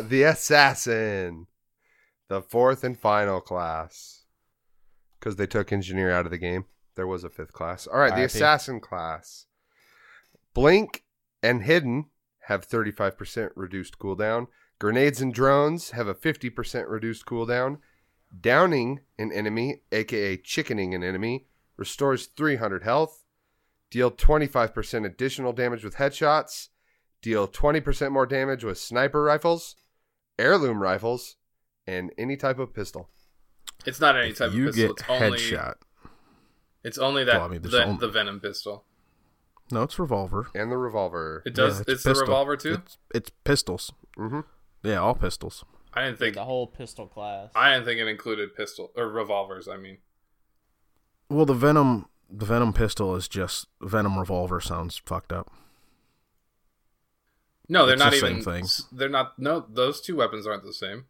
[0.00, 1.46] the assassin.
[2.28, 4.24] The fourth and final class.
[5.18, 6.66] Because they took engineer out of the game.
[6.96, 7.86] There was a fifth class.
[7.86, 9.46] All right, the assassin class.
[10.54, 11.04] Blink
[11.42, 12.06] and hidden
[12.44, 14.46] have 35% reduced cooldown.
[14.78, 17.78] Grenades and drones have a 50% reduced cooldown.
[18.38, 21.46] Downing an enemy, aka chickening an enemy,
[21.76, 23.25] restores 300 health.
[23.90, 26.68] Deal 25% additional damage with headshots.
[27.22, 29.74] Deal 20% more damage with sniper rifles,
[30.38, 31.36] heirloom rifles,
[31.86, 33.08] and any type of pistol.
[33.84, 34.94] it's not any type you of pistol.
[34.94, 35.74] get It's only headshot.
[36.84, 38.84] it's only that Well, I mean, the, only- the venom pistol.
[39.72, 40.46] No, it's revolver.
[40.54, 41.42] And the revolver.
[41.44, 41.78] It does.
[41.80, 42.74] Yeah, it's the revolver too.
[42.74, 43.92] It's, it's pistols.
[44.16, 44.40] Mm-hmm.
[44.84, 45.64] Yeah, all pistols.
[45.92, 47.50] I didn't think the whole pistol class.
[47.56, 49.66] I didn't think it included pistol or revolvers.
[49.66, 49.98] I mean,
[51.28, 54.60] Well, the venom, the venom pistol is just venom revolver.
[54.60, 55.50] Sounds fucked up.
[57.68, 58.42] no, they're It's not the even.
[58.42, 58.66] same thing.
[58.92, 59.38] They're not.
[59.38, 61.06] No, those two weapons aren't the same.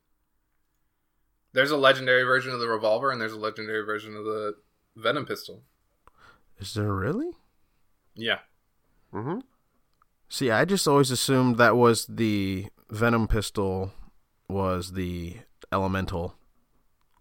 [1.52, 4.56] There's a legendary version of the revolver, and there's a legendary version of the
[4.94, 5.62] venom pistol.
[6.58, 7.30] Is there really?
[8.14, 8.38] Yeah,
[9.12, 9.40] Mm-hmm.
[10.28, 13.92] See, I just always assumed that was the venom pistol
[14.48, 15.36] was the
[15.70, 16.34] elemental,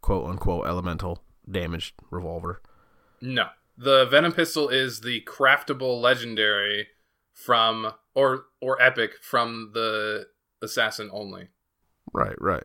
[0.01, 2.61] quote unquote elemental damaged revolver.
[3.21, 3.47] no.
[3.77, 6.87] The venom pistol is the craftable legendary
[7.33, 10.27] from or or epic from the
[10.61, 11.49] assassin only.
[12.13, 12.63] Right, right.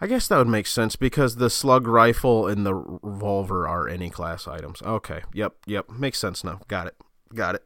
[0.00, 4.10] I guess that would make sense because the slug rifle and the revolver are any
[4.10, 4.82] class items.
[4.82, 6.60] Okay, yep, yep, makes sense now.
[6.68, 6.96] Got it,
[7.34, 7.64] got it.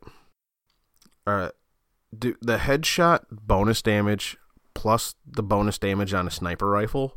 [1.27, 1.53] All right,
[2.17, 4.37] do the headshot bonus damage
[4.75, 7.17] plus the bonus damage on a sniper rifle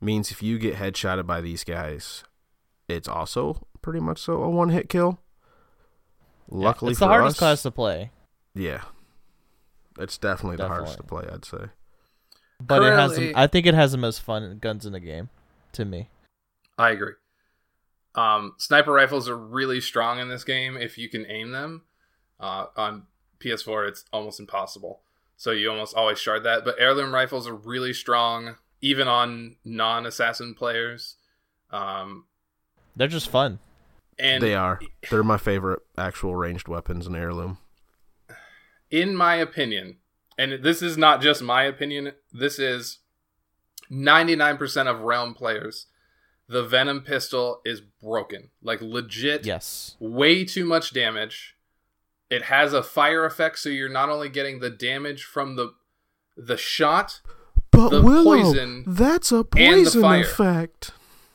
[0.00, 2.24] means if you get headshotted by these guys,
[2.88, 5.18] it's also pretty much so a one hit kill.
[6.48, 8.10] Luckily, Yeah, Luckily it's for the hardest us, class to play,
[8.54, 8.82] yeah,
[9.98, 11.24] it's definitely, the hardest to play.
[11.32, 11.66] I'd say.
[12.60, 13.12] but it has.
[13.12, 15.30] Currently- The, I think it has the most fun guns in the game,
[15.72, 16.10] to me.
[16.78, 17.14] I agree.
[18.14, 21.82] Um, sniper rifles are really strong in this game if you can aim them.
[22.38, 23.06] Uh, on
[23.40, 25.00] PS4, it's almost impossible.
[25.36, 26.64] So you almost always shard that.
[26.64, 31.16] But heirloom rifles are really strong, even on non-assassin players.
[31.70, 32.26] Um,
[32.96, 33.58] They're just fun.
[34.18, 34.80] and they are.
[35.10, 37.58] They're my favorite actual ranged weapons in heirloom.
[38.90, 39.96] in my opinion,
[40.38, 42.98] and this is not just my opinion, this is
[43.90, 45.86] 99% of Realm players.
[46.48, 48.50] The Venom pistol is broken.
[48.62, 49.96] Like legit Yes.
[49.98, 51.56] way too much damage.
[52.30, 55.74] It has a fire effect, so you're not only getting the damage from the
[56.36, 57.20] the shot.
[57.70, 60.22] But The Willow, poison that's a the poison fire.
[60.22, 60.92] effect.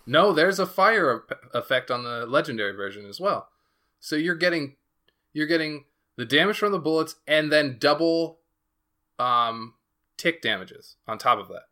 [0.10, 1.24] No, there's a fire
[1.54, 3.50] effect on the legendary version as well.
[4.00, 4.76] So you're getting
[5.34, 8.40] you're getting the damage from the bullets and then double
[9.20, 9.76] um
[10.18, 11.64] tick damages on top of that.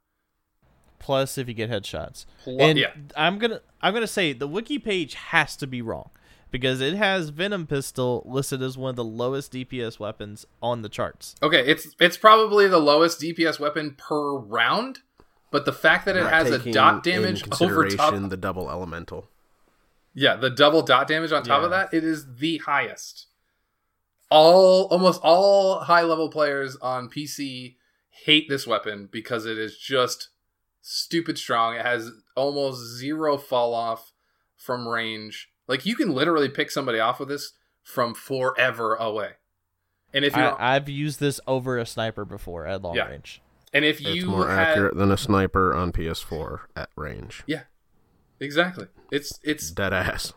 [1.00, 2.94] Plus, if you get headshots, and yeah.
[3.16, 6.12] I'm gonna I'm gonna say the wiki page has to be wrong
[6.52, 10.90] because it has Venom pistol listed as one of the lowest DPS weapons on the
[10.90, 11.36] charts.
[11.42, 15.00] Okay, it's it's probably the lowest DPS weapon per round,
[15.52, 18.38] but the fact that it has a taking dot in damage over consideration top the
[18.38, 19.30] double elemental.
[20.14, 23.28] Yeah, the double dot damage on top of that, it is the highest.
[24.30, 27.76] All almost all high level players on PC
[28.26, 30.30] hate this weapon because it is just
[30.82, 31.76] stupid strong.
[31.76, 34.12] It has almost zero fall off
[34.58, 35.50] from range.
[35.68, 37.54] Like you can literally pick somebody off with this
[37.84, 39.34] from forever away.
[40.14, 43.08] And if you're I, I've used this over a sniper before at long Yeah.
[43.08, 43.42] range.
[43.74, 47.44] And if It's you more had, accurate than a sniper on PS4 at range.
[47.48, 47.64] Yeah.
[48.40, 48.88] Exactly.
[49.12, 50.34] It's it's Dead ass.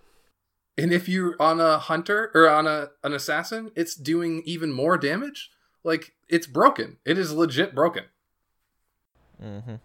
[0.78, 4.96] And if you're on a hunter or on a an assassin, it's doing even more
[4.96, 5.50] damage.
[5.84, 6.98] like it's broken.
[7.04, 8.04] It is legit broken.
[9.42, 9.76] Mm-hmm.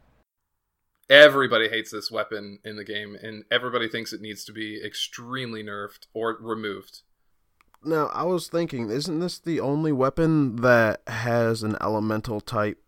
[1.10, 5.64] Everybody hates this weapon in the game, and everybody thinks it needs to be extremely
[5.64, 7.02] nerfed or removed.
[7.84, 12.85] Now, I was thinking, isn't this the only weapon that has an elemental type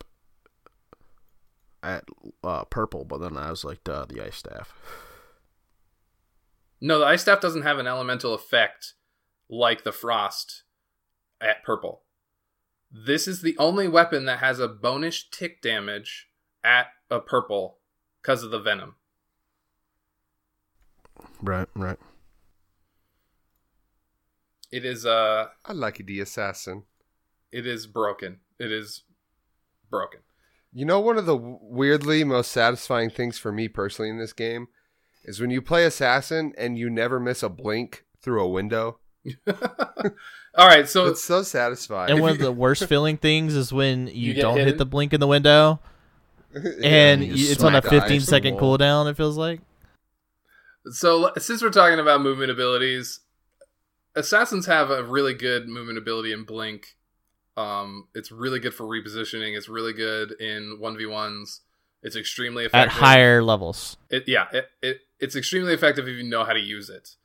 [1.88, 2.04] at
[2.44, 3.06] uh, purple?
[3.06, 4.74] But then I was like, duh, the ice staff.
[6.80, 8.94] No, the ice staff doesn't have an elemental effect
[9.50, 10.64] like the frost
[11.42, 12.04] at purple.
[12.92, 16.30] This is the only weapon that has a bonus tick damage
[16.64, 17.80] at a purple
[18.22, 18.96] because of the venom.
[21.42, 21.98] Right, right.
[24.72, 26.84] It is uh I like the assassin.
[27.52, 28.40] it is broken.
[28.60, 29.04] It is
[29.90, 30.20] broken.
[30.78, 34.68] You know, one of the weirdly most satisfying things for me personally in this game
[35.26, 39.00] is when you play assassin and you never miss a blink through a window.
[39.48, 42.12] All right, so It's so satisfying.
[42.12, 44.68] And one of the worst feeling things is when you, You don't hidden?
[44.68, 45.80] hit the blink in the window,
[46.54, 48.78] Yeah, and you you- it's on a smack the ice 15 to the second wall.
[48.78, 49.10] cooldown.
[49.10, 49.62] It feels like.
[50.92, 53.22] So since we're talking about movement abilities,
[54.16, 56.97] assassins have a really good movement ability in Blink.
[57.58, 59.58] Um, it's really good for repositioning.
[59.58, 61.62] It's really good in one v ones.
[62.04, 66.24] It's extremely effective At higher levels, It, yeah, it, it it's extremely effective if you
[66.24, 67.16] know how to use it.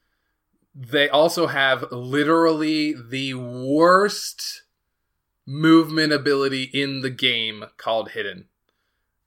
[0.75, 4.63] They also have literally the worst
[5.47, 8.47] movement ability in the game called Hidden.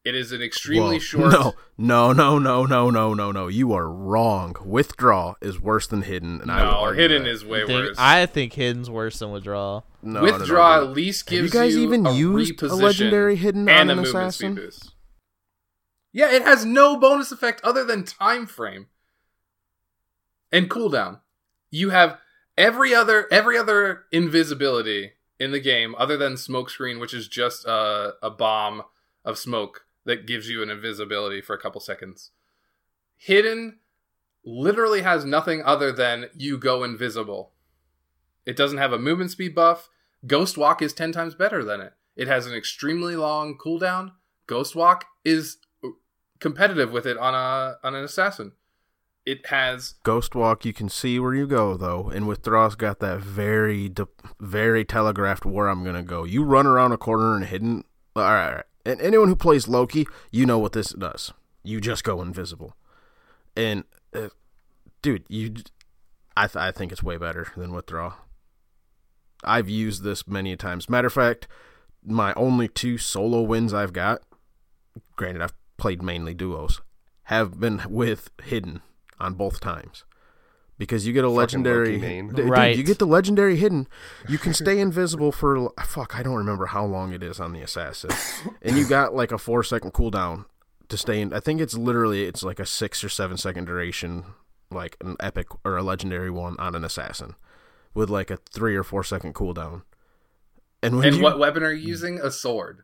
[0.05, 0.99] It is an extremely Whoa.
[0.99, 1.31] short.
[1.33, 3.47] No, no, no, no, no, no, no, no.
[3.47, 4.55] You are wrong.
[4.63, 7.29] Withdraw is worse than hidden, and I would no, Hidden that.
[7.29, 7.95] is way I think, worse.
[7.99, 9.83] I think hidden's worse than withdrawal.
[10.03, 10.89] no, no, no, Withdraw dude.
[10.89, 13.91] at least Have you gives guys even a used a legendary hidden and on a
[13.93, 14.53] an movement assassin?
[14.55, 14.91] speed boost.
[16.13, 18.85] Yeah, it has no bonus effect other than time frame
[20.51, 21.19] and cooldown.
[21.71, 22.19] You have
[22.57, 28.13] every other every other invisibility in the game other than smokescreen, which is just a,
[28.21, 28.83] a bomb
[29.25, 32.31] of smoke that gives you an invisibility for a couple seconds.
[33.17, 33.79] Hidden
[34.43, 37.53] literally has nothing other than you go invisible.
[38.45, 39.89] It doesn't have a movement speed buff.
[40.27, 41.93] Ghost Walk is 10 times better than it.
[42.15, 44.11] It has an extremely long cooldown.
[44.47, 45.57] Ghost Walk is
[46.39, 48.53] competitive with it on a on an assassin.
[49.25, 53.21] It has Ghost walk, you can see where you go though, and withdraw's got that
[53.21, 54.07] very, de-
[54.39, 56.23] very telegraphed where I'm gonna go.
[56.23, 57.85] You run around a corner and hidden.
[58.15, 58.65] All right, all right.
[58.85, 61.33] And anyone who plays Loki, you know what this does.
[61.63, 62.75] You just go invisible,
[63.57, 64.29] and uh,
[65.01, 65.55] dude, you,
[66.37, 68.13] I, th- I think it's way better than withdraw.
[69.43, 70.89] I've used this many times.
[70.89, 71.47] Matter of fact,
[72.03, 74.21] my only two solo wins I've got,
[75.15, 76.81] granted I've played mainly duos,
[77.23, 78.81] have been with hidden
[79.19, 80.03] on both times.
[80.77, 82.27] Because you get a Fucking legendary, Loki main.
[82.29, 82.75] D- dude, Right.
[82.75, 83.87] you get the legendary hidden.
[84.27, 86.17] You can stay invisible for fuck.
[86.17, 88.11] I don't remember how long it is on the assassin,
[88.61, 90.45] and you got like a four second cooldown
[90.89, 91.33] to stay in.
[91.33, 94.25] I think it's literally it's like a six or seven second duration,
[94.69, 97.35] like an epic or a legendary one on an assassin,
[97.93, 99.83] with like a three or four second cooldown.
[100.83, 102.19] And when and you, what weapon are you using?
[102.19, 102.81] A sword.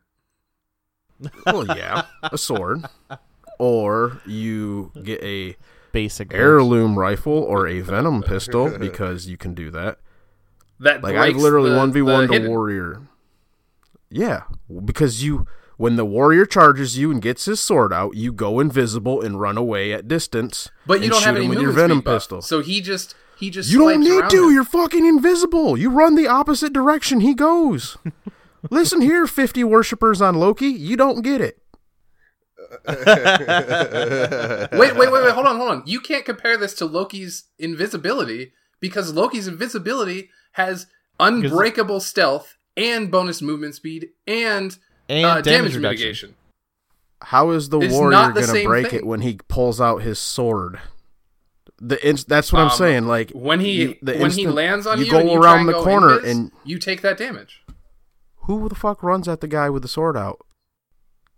[1.46, 2.84] well, yeah, a sword,
[3.58, 5.56] or you get a
[5.92, 6.32] Basic.
[6.32, 9.98] heirloom rifle or a venom pistol because you can do that.
[10.80, 12.48] That Like I've literally one v one the hidden.
[12.50, 13.02] warrior.
[14.10, 14.42] Yeah,
[14.84, 15.46] because you
[15.76, 19.56] when the warrior charges you and gets his sword out, you go invisible and run
[19.56, 20.70] away at distance.
[20.86, 22.14] But you and don't have shoot any him with your venom speed buff.
[22.22, 22.42] pistol.
[22.42, 24.48] So he just he just you don't need to.
[24.48, 24.52] it.
[24.52, 25.76] You're fucking invisible.
[25.78, 27.96] You run the opposite direction he goes.
[28.70, 30.66] Listen here, fifty worshippers on Loki.
[30.68, 31.58] You don't get it.
[34.72, 35.82] wait, wait, wait, wait, hold on, hold on.
[35.86, 40.86] You can't compare this to Loki's invisibility because Loki's invisibility has
[41.20, 44.76] unbreakable stealth and bonus movement speed and,
[45.08, 46.34] and uh, damage, damage, mitigation.
[47.20, 49.00] How is the It's warrior not the gonna same break thing.
[49.00, 50.80] it when he pulls out his sword?
[51.78, 53.06] The ins- that's what I'm Um, saying.
[53.06, 55.72] Like When he you- the when he lands on you, you go you around the
[55.72, 57.62] go corner invis, and you take that damage.
[58.46, 60.44] who the fuck runs at the guy with the sword out?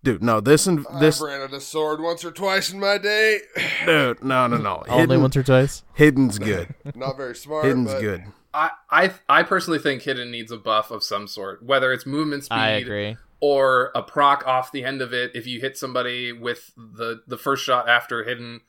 [0.05, 2.99] Dude, no, this and this, I've ran out of sword once or twice in my
[2.99, 3.41] day.
[3.87, 4.85] dude, no, no, no.
[4.87, 5.83] Only Hidden, once or twice.
[5.95, 6.75] hidden's good.
[6.95, 7.65] Not very smart.
[7.65, 8.25] Hidden's but good.
[8.53, 12.45] I, I I personally think Hidden needs a buff of some sort, whether it's movement
[12.45, 13.17] speed I agree.
[13.41, 17.39] or a proc off the end of it if you hit somebody with the the
[17.39, 18.61] first shot after Hidden.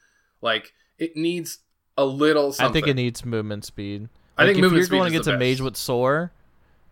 [0.42, 1.60] Like it needs
[1.98, 2.70] a little something.
[2.70, 4.08] I think it needs movement speed.
[4.38, 6.32] I Like, think if movement you're speed going against a mage with Soar,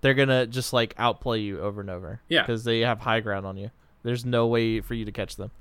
[0.02, 2.20] they're gonna just like outplay you over and over.
[2.28, 2.41] Yeah.
[2.44, 3.72] because they have high ground on you.
[4.03, 5.51] There's no way for you to catch them.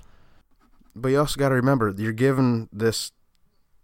[0.95, 3.11] But you also got to remember you're giving this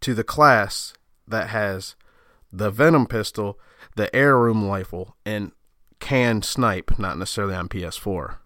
[0.01, 0.93] to the class
[1.27, 1.95] that has
[2.51, 3.59] the venom pistol,
[3.95, 5.51] the heirloom rifle, and
[5.99, 8.37] can snipe, not necessarily on PS4.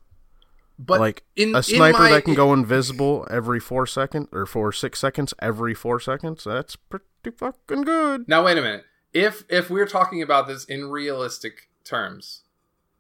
[0.80, 4.46] But like in, a in sniper my- that can go invisible every four seconds or
[4.46, 6.44] four six seconds every four seconds.
[6.44, 8.28] That's pretty fucking good.
[8.28, 8.86] Now wait a minute.
[9.14, 12.42] If if we're talking about this in realistic terms,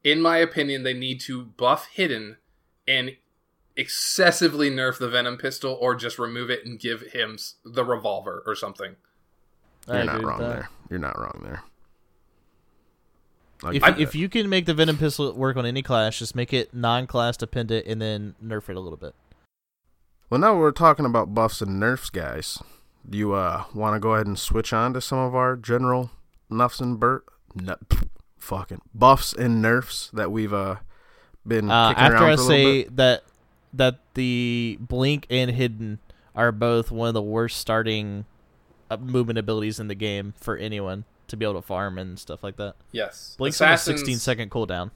[0.04, 2.38] in my opinion, they need to buff hidden
[2.88, 3.18] and
[3.76, 8.56] excessively nerf the venom pistol, or just remove it and give him the revolver or
[8.56, 8.96] something.
[9.88, 10.70] You're not wrong there.
[10.90, 11.64] You're not wrong there.
[13.64, 16.20] I'll If, give you if you can make the Venom pistol work on any class,
[16.20, 19.16] just make it non-class dependent and then nerf it a little bit.
[20.30, 22.62] well, now we're talking about buffs and nerfs, guys.
[23.10, 26.12] Do you uh want to go ahead and switch on to some of our general
[26.52, 27.76] nuffs and burt, nu-
[28.38, 30.78] fucking buffs and nerfs that we've uh
[31.48, 32.96] been Uh, kicking after around I for a say bit?
[32.98, 33.24] that
[33.74, 36.00] that the blink and hidden
[36.36, 38.26] are both one of the worst starting
[38.92, 42.44] uh, movement abilities in the game for anyone to be able to farm and stuff
[42.44, 42.76] like that.
[42.92, 44.92] Yes, Blink's on a 16 second cooldown.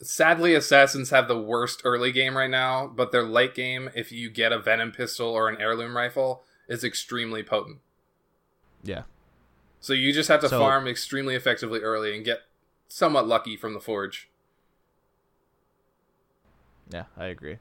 [0.00, 4.28] Sadly, assassins have the worst early game right now, but their late game, if you
[4.28, 7.78] get a venom pistol or an heirloom rifle, is extremely potent.
[8.82, 9.02] Yeah.
[9.80, 12.42] So you just have to So- farm extremely effectively early and get
[12.88, 14.28] somewhat lucky from the forge.
[16.90, 17.58] Yeah, I agree.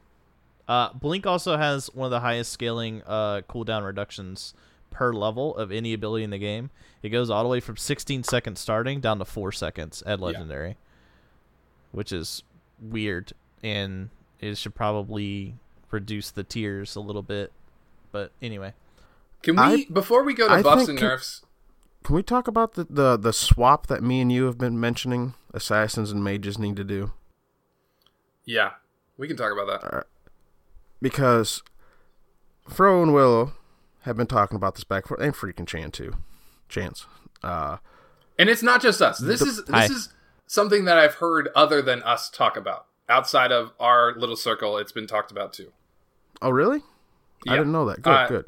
[0.67, 4.53] Uh, Blink also has one of the highest scaling uh, cooldown reductions
[4.91, 6.69] per level of any ability in the game.
[7.01, 10.77] It goes all the way from 16 seconds starting down to 4 seconds at legendary,
[11.91, 12.43] which is
[12.81, 13.33] weird
[13.63, 14.09] and
[14.39, 15.55] it should probably
[15.91, 17.51] reduce the tiers a little bit.
[18.11, 18.73] But anyway,
[19.41, 21.41] Can we I- before we go to I buffs think and can- nerfs?
[22.03, 25.33] Can we talk about the, the the swap that me and you have been mentioning?
[25.53, 27.13] Assassins and mages need to do
[28.45, 28.71] Yeah,
[29.17, 30.05] we can talk about that.
[31.01, 31.63] because
[32.69, 33.53] Fro and Willow
[34.01, 36.13] have been talking about this back for and freaking Chan too.
[36.69, 37.05] Chance.
[37.43, 37.77] Uh,
[38.39, 39.19] And it's not just us.
[39.19, 39.85] This is this Hi.
[39.85, 40.09] is
[40.47, 42.85] something that I've heard other than us talk about.
[43.09, 45.71] Outside of our little circle, it's been talked about too.
[46.41, 46.81] oh really?
[47.47, 48.01] I didn't know that.
[48.01, 48.47] Good, Uh, good.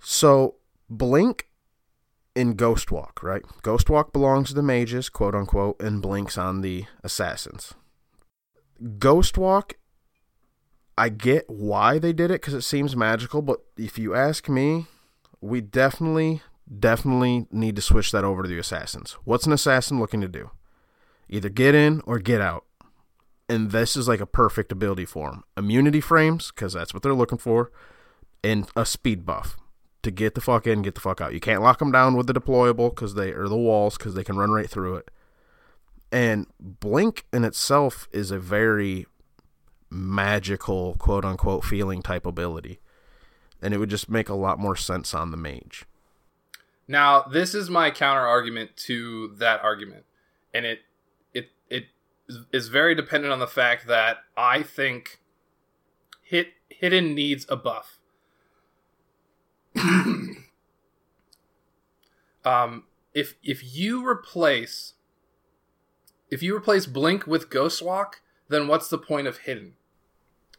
[0.00, 0.56] So
[0.88, 1.46] Blink
[2.34, 3.42] in Ghostwalk, right?
[3.62, 7.74] Ghostwalk belongs to the mages, quote unquote, and Blink's on the assassins.
[8.82, 9.72] Ghostwalk,
[10.96, 14.86] I get why they did it because it seems magical, but if you ask me,
[15.40, 16.42] we definitely,
[16.78, 19.16] definitely need to switch that over to the assassins.
[19.24, 20.50] What's an assassin looking to do?
[21.28, 22.64] Either get in or get out.
[23.48, 25.44] And this is like a perfect ability for them.
[25.56, 27.72] Immunity frames, because that's what they're looking for,
[28.44, 29.56] and a speed buff
[30.02, 31.34] to get the fuck in, get the fuck out.
[31.34, 34.24] You can't lock them down with the deployable because they or the walls because they
[34.24, 35.10] can run right through it.
[36.12, 39.06] And Blink in itself is a very
[39.90, 42.80] magical, quote unquote, feeling type ability,
[43.62, 45.84] and it would just make a lot more sense on the mage.
[46.88, 50.04] Now, this is my counter argument to that argument,
[50.52, 50.80] and it
[51.32, 51.84] it it
[52.52, 55.20] is very dependent on the fact that I think
[56.22, 58.00] hit hidden needs a buff.
[62.44, 62.84] um,
[63.14, 64.94] if if you replace
[66.30, 69.74] if you replace Blink with Ghost Walk, then what's the point of hidden?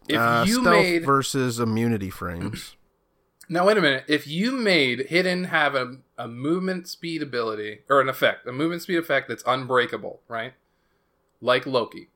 [0.07, 2.76] If uh, you stealth made versus immunity frames.
[3.49, 4.06] now wait a minute.
[4.07, 8.81] If you made hidden have a, a movement speed ability or an effect, a movement
[8.81, 10.53] speed effect that's unbreakable, right?
[11.39, 12.10] Like Loki.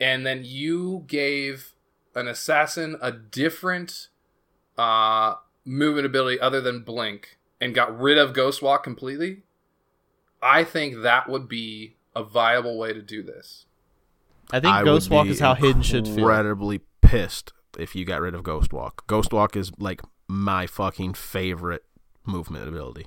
[0.00, 1.74] And then you gave
[2.14, 4.08] an assassin a different
[4.76, 5.34] uh
[5.64, 9.42] movement ability other than blink and got rid of Ghost Walk completely,
[10.42, 13.66] I think that would be a viable way to do this.
[14.50, 16.18] I think I would Ghostwalk be is how hidden should feel.
[16.18, 19.06] Incredibly pissed if you got rid of Ghost Walk.
[19.06, 21.84] Ghost Walk is like my fucking favorite
[22.24, 23.06] movement ability.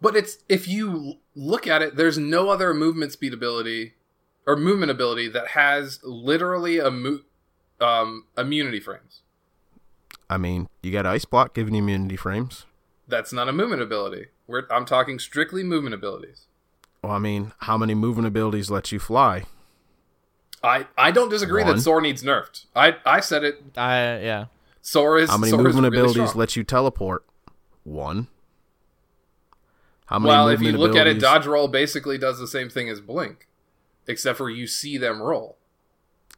[0.00, 3.94] But it's if you look at it, there's no other movement speed ability
[4.46, 7.22] or movement ability that has literally a mo-
[7.80, 9.22] um, immunity frames.
[10.28, 12.66] I mean, you got Ice Block giving you immunity frames.
[13.06, 14.26] That's not a movement ability.
[14.46, 16.46] We're, I'm talking strictly movement abilities.
[17.04, 19.44] Well, I mean, how many movement abilities let you fly?
[20.62, 21.76] I, I don't disagree One.
[21.76, 22.64] that soar needs nerfed.
[22.74, 23.62] I, I said it.
[23.76, 24.46] I yeah.
[24.80, 26.40] soar is How many soar's movement really abilities strong.
[26.40, 27.26] let you teleport?
[27.82, 28.28] One.
[30.06, 32.70] How many Well, if you movement look at it, dodge roll basically does the same
[32.70, 33.48] thing as blink,
[34.06, 35.58] except for you see them roll.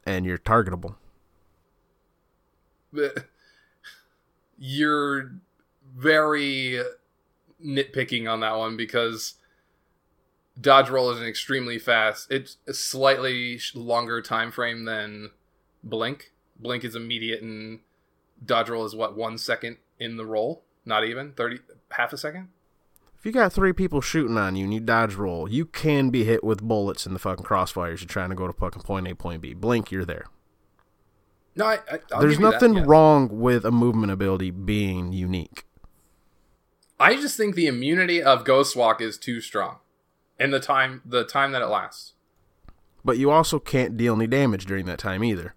[0.05, 0.95] and you're targetable.
[2.91, 3.25] But
[4.57, 5.31] You're
[5.95, 6.81] very
[7.63, 9.35] nitpicking on that one because
[10.59, 12.31] dodge roll is an extremely fast.
[12.31, 15.31] It's a slightly longer time frame than
[15.83, 16.31] blink.
[16.59, 17.79] Blink is immediate, and
[18.43, 21.59] dodge roll is what one second in the roll, not even thirty,
[21.91, 22.49] half a second.
[23.17, 26.23] If you got three people shooting on you and you dodge roll, you can be
[26.23, 27.99] hit with bullets in the fucking crossfires.
[27.99, 29.53] You're trying to go to fucking point A, point B.
[29.55, 30.25] Blink, you're there.
[31.55, 32.83] No, I, I, There's you that, nothing yeah.
[32.85, 35.63] wrong with a movement ability being unique.
[36.99, 39.77] I just think the immunity of Ghost Walk is too strong,
[40.39, 42.13] and the time the time that it lasts.
[43.03, 45.55] But you also can't deal any damage during that time either.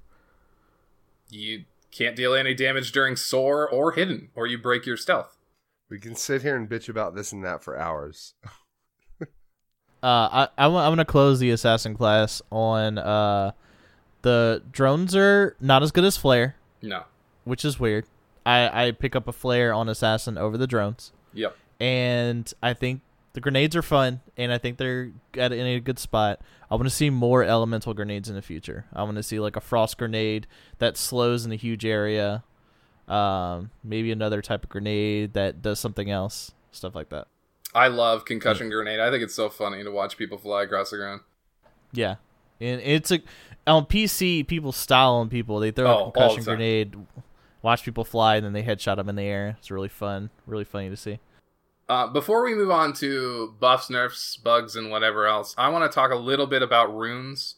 [1.29, 5.37] You can't deal any damage during soar or hidden, or you break your stealth.
[5.89, 8.35] We can sit here and bitch about this and that for hours.
[10.03, 13.53] Uh, I, I, am going to close the assassin class on uh,
[14.23, 17.03] the drones are not as good as flare, No.
[17.45, 18.07] which is weird.
[18.47, 21.55] I, I pick up a flare on assassin over the drones, Yep.
[21.81, 23.03] and I think
[23.33, 26.41] the grenades are fun, and I think they're at in a good spot.
[26.71, 28.87] I want to see more elemental grenades in the future.
[28.93, 30.47] I want to see like a frost grenade
[30.79, 32.43] that slows in a huge area.
[33.09, 37.27] Um, maybe another type of grenade that does something else, stuff like that.
[37.75, 39.01] I love concussion grenade.
[39.01, 41.21] I think it's so funny to watch people fly across the ground.
[41.93, 42.17] Yeah,
[42.61, 43.21] and it's a
[43.67, 45.61] on PC people style on people.
[45.61, 46.97] They throw Oh, a concussion grenade,
[47.63, 49.57] watch people fly, and then they headshot them in the air.
[49.59, 51.19] It's really fun, really funny to see.
[51.91, 55.93] Uh, before we move on to buffs, nerfs, bugs, and whatever else, I want to
[55.93, 57.57] talk a little bit about runes,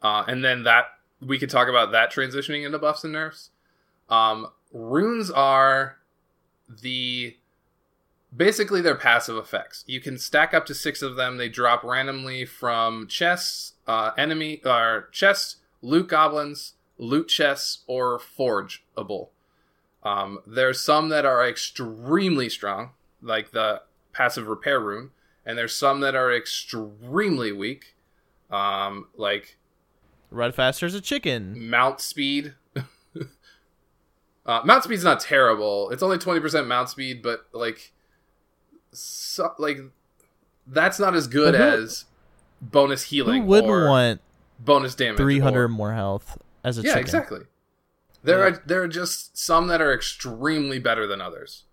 [0.00, 0.84] uh, and then that
[1.20, 3.50] we could talk about that transitioning into buffs and nerfs.
[4.08, 5.96] Um, runes are
[6.68, 7.36] the
[8.34, 9.82] basically they're passive effects.
[9.88, 11.36] You can stack up to six of them.
[11.36, 19.32] They drop randomly from chests, uh, enemy or chests, loot goblins, loot chests, or forgeable.
[20.04, 22.90] Um, there's some that are extremely strong,
[23.26, 23.82] like the
[24.12, 25.10] passive repair rune,
[25.44, 27.94] and there's some that are extremely weak,
[28.50, 29.58] um, like
[30.30, 31.68] Run faster as a chicken.
[31.70, 32.54] mount speed.
[34.46, 35.90] uh, mount speed's not terrible.
[35.90, 37.92] It's only twenty percent mount speed, but like,
[38.92, 39.78] so, like
[40.66, 42.04] that's not as good who- as
[42.60, 43.42] bonus healing.
[43.42, 44.20] Who wouldn't or want
[44.58, 45.16] bonus damage?
[45.18, 47.00] three hundred more health as a Yeah, chicken?
[47.00, 47.40] exactly.
[48.22, 51.64] There are there are just some that are extremely better than others.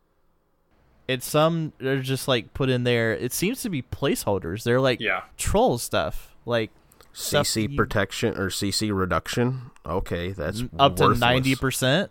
[1.07, 3.11] It's some they're just like put in there.
[3.13, 4.63] It seems to be placeholders.
[4.63, 5.23] They're like Yeah.
[5.38, 6.71] troll stuff, like
[7.11, 9.71] stuff CC you- protection or CC reduction.
[9.85, 12.09] Okay, that's up to ninety percent.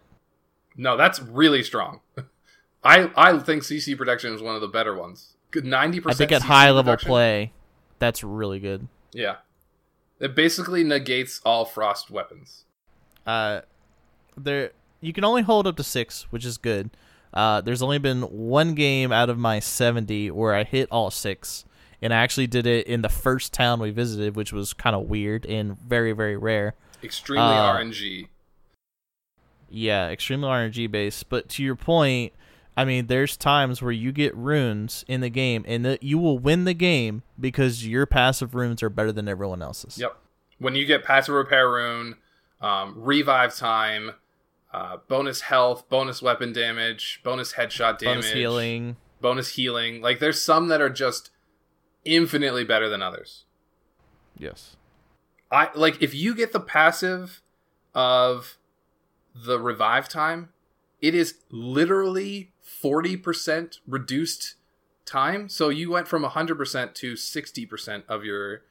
[0.76, 2.00] No, that's really strong.
[2.84, 5.36] I I think CC protection is one of the better ones.
[5.54, 6.16] Ninety percent.
[6.16, 7.52] I think at high level play,
[7.98, 8.88] that's really good.
[9.12, 9.36] Yeah,
[10.20, 12.64] it basically negates all frost weapons.
[13.26, 13.60] Uh,
[14.36, 16.90] there you can only hold up to six, which is good.
[17.32, 21.64] Uh, there's only been one game out of my seventy where I hit all six,
[22.02, 25.02] and I actually did it in the first town we visited, which was kind of
[25.08, 26.74] weird and very very rare.
[27.02, 28.28] Extremely Uh, RNG.
[29.70, 31.28] Yeah, extremely RNG based.
[31.28, 32.32] But to your point,
[32.76, 36.38] I mean, there's times where you get runes in the game, and that you will
[36.38, 39.98] win the game because your passive runes are better than everyone else's.
[39.98, 40.16] Yep.
[40.58, 42.16] When you get passive repair rune,
[42.60, 44.12] um, revive time,
[44.72, 48.96] uh, bonus health, bonus weapon damage, bonus headshot damage, Bonus healing.
[49.20, 50.00] bonus healing.
[50.00, 51.30] Like there's some that are just
[52.04, 53.44] infinitely better than others.
[54.38, 54.76] Yes.
[55.50, 57.42] I like if you get the passive
[57.94, 58.56] of
[59.34, 60.48] the revive time,
[61.00, 64.54] it is literally 40% reduced
[65.04, 65.48] time.
[65.48, 68.62] So you went from 100% to 60% of your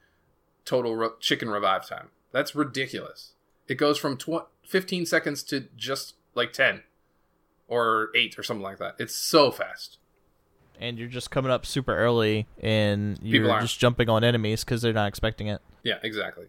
[0.64, 2.08] total re- chicken revive time.
[2.32, 3.34] That's ridiculous.
[3.68, 6.82] It goes from tw- 15 seconds to just like 10
[7.68, 8.96] or 8 or something like that.
[8.98, 9.98] It's so fast.
[10.80, 14.92] And you're just coming up super early, and you're just jumping on enemies because they're
[14.92, 15.60] not expecting it.
[15.84, 16.46] Yeah, exactly.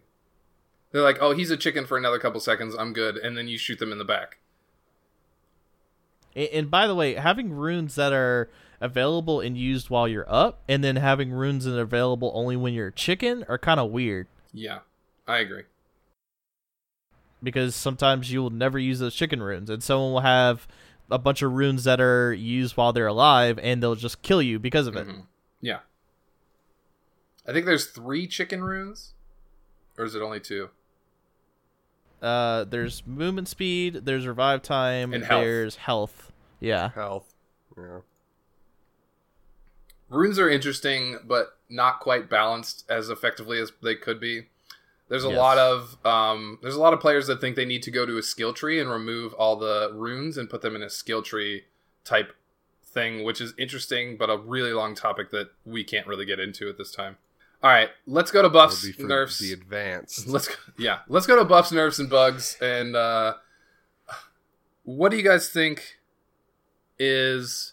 [0.90, 2.74] They're like, "Oh, he's a chicken for another couple seconds.
[2.74, 4.38] I'm good." And then you shoot them in the back.
[6.34, 8.50] And, and by the way, having runes that are
[8.80, 12.74] available and used while you're up, and then having runes that are available only when
[12.74, 14.26] you're a chicken are kind of weird.
[14.52, 14.80] Yeah,
[15.28, 15.64] I agree.
[17.44, 20.66] Because sometimes you will never use those chicken runes, and someone will have
[21.10, 24.58] a bunch of runes that are used while they're alive, and they'll just kill you
[24.58, 25.06] because of it.
[25.06, 25.26] Mhm.
[25.60, 25.80] Yeah.
[27.46, 29.12] I think there's three chicken runes,
[29.98, 30.70] or is it only two?
[32.22, 35.42] Uh, there's movement speed, there's revive time, And health.
[35.44, 36.32] there's health.
[36.58, 37.34] Yeah, Health.
[37.76, 37.98] Yeah.
[40.08, 44.48] Runes are interesting, but not quite balanced as effectively as they could be.
[45.08, 45.36] There's a Yes.
[45.38, 48.16] lot of um, there's a lot of players that think they need to go to
[48.18, 51.64] a skill tree and remove all the runes and put them in a skill tree
[52.04, 52.32] type
[52.84, 56.68] thing, which is interesting, but a really long topic that we can't really get into
[56.68, 57.16] at this time.
[57.62, 59.38] All right, let's go to buffs, be for nerfs.
[59.38, 60.26] the advanced.
[60.28, 62.58] Let's go- yeah, let's go to buffs, nerfs, and bugs.
[62.60, 63.34] And uh,
[64.84, 65.98] what do you guys think
[66.98, 67.72] is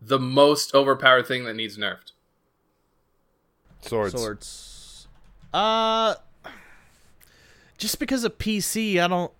[0.00, 2.12] the most overpowered thing that needs nerfed.
[3.82, 4.12] Swords.
[4.14, 4.69] Swords.
[5.52, 6.14] Uh,
[7.78, 9.32] just because of PC, I don't.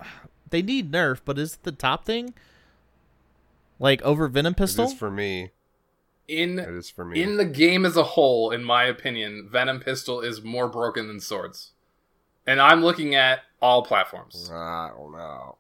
[0.51, 2.35] They need nerf, but is it the top thing?
[3.79, 4.87] Like over Venom Pistol?
[4.87, 5.51] is for me.
[6.29, 7.21] In It is for me.
[7.23, 11.19] in the game as a whole, in my opinion, Venom Pistol is more broken than
[11.19, 11.73] swords.
[12.47, 14.49] And I'm looking at all platforms.
[14.53, 15.57] I don't know.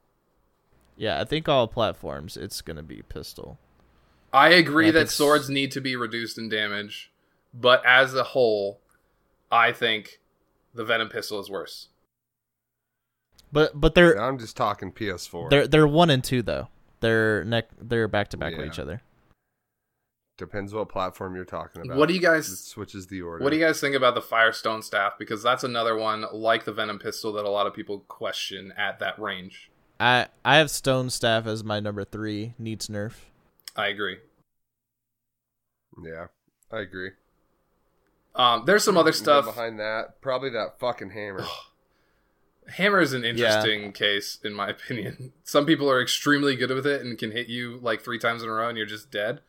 [0.97, 3.59] yeah, I think all platforms it's gonna be pistol.
[4.33, 7.11] I agree I that swords need to be reduced in damage,
[7.53, 8.79] but as a whole,
[9.51, 10.20] I think
[10.75, 11.89] the Venom Pistol is worse.
[13.53, 15.51] But but they're I'm just talking PS4.
[15.51, 16.69] they're they're one and two though.
[17.01, 18.73] They're neck they're back to back with Yeah.
[18.73, 19.03] each other.
[20.39, 21.99] Depends what platform you're talking about.
[21.99, 23.45] What do you It guys switches the order?
[23.45, 25.15] What do you guys think about the Firestone staff?
[25.19, 28.99] Because that's another one like the Venom Pistol that a lot of people question at
[29.01, 29.71] that range.
[29.99, 32.55] I I have Stone Staff as my number three.
[32.59, 33.15] Needs nerf.
[33.77, 34.19] I agree.
[36.03, 36.29] Yeah,
[36.73, 37.11] I agree.
[38.35, 39.45] Um, there's some other And then stuff.
[39.47, 40.21] behind that.
[40.21, 41.45] Probably that fucking hammer.
[42.69, 45.33] Hammer is an interesting case, in my opinion.
[45.43, 48.49] Some people are extremely good with it and can hit you like three times in
[48.49, 49.41] a row and you're just dead.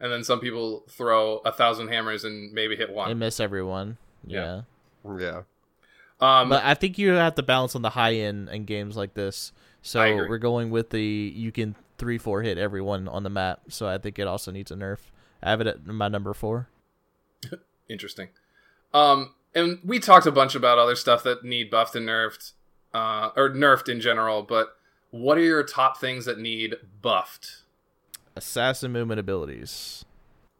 [0.00, 3.18] And then some people throw a thousand hammers and maybe hit And one.
[3.18, 3.98] miss everyone.
[4.26, 4.62] Yeah.
[5.04, 5.18] Yeah.
[5.18, 5.42] yeah.
[6.40, 9.12] Um, But I think you have to balance on the high end in games like
[9.12, 9.52] this.
[9.82, 10.28] So I agree.
[10.28, 13.60] we're going with the you can three four hit everyone on the map.
[13.68, 14.98] So I think it also needs a nerf.
[15.42, 16.68] I have it at my number four.
[17.90, 18.28] interesting.
[18.94, 22.52] Um, and we talked a bunch about other stuff that need buffed and nerfed,
[22.94, 24.42] uh, or nerfed in general.
[24.42, 24.76] But
[25.10, 27.62] what are your top things that need buffed?
[28.36, 30.04] Assassin movement abilities.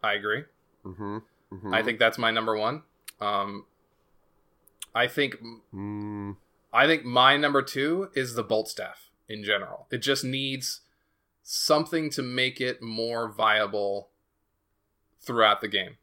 [0.02, 0.44] I agree.
[0.84, 1.18] Mm-hmm.
[1.52, 1.74] mm-hmm.
[1.74, 2.82] I think that's my number one.
[3.20, 3.66] Um,
[4.94, 5.36] I think
[5.74, 6.36] Mm,
[6.72, 9.86] I think my number two is the bolt staff in general.
[9.90, 10.80] It just needs
[11.42, 14.08] something to make it more viable
[15.20, 15.96] throughout the game.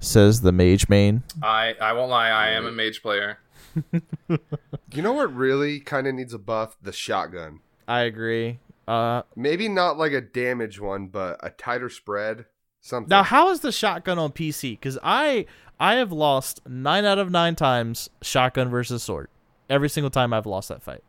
[0.00, 1.22] Says the mage main.
[1.42, 3.38] I I won't lie, I am a mage player.
[4.28, 6.76] you know what really kind of needs a buff?
[6.82, 7.60] The shotgun.
[7.88, 8.58] I agree.
[8.86, 12.46] Uh Maybe not like a damage one, but a tighter spread.
[12.80, 13.08] Something.
[13.08, 14.72] now how is the shotgun on PC?
[14.72, 15.46] Because I
[15.80, 19.28] I have lost nine out of nine times shotgun versus sword.
[19.70, 21.02] Every single time I've lost that fight.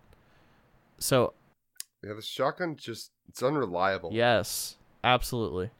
[0.99, 1.33] So
[2.01, 4.11] yeah, the shotgun just it's unreliable.
[4.13, 5.71] yes, absolutely.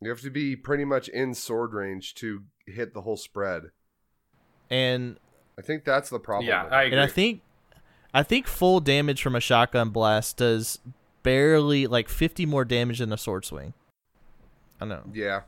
[0.00, 3.64] You have to be pretty much in sword range to hit the whole spread.
[4.70, 5.18] And
[5.58, 6.48] I think that's the problem.
[6.48, 6.98] Yeah, I agree.
[6.98, 7.42] and I think
[8.14, 10.78] I think full damage from a shotgun blast does
[11.22, 13.74] barely like 50 more damage than a sword swing.
[14.80, 15.02] I know.
[15.12, 15.42] yeah.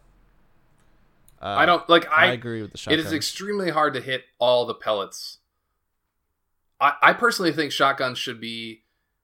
[1.40, 2.98] Uh, I don't like I, I, agree with the it shotgun.
[2.98, 5.38] is extremely hard to hit all the pellets.
[6.78, 8.82] I, I personally think shotguns should be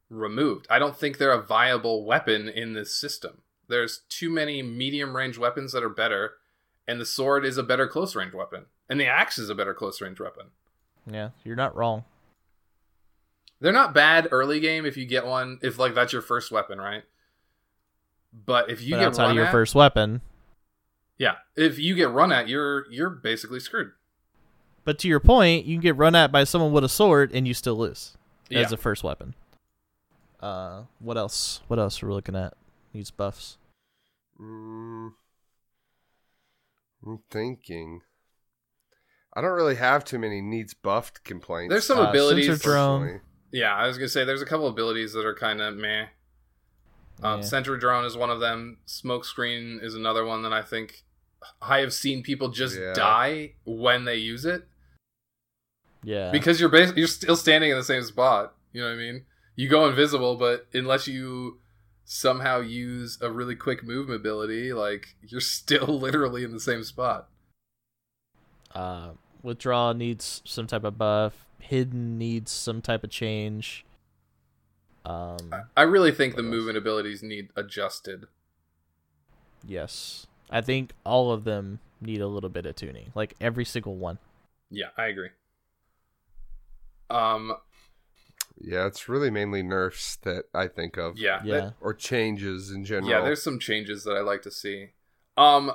[0.09, 0.67] removed.
[0.71, 3.43] I don't think they're a viable weapon in this system.
[3.69, 6.35] There's too many medium range weapons that are better,
[6.87, 9.75] and the sword is a better close range weapon, and the axe is a better
[9.75, 10.47] close range weapon.
[11.11, 12.05] yeah, you're not wrong.
[13.61, 16.79] They're not bad early game if you get one, if like that's your first weapon,
[16.79, 17.05] right?
[18.33, 20.21] But if you but get outside of your at, first weapon,
[21.17, 23.93] yeah, if you get run at, you're you're basically screwed.
[24.85, 27.49] but to your point, you can get run at by someone with a sword and
[27.49, 28.17] you still lose
[28.51, 28.61] Yeah.
[28.61, 29.35] as a first weapon.
[30.39, 31.63] Uh, what else?
[31.67, 32.53] What else are we looking at?
[32.93, 33.59] Needs buffs.
[34.41, 35.11] Mm,
[37.05, 38.01] I'm thinking.
[39.35, 41.71] I don't really have too many needs buffed complaints.
[41.73, 42.61] There's some Uh, abilities.
[42.63, 43.21] drone.
[43.53, 46.07] Yeah, I was gonna say there's a couple abilities that are kind of meh.
[47.23, 47.47] Um, Yeah.
[47.47, 48.79] Sentry drone is one of them.
[48.87, 51.05] Smoke screen is another one that I think
[51.63, 52.93] I have seen people just Yeah.
[52.95, 54.67] die when they use it
[56.03, 58.55] Yeah, because you're bas- you're still standing in the same spot.
[58.73, 59.27] You know what I mean?
[59.55, 61.61] You go invisible, but unless you
[62.07, 67.29] somehow use a really quick movement ability, like you're still literally in the same spot.
[68.75, 69.11] uh,
[69.43, 71.47] withdraw needs some type of buff.
[71.59, 73.85] Hidden needs some type of change.
[75.05, 76.45] Um, I really think the else?
[76.45, 78.27] movement abilities need adjusted.
[79.63, 83.13] yes, I think all of them need a little bit of tuning.
[83.15, 84.19] Like every single one.
[84.71, 85.31] Yeah, I agree.
[87.11, 87.57] Um,
[88.59, 91.19] Yeah, it's really mainly nerfs that I think of.
[91.19, 91.55] yeah, Yeah.
[91.61, 93.11] that- Or changes in general.
[93.11, 94.93] Yeah, there's some changes that I like to see.
[95.37, 95.73] Um,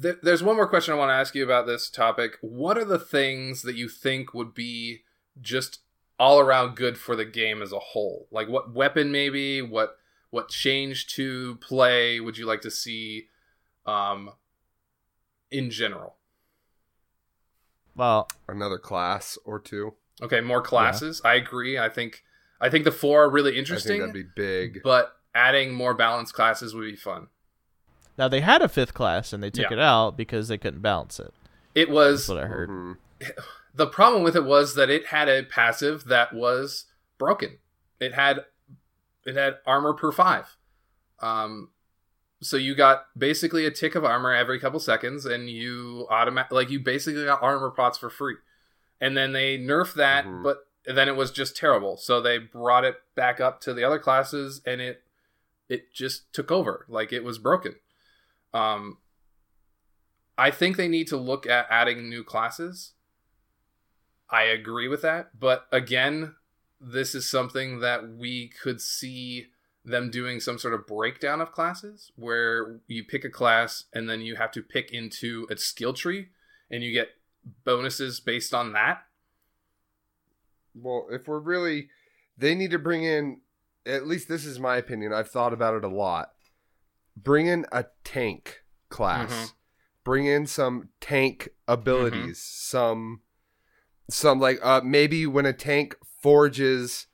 [0.00, 2.36] th- there's one more question I want to ask you about this topic.
[2.42, 5.04] What are the things that you think would be
[5.40, 5.80] just
[6.18, 8.28] all around good for the game as a whole?
[8.30, 9.62] Like what weapon maybe?
[9.62, 9.96] What
[10.28, 13.28] what change to play would you like to see?
[13.86, 14.34] Um,
[15.50, 16.16] in general.
[17.96, 19.94] Well, another class or two.
[20.22, 21.20] Okay, more classes.
[21.24, 21.78] I agree.
[21.78, 22.22] I think
[22.60, 23.98] I think the four are really I think interesting.
[24.00, 24.80] that'd be big.
[24.82, 27.28] but adding more balanced classes would be fun.
[28.18, 29.76] Now they had a fifth class and they took Yeah.
[29.76, 31.32] it out because they couldn't balance it.
[31.74, 32.68] It was That's what I heard.
[32.68, 32.96] Mhm.
[33.74, 36.86] the problem with it was that it had a passive that was
[37.18, 37.58] broken.
[38.00, 38.44] It had
[39.24, 40.56] it had armor per five.
[41.20, 41.70] Um,
[42.42, 46.70] so you got basically a tick of armor every couple seconds, and you automatic like
[46.70, 48.36] you basically got armor pots for free.
[49.00, 50.42] And then they nerfed that, Mhm.
[50.42, 51.96] but then it was just terrible.
[51.96, 55.02] So they brought it back up to the other classes, and it
[55.68, 57.76] it just took over like it was broken.
[58.52, 58.98] Um,
[60.36, 62.94] I think they need to look at adding new classes.
[64.28, 66.34] I agree with that, but again,
[66.80, 69.52] this is something that we could see
[69.84, 74.20] them doing some sort of breakdown of classes where you pick a class and then
[74.22, 76.30] you have to pick into a skill tree
[76.70, 77.10] and you get
[77.64, 79.02] bonuses based on that.
[80.74, 81.88] Well, if we're really,
[82.36, 83.40] they need to bring in.
[83.86, 85.12] At least this is my opinion.
[85.12, 86.30] I've thought about it a lot.
[87.16, 89.30] Bring in a tank class.
[89.32, 89.52] Mhm.
[90.04, 92.42] Bring in some tank abilities.
[92.42, 93.22] Some,
[94.08, 97.06] some like uh maybe when a tank forges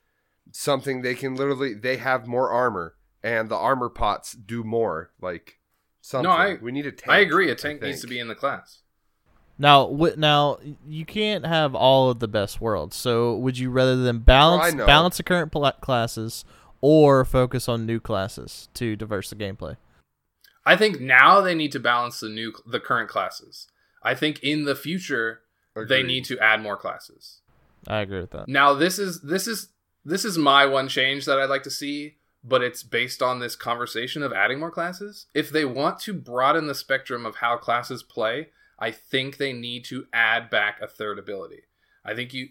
[0.52, 5.12] something, they can literally they have more armor and the armor pots do more.
[5.20, 5.60] Like
[6.00, 6.30] something.
[6.30, 7.10] I- we need a tank.
[7.10, 8.82] I agree, A tank needs to be in the class.
[9.58, 12.96] Now, wh- now you can't have all of the best worlds.
[12.96, 14.86] So, would you rather than balance know.
[14.86, 16.44] balance the current pla- classes
[16.80, 19.76] or focus on new classes to diverse the gameplay?
[20.64, 23.68] I think now they need to balance the new the current classes.
[24.02, 25.40] I think in the future
[25.88, 27.40] they need to add more classes.
[27.86, 28.48] I agree with that.
[28.48, 29.68] Now this is this is
[30.04, 33.56] this is my one change that I'd like to see, but it's based on this
[33.56, 35.26] conversation of adding more classes.
[35.34, 39.84] If they want to broaden the spectrum of how classes play, I think they need
[39.86, 41.62] to add back a third ability.
[42.04, 42.48] I think you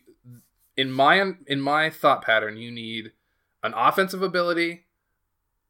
[0.76, 3.12] in my in my thought pattern, you need
[3.64, 4.86] an offensive ability,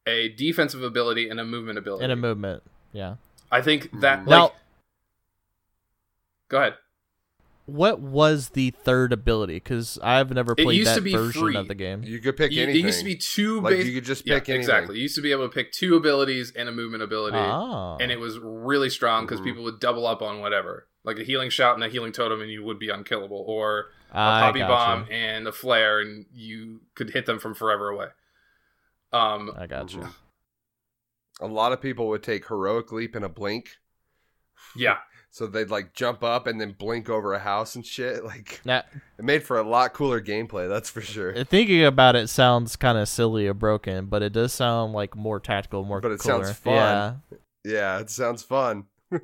[0.05, 2.03] a defensive ability, and a movement ability.
[2.03, 2.63] And a movement,
[2.93, 3.15] yeah.
[3.51, 4.51] I think that like Now-
[6.49, 6.75] go ahead.
[7.67, 9.55] What was the third ability?
[9.55, 11.55] Because I've never played used that to be version free.
[11.55, 12.03] of the game.
[12.03, 12.81] You could pick You- anything.
[12.83, 14.61] It used to be two Like, base- you could just Yeah, pick anything.
[14.61, 14.95] Exactly.
[14.97, 17.37] You used to be able to pick two abilities and a movement ability.
[17.37, 17.97] Ah.
[17.99, 19.45] and it was really strong because Mhm.
[19.45, 22.51] people would double up on whatever, like a healing shout and a healing totem, and
[22.51, 25.13] you would be unkillable, or a I poppy got bomb you.
[25.15, 28.09] and a flare, and you could hit them from forever away.
[29.11, 30.01] Um, I got you.
[30.01, 30.13] Mhm.
[31.41, 33.77] A lot of people would take heroic leap and a blink,
[34.75, 34.99] yeah,
[35.35, 38.23] so they'd like jump up and then blink over a house and shit.
[38.23, 38.83] Like Now,
[39.19, 40.69] it made for a lot cooler gameplay.
[40.69, 41.43] That's for sure.
[41.43, 45.41] thinking about it sounds kind of silly or broken, but it does sound like more
[45.41, 45.99] tactical, more.
[45.99, 46.45] But it cooler.
[46.45, 46.73] sounds fun.
[46.73, 47.37] Yeah.
[47.65, 48.85] Yeah, it sounds fun.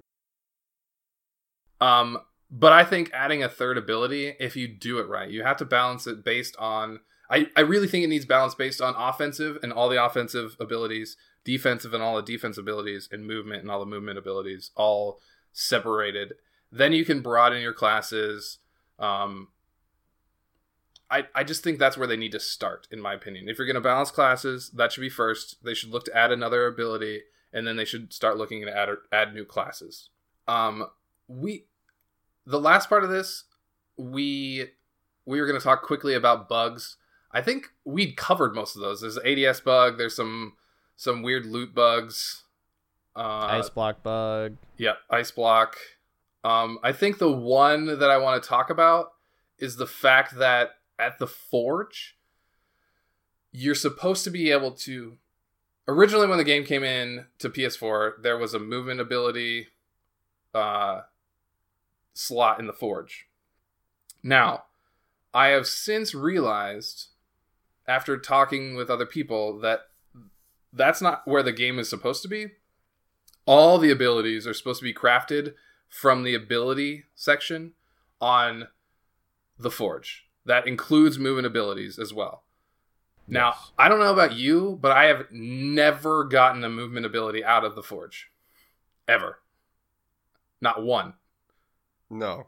[1.80, 2.20] Um,
[2.52, 5.66] but I think adding a third ability, if you do it right, you have to
[5.66, 7.00] balance it based on.
[7.28, 11.18] I, I really think it needs balance based on offensive and all the offensive abilities,
[11.44, 15.20] defensive and all the defense abilities, and movement and all the movement abilities, all
[15.54, 16.34] separated.
[16.72, 18.60] Then you can broaden your classes.
[19.00, 19.50] Um,
[21.10, 23.50] I, I just think that's where they need to start, in my opinion.
[23.50, 25.64] If you're going to balance classes, that should be first.
[25.64, 28.90] They should look to add another ability, and then they should start looking to add
[29.12, 30.10] add new classes.
[30.48, 30.88] Um,
[31.28, 31.66] we
[32.46, 33.46] the last part of this
[33.98, 34.68] we
[35.26, 36.98] we were going to talk quickly about bugs
[37.32, 40.54] i think we'd covered most of those there's ads bug there's some
[40.96, 42.44] some weird loot bugs
[43.16, 44.58] uh Ice block bug.
[44.78, 45.78] yeah ice block
[46.44, 49.14] um i think the one that i want to talk about
[49.58, 52.18] is the fact that at the forge
[53.52, 55.18] you're supposed to be able to
[55.88, 59.68] originally when the game came in to ps4 there was a movement ability
[60.54, 61.02] uh
[62.14, 63.28] slot in the forge.
[64.24, 64.64] Now,
[65.34, 67.08] I have since realized
[67.88, 69.82] after talking with other people that
[70.74, 72.48] that's not where the game is supposed to be.
[73.52, 75.56] All the abilities are supposed to be crafted
[75.90, 77.74] from the ability section
[78.22, 78.70] on
[79.60, 80.26] the forge.
[80.46, 82.46] That includes movement abilities as well.
[83.28, 87.66] Now, I don't know about you, but I have never gotten a movement ability out
[87.66, 88.32] of the forge.
[89.06, 89.40] Ever.
[90.62, 91.16] Not one.
[92.10, 92.48] No,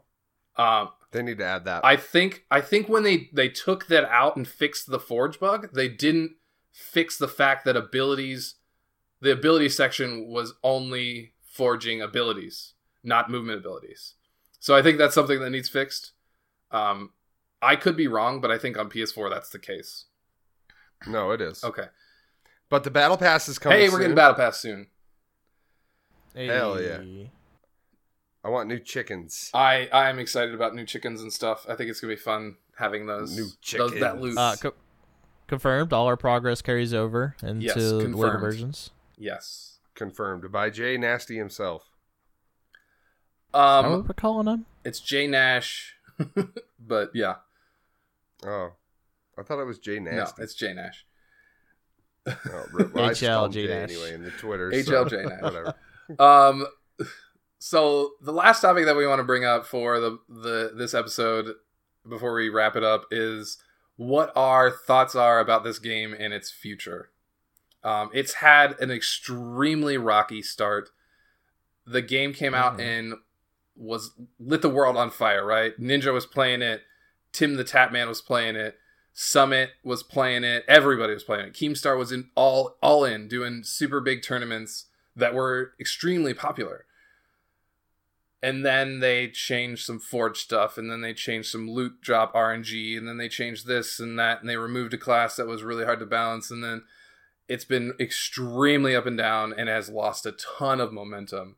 [0.56, 1.84] Um, they need to add that.
[1.84, 5.74] I think I think when they they took that out and fixed the forge bug,
[5.74, 6.36] they didn't
[6.72, 8.54] fix the fact that abilities
[9.20, 14.14] the ability section was only forging abilities, not movement abilities.
[14.60, 16.12] So I think that's something that needs fixed.
[16.70, 17.10] Um
[17.62, 20.04] I could be wrong, but I think on PS4 that's the case.
[21.06, 21.62] no, it is.
[21.64, 21.86] Okay.
[22.68, 23.78] But the battle pass is coming.
[23.78, 24.14] hey, we're getting.
[24.16, 24.88] Battle Pass soon.
[26.34, 27.00] Hell yeah.
[28.42, 29.50] I want new chickens.
[29.54, 31.64] I I am excited about new chickens and stuff.
[31.68, 33.44] I think it's gonna be fun having those New
[33.78, 34.20] those that chickens.
[34.22, 34.38] loot.
[34.38, 34.74] Uh, co-
[35.46, 35.92] confirmed.
[35.92, 38.90] All our progress carries over into Yes, later versions.
[39.18, 39.78] Yes.
[39.94, 41.84] confirmed by Jay Nasty himself.
[43.52, 44.66] Um, what we're calling him?
[44.84, 45.94] it's Jay Nash,
[46.80, 47.36] but yeah,
[48.44, 48.72] Oh,
[49.38, 50.42] I thought it was Jay no, Nasty.
[50.42, 51.06] it's Jay Nash.
[52.26, 52.34] Oh,
[52.72, 53.90] well, I just call him HL Jay Jay Nash.
[53.90, 54.70] anyway in the Twitter.
[54.70, 55.42] HL so Jay Nash.
[55.42, 55.74] Whatever.
[56.18, 56.66] Um,
[57.58, 61.54] so the last topic that we want to bring up for the the this episode
[62.06, 63.56] before we wrap it up is
[63.96, 67.08] what our thoughts are about this game and its future.
[67.84, 70.90] Um, it's had an extremely rocky start.
[71.86, 72.80] The game came out Mhm.
[72.80, 73.14] and
[73.76, 75.44] was lit the world on fire.
[75.44, 76.82] Right, Ninja was playing it.
[77.32, 78.78] Tim the Tatman was playing it.
[79.12, 80.64] Summit was playing it.
[80.66, 81.52] Everybody was playing it.
[81.54, 86.86] Keemstar was in all all in doing super big tournaments that were extremely popular.
[88.42, 92.96] And then they changed some Forge stuff, and then they changed some loot drop RNG,
[92.96, 95.84] and then they changed this and that, and they removed a class that was really
[95.84, 96.84] hard to balance, and then
[97.48, 101.56] it's been extremely up and down and has lost a ton of momentum.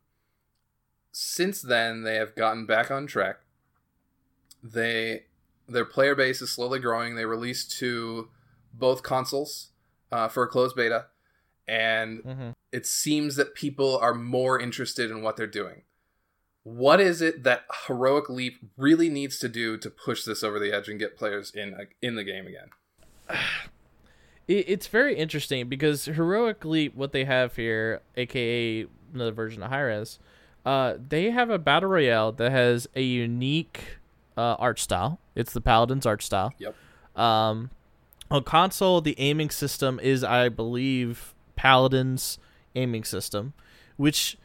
[1.12, 3.36] Since then, they have gotten back on track.
[4.62, 5.24] They
[5.68, 7.14] their player base is slowly growing.
[7.14, 8.28] They released to
[8.72, 9.70] both consoles
[10.12, 11.06] uh, for a closed beta,
[11.66, 12.50] and Mm-hmm.
[12.72, 15.82] it seems that people are more interested in what they're doing.
[16.62, 20.72] What is it that Heroic Leap really needs to do to push this over the
[20.72, 22.70] edge and get players in in the game again?
[24.48, 29.70] It, it's very interesting because Heroic Leap, what they have here, aka another version of
[29.70, 30.18] Hi-Rez,
[30.64, 33.98] uh, they have a battle royale that has a unique
[34.36, 35.18] uh, art style.
[35.34, 36.52] It's the Paladin's art style.
[36.58, 36.74] Yep.
[37.16, 37.70] Um,
[38.30, 42.38] on console, the aiming system is, I believe, Paladin's
[42.74, 43.54] aiming system,
[43.96, 44.36] which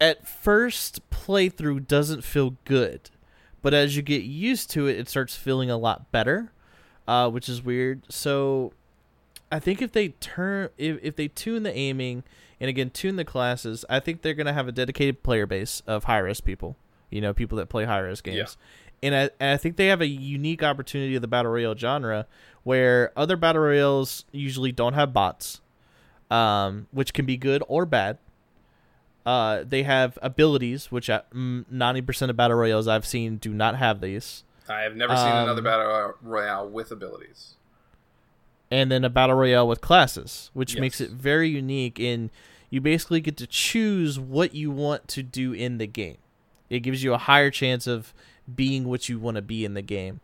[0.00, 3.10] at first playthrough doesn't feel good,
[3.62, 6.52] but as you get used to it, it starts feeling a lot better,
[7.08, 8.02] uh, which is weird.
[8.08, 8.72] So,
[9.50, 12.24] I think if they turn, if, if they tune the aiming
[12.60, 16.04] and again tune the classes, I think they're gonna have a dedicated player base of
[16.04, 16.76] high risk people.
[17.10, 18.56] You know, people that play high risk games.
[19.02, 22.26] And I, and I think they have a unique opportunity of the battle royale genre
[22.64, 25.60] where other battle royales usually don't have bots,
[26.30, 28.18] um, which can be good or bad.
[29.24, 34.00] Uh, they have abilities, which ninety percent of battle royales I've seen do not have
[34.00, 37.55] these, I have never seen another Um, battle royale with abilities.
[38.70, 40.80] And then a battle royale with classes, which Yes.
[40.80, 41.98] makes it very unique.
[42.00, 42.30] In
[42.70, 46.16] you basically get to choose what you want to do in the game.
[46.68, 48.12] It gives you a higher chance of
[48.52, 50.20] being what you want to be in the game,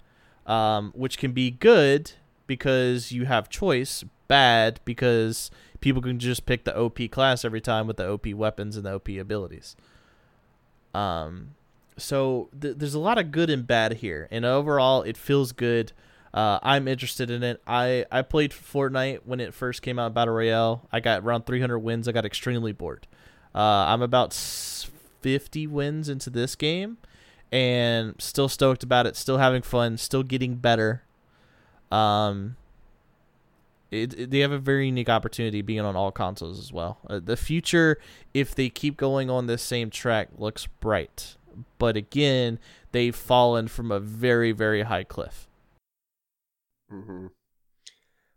[0.46, 2.12] um, which can be good
[2.48, 4.04] because you have choice.
[4.26, 5.50] Bad because
[5.80, 8.92] people can just pick the OP class every time with the OP weapons and the
[8.94, 9.76] OP abilities.
[10.94, 11.50] Um,
[11.96, 15.92] so th- there's a lot of good and bad here, and overall, it feels good.
[16.34, 17.60] Uh, I'm interested in it.
[17.66, 20.88] I I played Fortnite when it first came out, Battle Royale.
[20.90, 22.08] I got around 300 wins.
[22.08, 23.06] I got extremely bored.
[23.54, 26.96] Uh, I'm about 50 wins into this game,
[27.52, 29.14] and still stoked about it.
[29.16, 29.98] Still having fun.
[29.98, 31.02] Still getting better.
[31.90, 32.56] Um,
[33.90, 36.96] it, it- they have a very unique opportunity being on all consoles as well.
[37.10, 37.98] Uh, the future,
[38.32, 41.36] if they keep going on this same track, looks bright.
[41.78, 42.58] But again,
[42.92, 45.46] they've fallen from a very very high cliff.
[46.92, 47.26] Hmm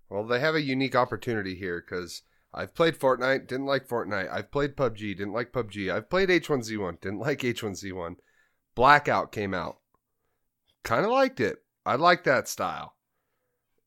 [0.09, 2.21] Well, they have a unique opportunity here because
[2.53, 4.31] I've played Fortnite, didn't like Fortnite.
[4.31, 5.93] I've played PUBG, didn't like PUBG.
[5.93, 8.15] I've played H1Z1, didn't like H1Z1.
[8.75, 9.77] Blackout came out,
[10.83, 11.57] kind of liked it.
[11.85, 12.95] I like that style.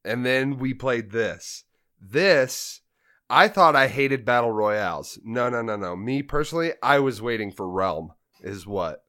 [0.04, 1.64] And then we played this.
[2.00, 2.80] This,
[3.28, 5.18] I thought I hated battle royales.
[5.24, 5.96] No, no, no, no.
[5.96, 8.12] Me personally, I was waiting for Realm.
[8.40, 9.02] Is what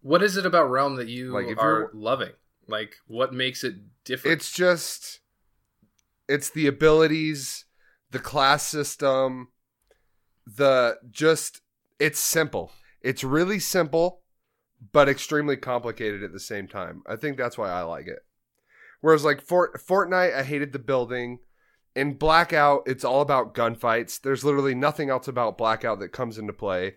[0.00, 2.32] What is it about Realm that you Like, you're- loving?
[2.68, 3.74] Like, what makes it
[4.04, 4.38] different?
[4.38, 5.20] It's just
[6.28, 7.64] it's the abilities,
[8.10, 9.48] the class system,
[10.46, 11.60] the just
[11.98, 12.72] it's simple.
[13.00, 14.22] It's really simple
[14.90, 17.02] but extremely complicated at the same time.
[17.06, 18.20] I think that's why I like it.
[19.00, 21.38] Whereas like Fort Fortnite, I hated the building.
[21.94, 24.20] In Blackout, it's all about gunfights.
[24.20, 26.96] There's literally nothing else about Blackout that comes into play.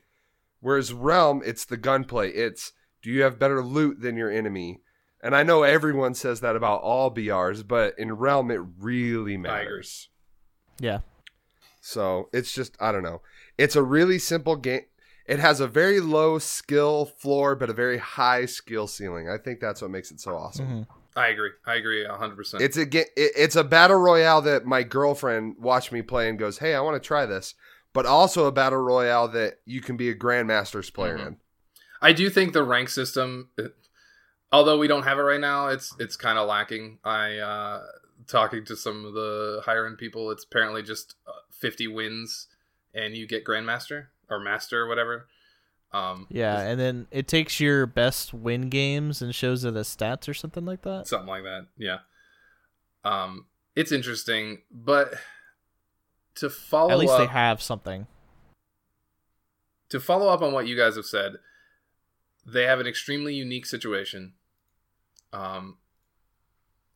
[0.61, 2.31] Whereas Realm, it's the gunplay.
[2.31, 2.71] It's
[3.01, 4.81] do you have better loot than your enemy?
[5.25, 10.09] And I know everyone says that about all BRs, but in Realm, it really matters.
[10.79, 10.99] Yeah.
[11.81, 13.21] So it's just, I don't know.
[13.57, 14.81] It's a really simple game.
[15.25, 19.27] It has a very low skill floor, but a very high skill ceiling.
[19.27, 20.67] I think that's what makes it so awesome.
[20.67, 20.87] Mhm.
[21.15, 21.49] I agree.
[21.65, 22.61] I agree hundred percent.
[22.61, 26.59] It's a ga- it's a battle royale that my girlfriend watched me play and goes,
[26.59, 27.55] "Hey, I want to try this."
[27.93, 31.27] But also a battle royale that you can be a grandmasters player Mhm.
[31.27, 31.37] in.
[32.01, 33.49] I do think the rank system,
[34.51, 36.99] although we don't have it right now, it's it's kind of lacking.
[37.03, 37.83] I uh
[38.27, 42.47] talking to some of the higher end people, it's apparently just uh, 50 wins
[42.93, 45.27] and you get Grandmaster or Master or whatever.
[45.91, 50.27] Um, Yeah, and then it takes your best win games and shows it as stats
[50.27, 51.07] or something like that.
[51.07, 51.67] something like that.
[51.77, 51.99] Yeah.
[53.03, 53.45] Um,
[53.75, 55.13] it's interesting, but
[56.35, 58.07] to follow At least up, they have something.
[59.89, 61.33] to follow up on what you guys have said,
[62.45, 64.33] they have an extremely unique situation,
[65.33, 65.77] um,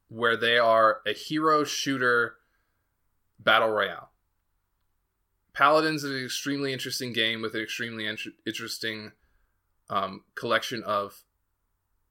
[0.08, 2.36] where they are a hero shooter
[3.40, 4.12] battle royale.
[5.54, 9.12] Paladins is an extremely interesting game with an extremely int- interesting
[9.90, 11.24] um, collection of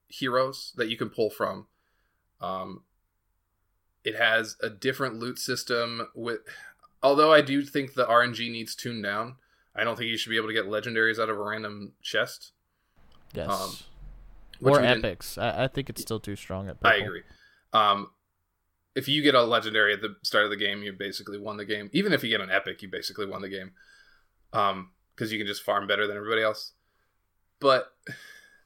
[0.09, 1.67] heroes that you can pull from.
[2.41, 2.83] Um,
[4.05, 6.41] it has a different loot system with,
[7.03, 9.37] although I do think the RNG needs tuned down.
[9.75, 12.53] I don't think you should be able to get legendaries out of a random chest.
[13.35, 13.49] Yes.
[13.49, 13.77] Um,
[14.61, 15.39] or epics.
[15.39, 17.23] I, I think it's still too strong at I agree.
[17.73, 18.11] Um,
[18.95, 21.65] if you get a legendary at the start of the game, you basically won the
[21.65, 21.91] game.
[21.93, 23.73] Even if you get an epic, you basically won the game.
[24.53, 26.73] Um, because you can just farm better than everybody else.
[27.61, 27.93] But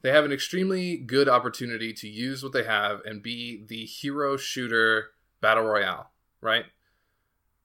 [0.03, 4.37] they have an extremely good opportunity to use what they have and be the hero
[4.37, 5.11] shooter
[5.41, 6.11] battle royale,
[6.41, 6.67] right?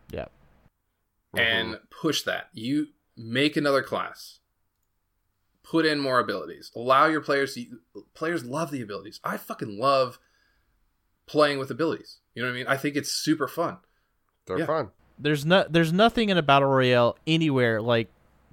[0.10, 0.28] Yeah.
[1.36, 2.48] and push that.
[2.54, 2.88] You
[3.18, 4.40] make another class.
[5.70, 6.72] Put in more abilities.
[6.76, 7.66] Allow your players to
[8.14, 9.20] players love the abilities.
[9.24, 10.18] I fucking love
[11.26, 12.20] playing with abilities.
[12.34, 12.68] You know what I mean?
[12.68, 13.78] I think it's super fun.
[14.46, 14.66] They're Yeah.
[14.66, 14.92] fun.
[15.20, 18.10] There's no there's nothing in a battle royale anywhere like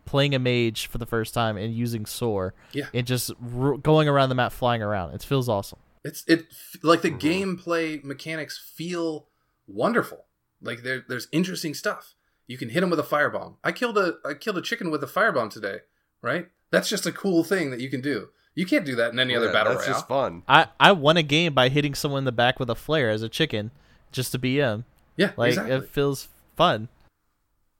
[0.06, 2.88] playing a mage for the first time and using soar Yeah.
[2.92, 5.14] and just r- going around the map flying around.
[5.14, 5.78] It feels awesome.
[6.02, 6.46] It's it
[6.82, 7.20] like the Mhm.
[7.20, 9.28] gameplay mechanics feel
[9.66, 10.24] wonderful.
[10.60, 12.14] Like there there's interesting stuff.
[12.46, 13.56] You can hit them with a firebomb.
[13.62, 15.80] I killed a I killed a chicken with a firebomb today,
[16.20, 16.50] right?
[16.70, 18.28] That's just a cool thing that you can do.
[18.54, 19.94] You can't do that in any other Yeah, battle That's royale.
[19.98, 20.42] just fun.
[20.48, 23.22] I I won a game by hitting someone in the back with a flare as
[23.22, 23.70] a chicken
[24.12, 24.84] just to BM.
[25.16, 25.74] yeah, Like exactly.
[25.76, 26.88] it feels fun.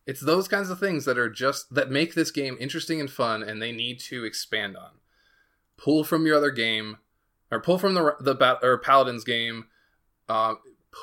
[0.07, 3.43] It's those kinds of things that are just that make this game interesting and fun,
[3.43, 4.91] and they need to expand on.
[5.77, 6.99] Pull from your other game,
[7.51, 9.67] or pull from the the ba- or paladins game.
[10.29, 10.55] Uh,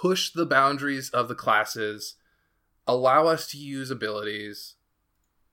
[0.01, 2.15] push the boundaries of the classes.
[2.87, 4.75] Allow us to use abilities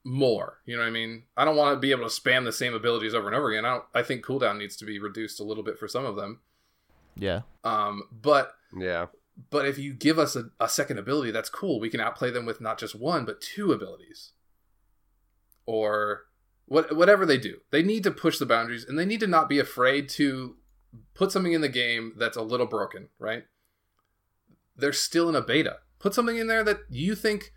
[0.09, 0.59] more.
[0.65, 1.25] You know what I mean?
[1.37, 3.65] I don't want to be able to spam the same abilities over and over again.
[3.67, 6.17] I don't, I think cooldown needs to be reduced a little bit for some of
[6.17, 6.41] them.
[7.15, 7.43] Yeah.
[7.65, 9.07] Um, but Yeah.
[9.51, 11.79] but if you give us a, a second ability, that's cool.
[11.79, 14.33] We can outplay them with not just one, but two abilities.
[15.67, 16.23] Or
[16.67, 17.59] what, whatever they do.
[17.71, 20.57] They need to push the boundaries and they need to not be afraid to
[21.15, 23.45] put something in the game that's a little broken, right?
[24.77, 25.79] They're still in a beta.
[25.99, 27.53] Put something in there that you think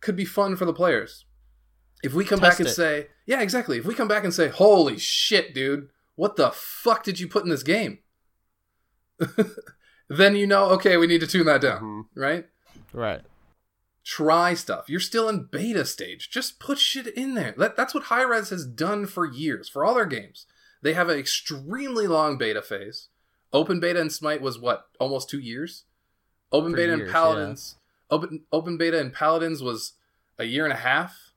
[0.00, 1.24] could be fun for the players.
[2.02, 2.72] If we come Test back and it.
[2.72, 3.78] say, yeah, exactly.
[3.78, 7.44] If we come back and say, holy shit, dude, what the fuck did you put
[7.44, 7.98] in this game?
[10.08, 12.04] then you know, okay, we need to tune that down, Mhm.
[12.14, 12.46] right?
[12.92, 13.20] Right.
[14.04, 14.88] Try stuff.
[14.88, 16.30] You're still in beta stage.
[16.30, 17.54] Just put shit in there.
[17.56, 20.46] That, that's what Hi-Rez has done for years, for all their games.
[20.82, 23.08] They have an extremely long beta phase.
[23.52, 25.84] Open beta and Smite was what, almost two years?
[26.50, 27.76] Open For beta years, and Paladins.
[28.10, 29.92] Open open beta and Paladins was
[30.38, 31.29] a year and a half.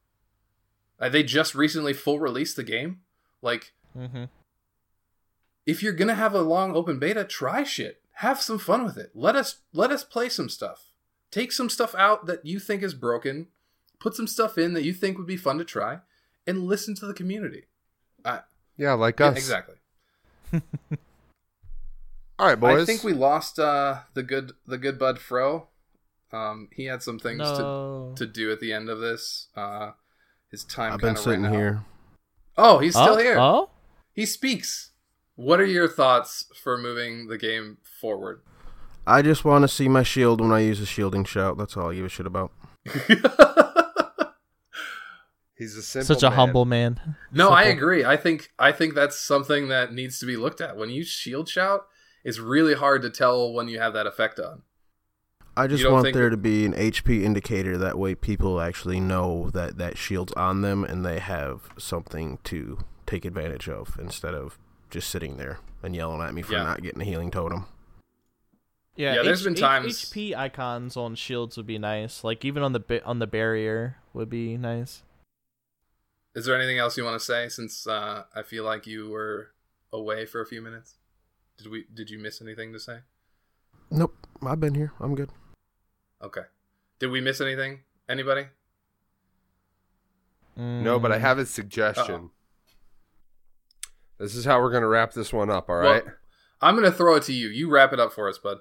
[1.09, 3.01] They just recently full released the game.
[3.41, 4.23] Like, Mm-hmm.
[5.65, 8.01] if you're gonna have a long open beta, try shit.
[8.17, 9.11] Have some fun with it.
[9.13, 10.91] Let us let us play some stuff.
[11.31, 13.47] Take some stuff out that you think is broken.
[13.99, 15.99] Put some stuff in that you think would be fun to try,
[16.47, 17.65] and listen to the community.
[18.77, 19.38] Yeah, like Yeah, us.
[19.38, 19.75] exactly.
[22.39, 22.81] All right, boys.
[22.81, 25.67] I think we lost uh, the good the good bud Fro.
[26.31, 28.13] Um, he had some things No.
[28.15, 29.47] to to do at the end of this.
[29.55, 29.91] Uh,
[30.53, 31.84] his time I've been kind of sitting here.
[32.55, 33.39] Oh, he's still oh, here.
[33.39, 33.71] Oh,
[34.13, 34.91] He speaks.
[35.35, 38.41] What are your thoughts for moving the game forward?
[39.07, 41.57] I just want to see my shield when I use a shielding shout.
[41.57, 42.51] That's all I give a shit about.
[45.57, 46.38] he's a simple such a man.
[46.38, 47.15] humble man.
[47.31, 48.05] No, I agree.
[48.05, 50.77] I think I think that's something that needs to be looked at.
[50.77, 51.88] When you shield shout,
[52.23, 54.61] it's really hard to tell when you have that effect on.
[55.55, 57.77] I just want there to be an HP indicator.
[57.77, 62.80] That way, people actually know that that shield's on them, and they have something to
[63.05, 64.57] take advantage of instead of
[64.89, 66.63] just sitting there and yelling at me for Yeah.
[66.63, 67.65] not getting a healing totem.
[68.95, 72.23] Yeah, Yeah, there's H- been H- times- HP icons on shields would be nice.
[72.23, 75.03] Like even on the ba- on the barrier would be nice.
[76.35, 77.47] Is there anything else you want to say?
[77.49, 79.51] Since uh, I feel like you were
[79.91, 80.95] away for a few minutes.
[81.57, 81.85] Did we?
[81.93, 82.99] Did you miss anything to say?
[83.91, 84.91] Nope, I've been here.
[84.99, 85.30] I'm good.
[86.24, 86.41] Okay.
[87.00, 87.82] Did we miss anything?
[88.08, 88.45] Anybody?
[90.56, 91.22] No, but I Mm.
[91.22, 92.16] have a suggestion.
[92.16, 92.32] Uh-oh.
[94.20, 96.04] This is how we're going to wrap this one up, all Well, right?
[96.62, 97.50] I'm gonna throw it to you.
[97.50, 98.60] You wrap it up for us, bud.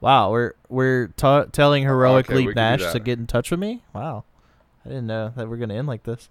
[0.00, 3.28] Wow, we're we're ta telling heroically Okay, we leap can do Nash to get in
[3.28, 3.84] touch with me.
[3.94, 4.24] Wow,
[4.84, 6.28] I didn't know that we're gonna end like this.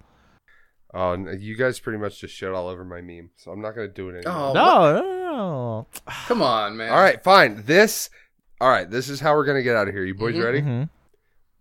[0.94, 3.76] Oh, n- you guys pretty much just shit all over my meme, so I'm not
[3.76, 4.50] gonna do it anymore.
[4.50, 5.88] Oh, No, no, no, no.
[6.28, 6.92] come on, man.
[6.92, 7.64] All right, fine.
[7.66, 8.10] This,
[8.60, 8.90] all right.
[8.90, 10.04] This is how we're gonna get out of here.
[10.06, 10.44] You boys Mhm.
[10.44, 10.62] ready?
[10.62, 10.90] Mhm.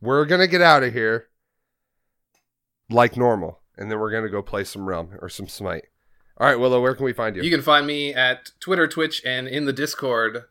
[0.01, 1.29] We're gonna get out of here
[2.91, 5.87] like normal, and then we're gonna go play some Realm or some Smite.
[6.39, 6.81] All right, Willow.
[6.81, 7.43] Where can we find you?
[7.43, 10.45] You can find me at Twitter, Twitch, and in the Discord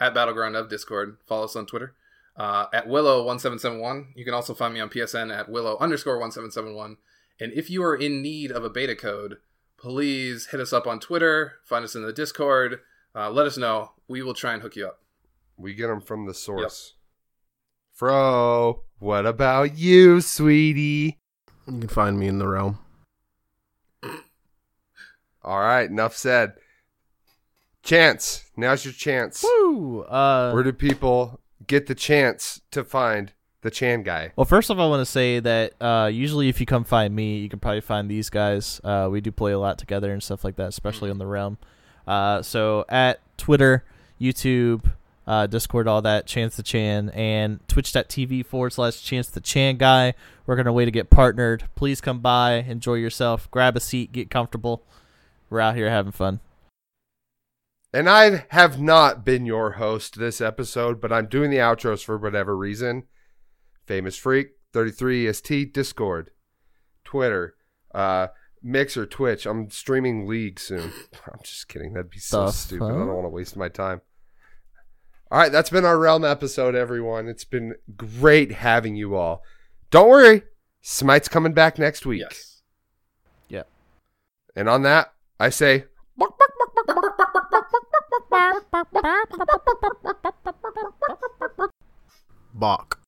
[0.00, 1.18] at Battleground of Discord.
[1.26, 1.94] Follow us on Twitter
[2.36, 4.08] uh, at Willow1771.
[4.14, 6.96] You can also find me on PSN at Willow underscore 1771.
[7.38, 9.36] And if you are in need of a beta code,
[9.78, 12.80] please hit us up on Twitter, find us in the Discord,
[13.14, 13.92] uh, let us know.
[14.08, 15.00] We will try and hook you up.
[15.58, 16.94] We get them from the source.
[17.92, 21.18] Fro, what about you, sweetie?
[21.66, 22.78] You can find me in the realm.
[25.42, 26.54] All right, enough said.
[27.82, 29.44] Chance, now's your chance.
[29.44, 30.02] Woo!
[30.02, 34.32] Uh, Where do people get the chance to find the Chan guy?
[34.34, 37.38] Well, first off, I want to say that uh, usually if you come find me,
[37.38, 38.80] you can probably find these guys.
[38.82, 41.58] Uh, we do play a lot together and stuff like that, especially on the realm.
[42.08, 43.84] Uh, so at Twitter,
[44.20, 44.90] YouTube,
[45.26, 50.14] uh, Discord, all that, Chance the Chan, and twitch.tv forward slash Chance the Chan guy.
[50.46, 51.64] We're going to way to get partnered.
[51.74, 54.84] Please come by, enjoy yourself, grab a seat, get comfortable.
[55.50, 56.40] We're out here having fun.
[57.92, 62.18] And I have not been your host this episode, but I'm doing the outros for
[62.18, 63.04] whatever reason.
[63.86, 66.30] Famous Freak, 33EST, Discord,
[67.04, 67.54] Twitter,
[67.94, 68.28] uh,
[68.62, 69.46] Mixer, Twitch.
[69.46, 70.92] I'm streaming League soon.
[71.26, 71.94] I'm just kidding.
[71.94, 72.84] That'd be so The stupid.
[72.84, 74.02] I don't want to waste my time.
[75.28, 77.26] All right, that's been our Realm episode, everyone.
[77.26, 79.42] It's been great having you all.
[79.90, 80.42] Don't worry,
[80.82, 82.20] Smite's coming back next week.
[82.20, 82.62] Yes.
[83.48, 83.64] Yeah.
[84.54, 85.86] And on that, I say,
[92.54, 93.00] Bach.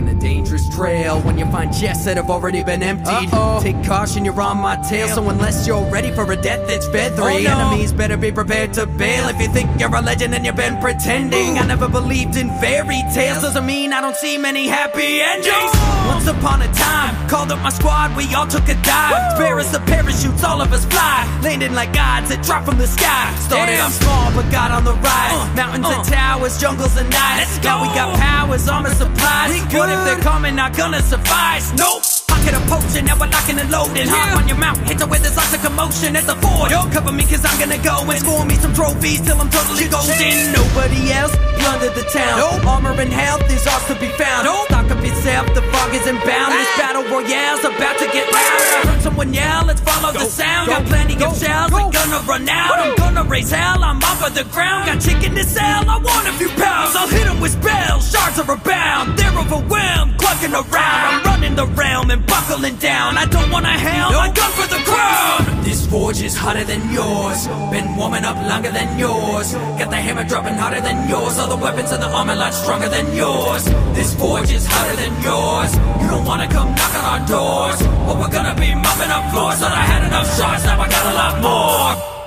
[0.00, 3.30] Walking a dangerous trail when you find chests that have already been emptied.
[3.60, 5.08] Take caution, you're on my tail.
[5.08, 8.86] So unless you're ready for a death that's fed three enemies, better be prepared to
[8.86, 9.28] bail.
[9.28, 13.02] If you think you're a legend and you've been pretending, I never believed in fairy
[13.14, 13.42] tales.
[13.42, 15.72] Doesn't mean I don't see many happy endings.
[16.06, 19.36] Once upon a time, called up my squad, we all took a dive.
[19.36, 21.26] Spare us the parachutes, all of us fly.
[21.42, 23.34] Landing like gods that drop from the sky.
[23.46, 25.56] Started off small, but got on the rise.
[25.56, 27.62] Mountains and towers, jungles and nights.
[27.62, 29.60] Now we got powers, armor supplies.
[29.72, 31.72] What if they're coming, not gonna suffice?
[31.72, 32.19] Nope.
[32.40, 34.08] Pocket a potion, now we're locking and loading.
[34.08, 36.72] Hop on your mount, hit the where there's lots of commotion at the fort.
[36.72, 40.52] Cover me, cause I'm gonna go and score me some trophies till I'm totally golden.
[40.56, 42.64] Nobody else plundered the town.
[42.64, 44.48] Armor and health is ours to be found.
[44.72, 46.56] Stock up yourself, the fog is inbound.
[46.56, 48.56] This battle royale's about to get loud.
[48.72, 50.72] I heard someone yell, let's follow the sound.
[50.72, 52.72] Got plenty of shells, I'm gonna run out.
[52.72, 54.88] I'm gonna raise hell, I'm off of the ground.
[54.88, 56.96] Got chicken to sell, I want a few pounds.
[56.96, 59.18] I'll hit 'em with spells, shards are abound.
[59.18, 61.04] They're overwhelmed, clucking around.
[61.04, 63.18] I'm running the realm and buckling down.
[63.18, 65.40] I don't want a helm, I gun for the crown.
[65.66, 67.46] This forge is hotter than yours.
[67.74, 69.52] Been warming up longer than yours.
[69.78, 71.38] Got the hammer dropping harder than yours.
[71.38, 73.64] All the weapons and the armor lot stronger than yours.
[73.96, 75.70] This forge is hotter than yours.
[76.00, 77.78] You don't wanna come knock on doors.
[78.06, 79.58] But we're gonna be mopping up floors.
[79.60, 82.19] Thought I had enough shots, now I got a lot more.